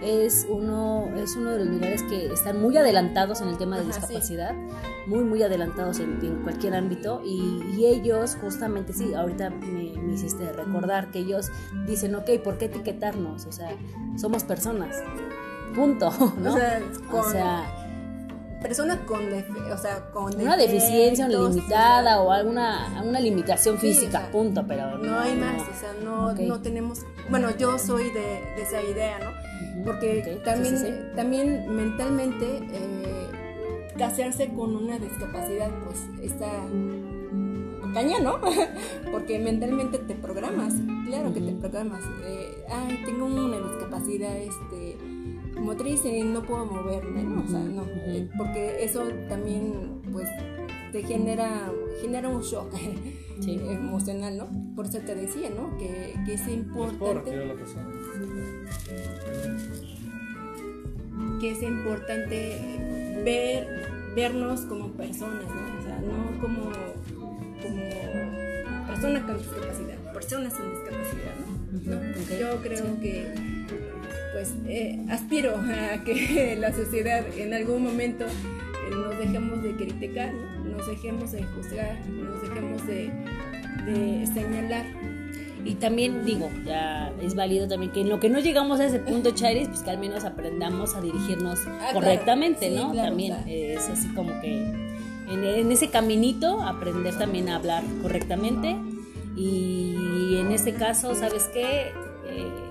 es 0.01 0.47
uno, 0.49 1.09
es 1.17 1.35
uno 1.35 1.51
de 1.51 1.59
los 1.59 1.67
lugares 1.67 2.03
que 2.03 2.27
están 2.27 2.61
muy 2.61 2.77
adelantados 2.77 3.41
en 3.41 3.49
el 3.49 3.57
tema 3.57 3.77
de 3.77 3.85
discapacidad, 3.85 4.53
muy, 5.07 5.23
muy 5.23 5.43
adelantados 5.43 5.99
en, 5.99 6.41
cualquier 6.43 6.75
ámbito, 6.75 7.21
y, 7.25 7.85
ellos 7.87 8.37
justamente, 8.41 8.91
sí, 8.91 9.13
ahorita 9.13 9.49
me, 9.49 9.93
me 9.93 10.13
hiciste 10.13 10.51
recordar 10.51 11.09
que 11.11 11.19
ellos 11.19 11.49
dicen, 11.85 12.15
ok, 12.15 12.31
¿por 12.43 12.57
qué 12.57 12.65
etiquetarnos? 12.65 13.45
O 13.45 13.51
sea, 13.51 13.69
somos 14.17 14.43
personas, 14.43 15.01
punto, 15.75 16.11
¿no? 16.41 16.55
O 17.11 17.23
sea, 17.23 17.86
personas 18.61 18.99
con, 19.05 19.21
o 19.71 19.77
sea, 19.77 20.09
con 20.11 20.35
una 20.39 20.57
deficiencia 20.57 21.27
limitada 21.27 22.21
o 22.21 22.31
alguna 22.31 23.01
una 23.03 23.19
limitación 23.19 23.77
física, 23.77 24.29
punto, 24.31 24.65
pero 24.67 24.97
no, 24.97 25.19
hay 25.19 25.35
más, 25.35 25.61
o 25.61 25.79
sea, 25.79 25.93
no, 26.03 26.33
no 26.33 26.61
tenemos, 26.61 27.01
bueno, 27.29 27.55
yo 27.57 27.77
soy 27.77 28.05
de, 28.11 28.41
de 28.55 28.61
esa 28.61 28.81
idea, 28.81 29.19
¿no? 29.19 29.83
Porque 29.83 30.41
también, 30.43 31.11
también 31.15 31.75
mentalmente 31.75 32.45
eh, 32.71 33.27
casarse 33.97 34.49
con 34.53 34.75
una 34.75 34.97
discapacidad, 34.99 35.69
pues 35.85 36.29
está 36.31 36.49
caña, 37.93 38.19
¿no? 38.19 38.39
Porque 39.11 39.39
mentalmente 39.39 39.97
te 39.99 40.15
programas, 40.15 40.73
claro 41.05 41.33
que 41.33 41.41
te 41.41 41.51
programas. 41.53 42.03
Eh, 42.25 42.65
ay, 42.69 43.01
tengo 43.05 43.25
una 43.25 43.57
discapacidad, 43.57 44.35
este 44.37 44.96
motriz 45.59 46.05
y 46.05 46.23
no 46.23 46.43
puedo 46.43 46.65
moverme, 46.65 47.23
¿no? 47.23 47.43
O 47.43 47.47
sea, 47.47 47.59
no, 47.59 47.83
eh, 48.05 48.29
porque 48.37 48.83
eso 48.83 49.03
también, 49.29 50.01
pues, 50.11 50.27
te 50.91 51.03
genera, 51.03 51.71
genera 52.01 52.29
un 52.29 52.41
shock 52.41 52.73
emocional, 53.47 54.37
¿no? 54.37 54.75
Por 54.75 54.85
eso 54.85 54.99
te 54.99 55.15
decía, 55.15 55.49
¿no? 55.49 55.77
Que, 55.77 56.15
que 56.25 56.33
es 56.33 56.47
importante... 56.47 57.31
Que 61.39 61.51
es 61.51 61.61
importante 61.61 63.21
ver, 63.23 63.67
vernos 64.15 64.61
como 64.61 64.89
personas, 64.93 65.43
¿no? 65.43 65.79
O 65.79 65.83
sea, 65.83 65.99
no 65.99 66.41
como, 66.41 66.71
como 67.61 68.87
personas 68.87 69.23
con 69.23 69.37
discapacidad, 69.37 70.13
personas 70.13 70.53
con 70.53 70.71
discapacidad, 70.71 71.35
¿no? 71.39 71.57
Yo 72.39 72.61
creo 72.61 72.99
que 72.99 73.33
pues 74.33 74.53
eh, 74.67 74.99
aspiro 75.09 75.55
a 75.55 76.03
que 76.03 76.55
la 76.59 76.71
sociedad 76.73 77.25
en 77.37 77.53
algún 77.53 77.83
momento 77.83 78.25
eh, 78.25 78.91
nos 78.91 79.17
dejemos 79.17 79.63
de 79.63 79.75
criticar, 79.75 80.33
¿no? 80.33 80.77
nos 80.77 80.87
dejemos 80.87 81.31
de 81.31 81.43
juzgar, 81.43 81.97
nos 82.07 82.41
dejemos 82.41 82.85
de, 82.87 83.11
de 83.85 84.27
señalar 84.27 84.85
y 85.67 85.75
también 85.75 86.23
digo, 86.23 86.49
ya 86.65 87.11
es 87.21 87.35
válido 87.35 87.67
también 87.67 87.91
que 87.91 87.99
en 87.99 88.09
lo 88.09 88.21
que 88.21 88.29
no 88.29 88.39
llegamos 88.39 88.79
a 88.79 88.85
ese 88.85 88.99
punto, 88.99 89.31
Charis, 89.31 89.67
pues 89.67 89.81
que 89.81 89.89
al 89.89 89.97
menos 89.97 90.23
aprendamos 90.23 90.95
a 90.95 91.01
dirigirnos 91.01 91.59
ah, 91.67 91.89
correctamente, 91.91 92.69
¿no? 92.69 92.93
también 92.93 93.35
es 93.47 93.89
así 93.89 94.07
como 94.13 94.39
que 94.39 94.61
en, 95.29 95.71
ese 95.71 95.89
caminito 95.89 96.61
aprender 96.61 97.17
también 97.17 97.49
a 97.49 97.57
hablar 97.57 97.83
correctamente 98.01 98.77
y 99.35 100.37
en 100.39 100.53
este 100.53 100.73
caso, 100.73 101.13
¿sabes 101.15 101.49
qué? 101.53 101.91
Eh, 102.29 102.66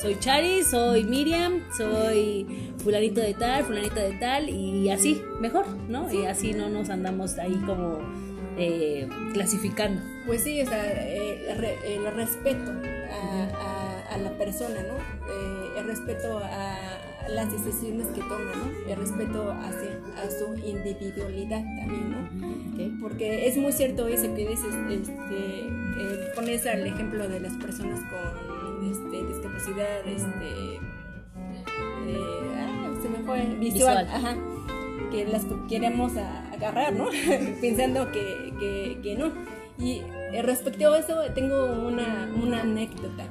soy 0.00 0.16
Charis, 0.18 0.68
soy 0.70 1.04
Miriam, 1.04 1.62
soy 1.76 2.72
fulanito 2.82 3.20
de 3.20 3.34
tal, 3.34 3.64
fulanito 3.64 3.96
de 3.96 4.12
tal 4.18 4.48
y 4.48 4.90
así, 4.90 5.22
mejor, 5.40 5.66
¿no? 5.88 6.12
Y 6.12 6.26
así 6.26 6.52
no 6.52 6.68
nos 6.68 6.90
andamos 6.90 7.38
ahí 7.38 7.54
como 7.66 7.98
eh, 8.56 9.08
clasificando. 9.32 10.00
Pues 10.26 10.42
sí, 10.42 10.60
o 10.62 10.66
sea, 10.66 10.84
eh, 10.86 11.46
el 11.86 12.14
respeto 12.14 12.70
a, 12.70 14.18
la 14.18 14.30
persona, 14.38 14.80
¿no? 14.82 14.94
Eh, 14.96 15.80
el 15.80 15.86
respeto 15.86 16.38
a 16.38 17.00
las 17.28 17.50
decisiones 17.50 18.06
que 18.08 18.20
toma, 18.20 18.52
¿no? 18.54 18.90
El 18.90 18.96
respeto 18.96 19.50
hacia 19.50 19.98
a 20.22 20.30
su 20.30 20.54
individualidad 20.64 21.64
también, 21.78 22.10
¿no? 22.10 23.00
Porque 23.00 23.48
es 23.48 23.56
muy 23.56 23.72
cierto 23.72 24.06
eso 24.06 24.32
que 24.34 24.48
dices, 24.48 24.72
este, 24.90 26.32
pones 26.34 26.64
el 26.66 26.86
ejemplo 26.86 27.28
de 27.28 27.40
las 27.40 27.54
personas 27.54 28.00
con 28.00 28.90
este, 28.90 29.20
discapacidad, 29.64 30.06
este, 30.06 30.80
ah, 32.56 32.92
se 33.02 33.08
me 33.08 33.18
fue, 33.24 33.44
visual, 33.58 34.08
ajá 34.10 34.36
que 35.10 35.24
las 35.26 35.44
queremos 35.68 36.12
agarrar, 36.16 36.92
¿no? 36.92 37.08
Pensando 37.60 38.10
que, 38.10 38.98
que, 39.02 39.16
no. 39.16 39.32
Y 39.78 40.02
eh, 40.32 40.42
respecto 40.42 40.92
a 40.92 40.98
eso, 40.98 41.20
tengo 41.34 41.66
una, 41.66 42.32
una 42.42 42.62
anécdota. 42.62 43.26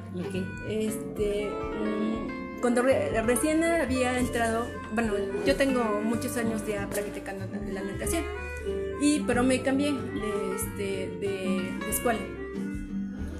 Este, 0.68 1.50
mm, 1.50 2.60
cuando 2.60 2.82
recién 2.82 3.62
había 3.64 4.18
entrado, 4.18 4.66
bueno, 4.94 5.12
yo 5.44 5.56
tengo 5.56 6.00
muchos 6.02 6.36
años 6.36 6.66
ya 6.66 6.88
practicando 6.88 7.46
la 7.70 7.82
natación, 7.82 8.24
y, 9.02 9.20
pero 9.20 9.42
me 9.42 9.60
cambié 9.60 9.92
de, 9.92 10.56
este, 10.56 11.18
de, 11.18 11.78
de 11.80 11.90
escuela. 11.90 12.20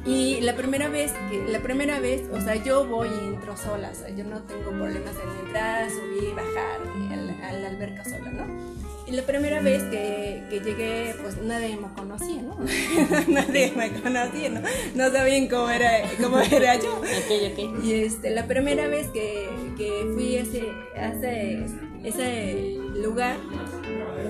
Y 0.06 0.40
la 0.42 0.54
primera 0.54 0.88
vez, 0.88 1.12
que, 1.30 1.44
la 1.48 1.60
primera 1.60 1.98
vez, 1.98 2.22
o 2.30 2.40
sea, 2.40 2.56
yo 2.56 2.86
voy 2.86 3.08
y 3.08 3.26
entro 3.28 3.56
sola, 3.56 3.90
o 3.90 3.94
sea, 3.94 4.10
yo 4.10 4.24
no 4.24 4.42
tengo 4.42 4.70
problemas 4.70 5.14
en 5.16 5.46
entrar, 5.46 5.90
subir, 5.90 6.34
bajar 6.34 6.80
a 7.42 7.52
la, 7.52 7.68
alberca 7.68 8.04
sola, 8.04 8.30
¿no? 8.30 8.44
Y 9.06 9.12
la 9.12 9.22
primera 9.22 9.60
vez 9.60 9.82
que, 9.84 10.42
que 10.50 10.60
llegué, 10.60 11.14
pues 11.22 11.38
nadie 11.38 11.76
me 11.76 11.88
conocía, 11.94 12.42
¿no? 12.42 12.56
nadie 13.28 13.72
me 13.74 13.92
conocía, 13.92 14.50
¿no? 14.50 14.60
No 14.94 15.10
sabían 15.10 15.48
cómo 15.48 15.70
era, 15.70 16.02
cómo 16.20 16.38
era 16.38 16.76
yo. 16.76 17.00
Okay, 17.24 17.52
okay. 17.52 17.70
Y 17.82 17.94
este, 18.04 18.30
la 18.30 18.46
primera 18.46 18.86
vez 18.88 19.08
que, 19.08 19.48
que 19.78 20.06
fui 20.12 20.36
a 20.36 20.42
ese, 20.42 20.72
a 20.96 21.08
ese, 21.12 21.64
ese 22.02 22.76
lugar, 22.94 23.38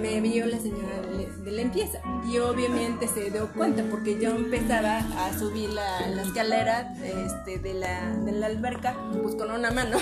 me 0.00 0.20
vio 0.20 0.46
la 0.46 0.58
señora 0.60 1.02
de, 1.44 1.52
limpieza 1.52 2.00
y 2.30 2.38
obviamente 2.38 3.06
se 3.06 3.30
dio 3.30 3.48
cuenta 3.52 3.84
porque 3.90 4.18
yo 4.20 4.30
empezaba 4.30 4.98
a 4.98 5.38
subir 5.38 5.70
la, 5.70 6.08
la 6.08 6.22
escalera 6.22 6.94
este, 7.02 7.58
de, 7.58 7.74
la, 7.74 8.10
de 8.16 8.32
la 8.32 8.46
alberca 8.46 8.96
pues 9.22 9.34
con 9.36 9.50
una 9.50 9.70
mano 9.70 9.98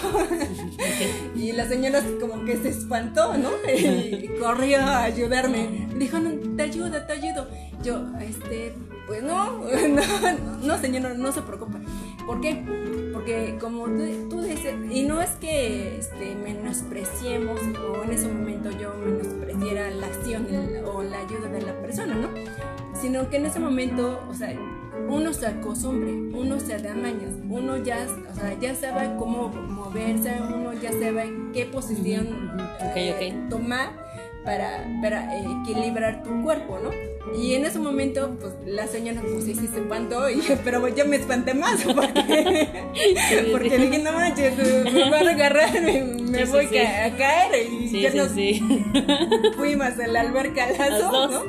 y 1.36 1.52
la 1.52 1.68
señora 1.68 2.02
como 2.20 2.44
que 2.44 2.56
se 2.56 2.70
espantó, 2.70 3.36
¿no? 3.36 3.50
Y 3.68 4.28
corrió 4.38 4.80
a 4.80 5.04
ayudarme. 5.04 5.88
dijo, 5.96 6.18
no, 6.18 6.30
te 6.56 6.62
ayudo, 6.62 7.02
te 7.02 7.12
ayudo. 7.12 7.48
Yo, 7.82 8.00
este, 8.20 8.74
pues 9.06 9.22
no, 9.22 9.52
no, 9.88 10.02
no 10.62 10.78
señora, 10.78 11.14
no 11.14 11.32
se 11.32 11.42
preocupe. 11.42 11.78
¿Por 12.26 12.40
qué? 12.40 12.64
Porque 13.24 13.56
como 13.60 13.84
tú, 14.28 14.42
dices, 14.42 14.74
y 14.90 15.04
no 15.04 15.22
es 15.22 15.30
que 15.36 15.96
este, 15.96 16.34
menospreciemos 16.34 17.60
o 17.60 18.02
en 18.02 18.10
ese 18.10 18.26
momento 18.26 18.68
yo 18.72 18.94
menospreciara 18.96 19.90
la 19.92 20.08
acción 20.08 20.48
o 20.84 21.04
la 21.04 21.20
ayuda 21.20 21.48
de 21.48 21.62
la 21.62 21.72
persona, 21.80 22.16
¿no? 22.16 22.30
Sino 23.00 23.30
que 23.30 23.36
en 23.36 23.46
ese 23.46 23.60
momento, 23.60 24.20
o 24.28 24.34
sea, 24.34 24.52
uno 25.08 25.32
se 25.32 25.46
acostumbre, 25.46 26.12
uno 26.12 26.58
se 26.58 26.76
mañas, 26.94 27.30
uno 27.48 27.76
ya, 27.76 28.08
o 28.28 28.34
sea, 28.34 28.58
ya 28.58 28.74
sabe 28.74 29.14
cómo 29.16 29.50
moverse, 29.50 30.34
uno 30.42 30.72
ya 30.72 30.90
sabe 30.90 31.32
qué 31.52 31.66
posición 31.66 32.56
eh, 32.96 33.40
tomar 33.48 33.90
para, 34.44 34.84
para 35.00 35.38
equilibrar 35.38 36.24
tu 36.24 36.42
cuerpo, 36.42 36.80
¿no? 36.80 36.90
Y 37.38 37.54
en 37.54 37.64
ese 37.64 37.78
momento, 37.78 38.36
pues 38.40 38.52
la 38.66 38.86
señora, 38.88 39.22
pues 39.22 39.44
sí, 39.44 39.54
sí 39.54 39.68
se 39.68 39.78
espantó, 39.78 40.28
y, 40.28 40.42
pero 40.64 40.86
yo 40.88 41.06
me 41.06 41.16
espanté 41.16 41.54
más, 41.54 41.82
porque, 41.84 42.84
porque 43.50 43.78
dije, 43.78 43.98
no 44.00 44.12
manches, 44.12 44.56
me 44.56 45.08
van 45.08 45.28
a 45.28 45.30
agarrar, 45.30 45.72
me, 45.80 46.02
me 46.02 46.44
voy 46.44 46.66
a 46.78 47.16
caer, 47.16 47.66
y 47.70 48.00
ya 48.00 48.12
nos 48.12 48.32
fuimos 49.56 49.98
a 49.98 50.06
la 50.08 50.20
alberca 50.20 50.64
a 50.64 50.72
las 50.72 50.98
dos, 51.00 51.30
¿no? 51.30 51.44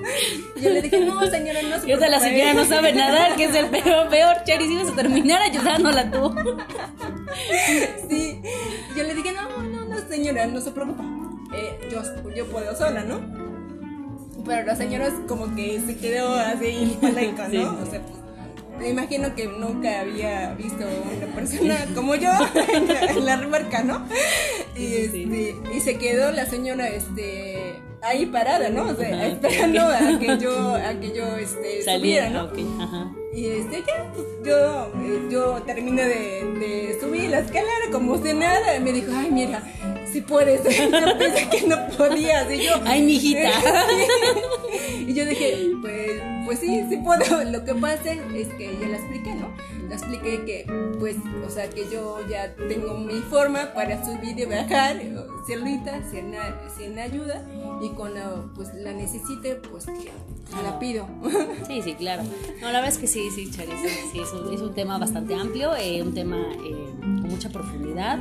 Y 0.55 0.61
yo 0.61 0.69
le 0.69 0.81
dije, 0.81 0.99
no, 0.99 1.25
señora, 1.25 1.61
no 1.63 1.79
se 1.79 1.91
Y 1.91 1.95
la 1.95 2.19
señora 2.19 2.53
no 2.53 2.65
sabe 2.65 2.93
nadar, 2.93 3.35
que 3.35 3.45
es 3.45 3.55
el 3.55 3.65
peor, 3.69 4.09
peor, 4.09 4.37
Charis, 4.45 4.69
ibas 4.69 4.89
a 4.89 4.95
terminar 4.95 5.41
ayudándola 5.41 6.11
tú. 6.11 6.35
sí, 8.09 8.41
yo 8.95 9.03
le 9.03 9.15
dije, 9.15 9.33
no, 9.33 9.63
no, 9.63 9.85
no, 9.85 10.07
señora, 10.07 10.45
no 10.45 10.61
se 10.61 10.71
preocupe, 10.71 11.03
eh, 11.55 11.89
yo, 11.91 12.01
yo 12.35 12.45
puedo 12.45 12.75
sola, 12.75 13.03
¿no? 13.03 13.52
Pero 14.45 14.65
la 14.65 14.75
señora 14.75 15.09
como 15.27 15.55
que 15.55 15.81
se 15.85 15.97
quedó 15.97 16.33
así 16.33 16.97
palaica, 17.01 17.47
¿no? 17.47 17.77
O 17.81 17.85
sea, 17.85 18.01
me 18.77 18.89
imagino 18.89 19.35
que 19.35 19.47
nunca 19.47 20.01
había 20.01 20.53
visto 20.55 20.83
una 20.83 21.35
persona 21.35 21.85
como 21.95 22.15
yo 22.15 22.31
en 22.73 22.87
la, 23.25 23.33
en 23.35 23.87
¿no? 23.87 24.05
Y, 24.75 24.95
este, 24.95 25.55
y 25.73 25.79
se 25.79 25.97
quedó 25.97 26.31
la 26.31 26.45
señora 26.45 26.87
este 26.87 27.81
ahí 28.01 28.25
parada, 28.25 28.69
¿no? 28.69 28.83
O 28.89 28.95
sea, 28.95 29.27
esperando 29.27 29.81
a 29.81 30.19
que 30.19 30.37
yo, 30.37 30.75
a 30.75 30.93
que 30.99 31.13
yo 31.15 31.37
este, 31.37 31.83
subiera, 31.83 32.29
¿no? 32.29 32.49
Ajá. 32.81 33.11
Y 33.33 33.47
este, 33.47 33.83
ya, 33.87 34.11
pues, 34.13 34.27
yo, 34.45 34.91
yo 35.29 35.61
terminé 35.63 36.03
de, 36.03 36.45
de 36.59 36.97
subir 36.99 37.29
la 37.29 37.39
escalera 37.39 37.89
como 37.91 38.21
si 38.21 38.33
nada. 38.33 38.75
Y 38.75 38.79
me 38.81 38.91
dijo, 38.91 39.11
ay, 39.15 39.31
mira, 39.31 39.63
si 40.13 40.21
puedes. 40.21 40.63
Yo 40.91 41.17
pensé 41.17 41.49
que 41.49 41.67
no 41.67 41.87
podías. 41.97 42.51
Y 42.51 42.63
yo, 42.63 42.73
ay, 42.85 43.01
mijita. 43.01 43.49
y 45.07 45.13
yo 45.13 45.25
dije, 45.25 45.71
pues, 45.81 46.11
pues 46.45 46.59
sí, 46.59 46.83
sí 46.89 46.97
puedo. 46.97 47.43
Lo 47.45 47.65
que 47.65 47.73
pasa 47.75 48.13
es 48.13 48.47
que 48.49 48.77
ya 48.79 48.87
la 48.87 48.97
expliqué, 48.97 49.33
¿no? 49.33 49.51
Expliqué 49.93 50.43
que, 50.45 50.93
pues, 50.99 51.15
o 51.45 51.49
sea, 51.49 51.69
que 51.69 51.85
yo 51.91 52.17
ya 52.27 52.55
tengo 52.55 52.97
mi 52.97 53.21
forma 53.21 53.73
para 53.73 54.03
subir 54.03 54.37
y 54.37 54.45
bajar, 54.45 55.01
solita, 55.47 56.01
sin, 56.09 56.33
sin 56.77 56.99
ayuda. 56.99 57.45
Y 57.81 57.89
cuando, 57.89 58.51
pues, 58.55 58.73
la 58.73 58.93
necesite, 58.93 59.55
pues, 59.55 59.85
la 60.63 60.79
pido. 60.79 61.07
Sí, 61.67 61.81
sí, 61.81 61.93
claro. 61.93 62.23
No, 62.61 62.67
la 62.67 62.81
verdad 62.81 62.89
es 62.89 62.97
que 62.97 63.07
sí, 63.07 63.29
sí, 63.33 63.49
Charis, 63.49 63.75
sí, 64.11 64.19
es, 64.19 64.31
un, 64.33 64.53
es 64.53 64.61
un 64.61 64.73
tema 64.73 64.97
bastante 64.97 65.33
amplio, 65.33 65.75
eh, 65.75 66.01
un 66.01 66.13
tema 66.13 66.37
eh, 66.37 66.93
con 66.99 67.29
mucha 67.29 67.49
profundidad 67.49 68.19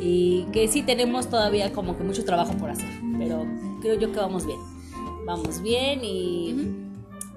y 0.00 0.46
que 0.52 0.68
sí 0.68 0.82
tenemos 0.82 1.28
todavía 1.28 1.72
como 1.72 1.96
que 1.96 2.04
mucho 2.04 2.24
trabajo 2.24 2.52
por 2.54 2.70
hacer, 2.70 2.88
pero 3.18 3.46
creo 3.80 3.98
yo 3.98 4.12
que 4.12 4.18
vamos 4.18 4.46
bien. 4.46 4.58
Vamos 5.24 5.62
bien 5.62 6.00
y... 6.02 6.71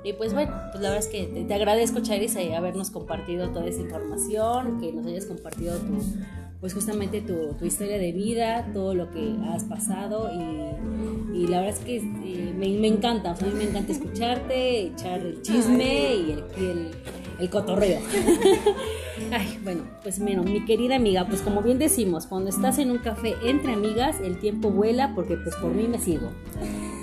Y 0.06 0.14
pues 0.14 0.34
bueno, 0.36 0.54
pues 0.72 0.84
la 0.84 0.92
verdad 0.92 1.04
es 1.04 1.12
que 1.12 1.44
te, 1.48 1.54
agradezco, 1.56 2.00
Charis, 2.00 2.36
eh, 2.36 2.56
habernos 2.56 2.92
compartido 2.92 3.50
toda 3.50 3.66
esa 3.66 3.82
información, 3.82 4.80
que 4.80 4.94
nos 4.94 5.04
hayas 5.08 5.26
compartido 5.26 5.80
tu, 5.80 5.98
pues 6.62 6.76
justamente 6.76 7.22
tu, 7.22 7.56
tu, 7.58 7.66
historia 7.66 7.98
de 7.98 8.12
vida, 8.12 8.70
todo 8.72 8.94
lo 8.94 9.10
que 9.10 9.36
has 9.50 9.64
pasado. 9.64 10.30
Y, 10.32 11.40
y 11.40 11.48
la 11.48 11.62
verdad 11.62 11.80
es 11.80 11.84
que 11.84 11.98
eh, 11.98 12.54
me, 12.56 12.70
me, 12.78 12.88
encanta, 12.88 13.32
a 13.32 13.44
mí 13.44 13.52
me 13.56 13.64
encanta 13.64 13.94
escucharte, 13.94 14.82
echar 14.82 15.22
el 15.22 15.42
chisme 15.42 16.16
y 16.16 16.32
el, 16.34 16.44
el, 16.64 16.92
el 17.40 17.50
cotorreo. 17.50 18.00
Ay, 19.32 19.60
bueno, 19.64 19.84
pues 20.04 20.20
menos, 20.20 20.46
mi 20.46 20.66
querida 20.66 20.98
amiga, 20.98 21.26
pues 21.26 21.42
como 21.42 21.62
bien 21.62 21.80
decimos, 21.80 22.28
cuando 22.28 22.50
estás 22.50 22.80
en 22.80 22.92
un 22.92 22.98
café 22.98 23.36
entre 23.44 23.74
amigas, 23.74 24.20
el 24.20 24.40
tiempo 24.40 24.70
vuela 24.72 25.14
porque 25.16 25.38
pues 25.38 25.56
por 25.56 25.74
mí 25.74 25.88
me 25.88 26.00
sigo. 26.00 26.32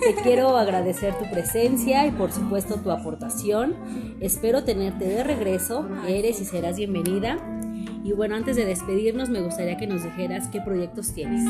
Te 0.00 0.14
quiero 0.22 0.56
agradecer 0.56 1.14
tu 1.18 1.30
presencia 1.30 2.06
y 2.06 2.10
por 2.10 2.32
supuesto 2.32 2.76
tu 2.76 2.90
aportación. 2.90 3.74
Espero 4.20 4.64
tenerte 4.64 5.06
de 5.06 5.24
regreso, 5.24 5.88
eres 6.06 6.40
y 6.40 6.44
serás 6.44 6.76
bienvenida. 6.76 7.38
Y 8.04 8.12
bueno, 8.12 8.34
antes 8.34 8.56
de 8.56 8.64
despedirnos, 8.64 9.30
me 9.30 9.40
gustaría 9.40 9.76
que 9.76 9.86
nos 9.86 10.02
dijeras 10.02 10.48
qué 10.48 10.60
proyectos 10.60 11.12
tienes. 11.12 11.44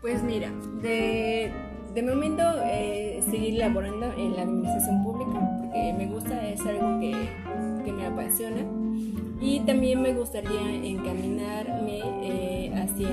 Pues 0.00 0.22
mira, 0.22 0.50
de, 0.80 1.52
de 1.94 2.02
momento 2.02 2.42
eh, 2.64 3.22
seguir 3.30 3.54
laborando 3.54 4.12
en 4.16 4.36
la 4.36 4.42
administración 4.42 5.02
pública, 5.02 5.41
también 9.62 10.02
me 10.02 10.12
gustaría 10.12 10.60
encaminarme 10.60 12.00
eh, 12.22 12.72
hacia, 12.74 13.10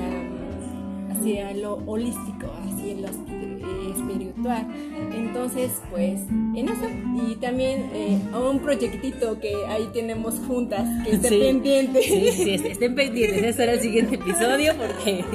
hacia 1.11 1.53
lo 1.53 1.75
holístico, 1.85 2.47
hacia 2.63 2.95
lo 2.95 3.07
eh, 3.07 3.93
espiritual. 3.95 4.67
Entonces, 5.13 5.71
pues, 5.89 6.21
en 6.55 6.69
eso. 6.69 6.87
Y 7.27 7.35
también 7.35 7.89
eh, 7.93 8.19
un 8.33 8.59
proyectito 8.59 9.39
que 9.39 9.53
ahí 9.67 9.89
tenemos 9.93 10.35
juntas, 10.47 10.87
que 11.05 11.15
esté 11.15 11.29
pendiente. 11.29 12.01
Sí, 12.01 12.31
sí, 12.31 12.51
estén 12.67 12.95
pendientes. 12.95 13.37
Este 13.37 13.53
será 13.53 13.73
el 13.73 13.81
siguiente 13.81 14.15
episodio 14.15 14.73
porque 14.77 15.25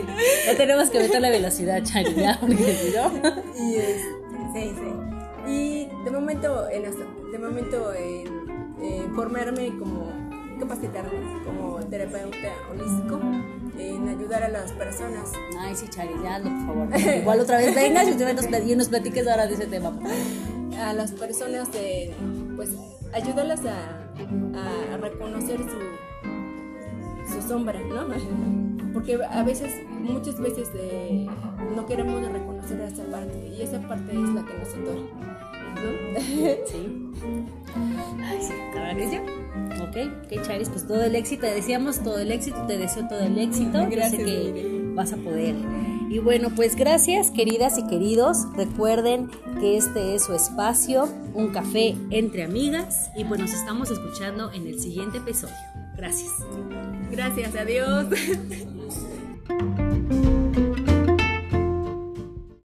ya 0.46 0.56
tenemos 0.56 0.90
que 0.90 1.00
meter 1.00 1.20
la 1.20 1.30
velocidad, 1.30 1.82
Chani, 1.82 2.14
ya, 2.14 2.40
Y, 3.58 3.74
este, 3.74 4.02
sí, 4.54 4.72
sí. 4.74 5.50
Y 5.50 6.04
de 6.04 6.10
momento, 6.10 6.68
en 6.70 6.84
esto, 6.86 7.04
de 7.30 7.38
momento, 7.38 7.92
en 7.92 8.24
formarme 9.14 9.68
como 9.78 10.13
capacitarme 10.58 11.42
como 11.44 11.76
terapeuta 11.84 12.52
holístico 12.70 13.20
en 13.78 14.08
ayudar 14.08 14.44
a 14.44 14.48
las 14.48 14.72
personas. 14.72 15.32
Ay, 15.58 15.74
sí, 15.74 15.86
Chari, 15.88 16.14
ya 16.22 16.40
por 16.42 16.66
favor. 16.66 16.88
Igual 17.16 17.40
otra 17.40 17.58
vez 17.58 17.74
vengas 17.74 18.08
y 18.08 18.74
nos, 18.76 18.88
platiques 18.88 19.26
ahora 19.26 19.46
de 19.46 19.54
ese 19.54 19.66
tema. 19.66 19.92
A 20.78 20.92
las 20.92 21.12
personas, 21.12 21.72
de, 21.72 22.12
pues, 22.56 22.70
ayudarlas 23.12 23.60
a, 23.64 24.12
a 24.92 24.96
reconocer 24.96 25.58
su, 25.58 27.32
su 27.32 27.48
sombra, 27.48 27.80
¿no? 27.80 28.06
Porque 28.92 29.18
a 29.28 29.42
veces, 29.42 29.72
muchas 29.88 30.38
veces 30.40 30.68
no 31.74 31.86
queremos 31.86 32.26
reconocer 32.30 32.80
esa 32.80 33.04
parte 33.04 33.48
y 33.48 33.62
esa 33.62 33.80
parte 33.80 34.12
es 34.12 34.28
la 34.30 34.44
que 34.44 34.54
nos 34.54 34.68
atora, 34.68 35.00
¿no? 35.74 36.20
Sí. 36.66 37.12
Ay, 38.22 38.38
sí, 38.40 38.52
¿verdad 38.72 38.96
que 38.96 39.10
sí? 39.10 39.18
Ok, 39.94 40.10
ok, 40.24 40.42
Charis, 40.42 40.68
pues 40.70 40.86
todo 40.88 41.04
el 41.04 41.14
éxito, 41.14 41.42
te 41.42 41.54
deseamos 41.54 42.02
todo 42.02 42.18
el 42.18 42.32
éxito, 42.32 42.66
te 42.66 42.76
deseo 42.76 43.06
todo 43.06 43.20
el 43.20 43.38
éxito. 43.38 43.86
Gracias. 43.88 44.12
Yo 44.12 44.26
sé 44.26 44.52
que 44.52 44.82
vas 44.94 45.12
a 45.12 45.16
poder. 45.16 45.54
Y 46.10 46.18
bueno, 46.18 46.50
pues 46.54 46.74
gracias, 46.74 47.30
queridas 47.30 47.78
y 47.78 47.86
queridos. 47.86 48.38
Recuerden 48.56 49.30
que 49.60 49.76
este 49.76 50.16
es 50.16 50.24
su 50.24 50.34
espacio, 50.34 51.08
un 51.34 51.52
café 51.52 51.96
entre 52.10 52.42
amigas. 52.42 53.10
Y 53.16 53.24
pues 53.24 53.40
nos 53.40 53.52
estamos 53.52 53.90
escuchando 53.90 54.50
en 54.52 54.66
el 54.66 54.80
siguiente 54.80 55.18
episodio. 55.18 55.54
Gracias. 55.96 56.32
Gracias, 57.12 57.54
adiós. 57.54 58.06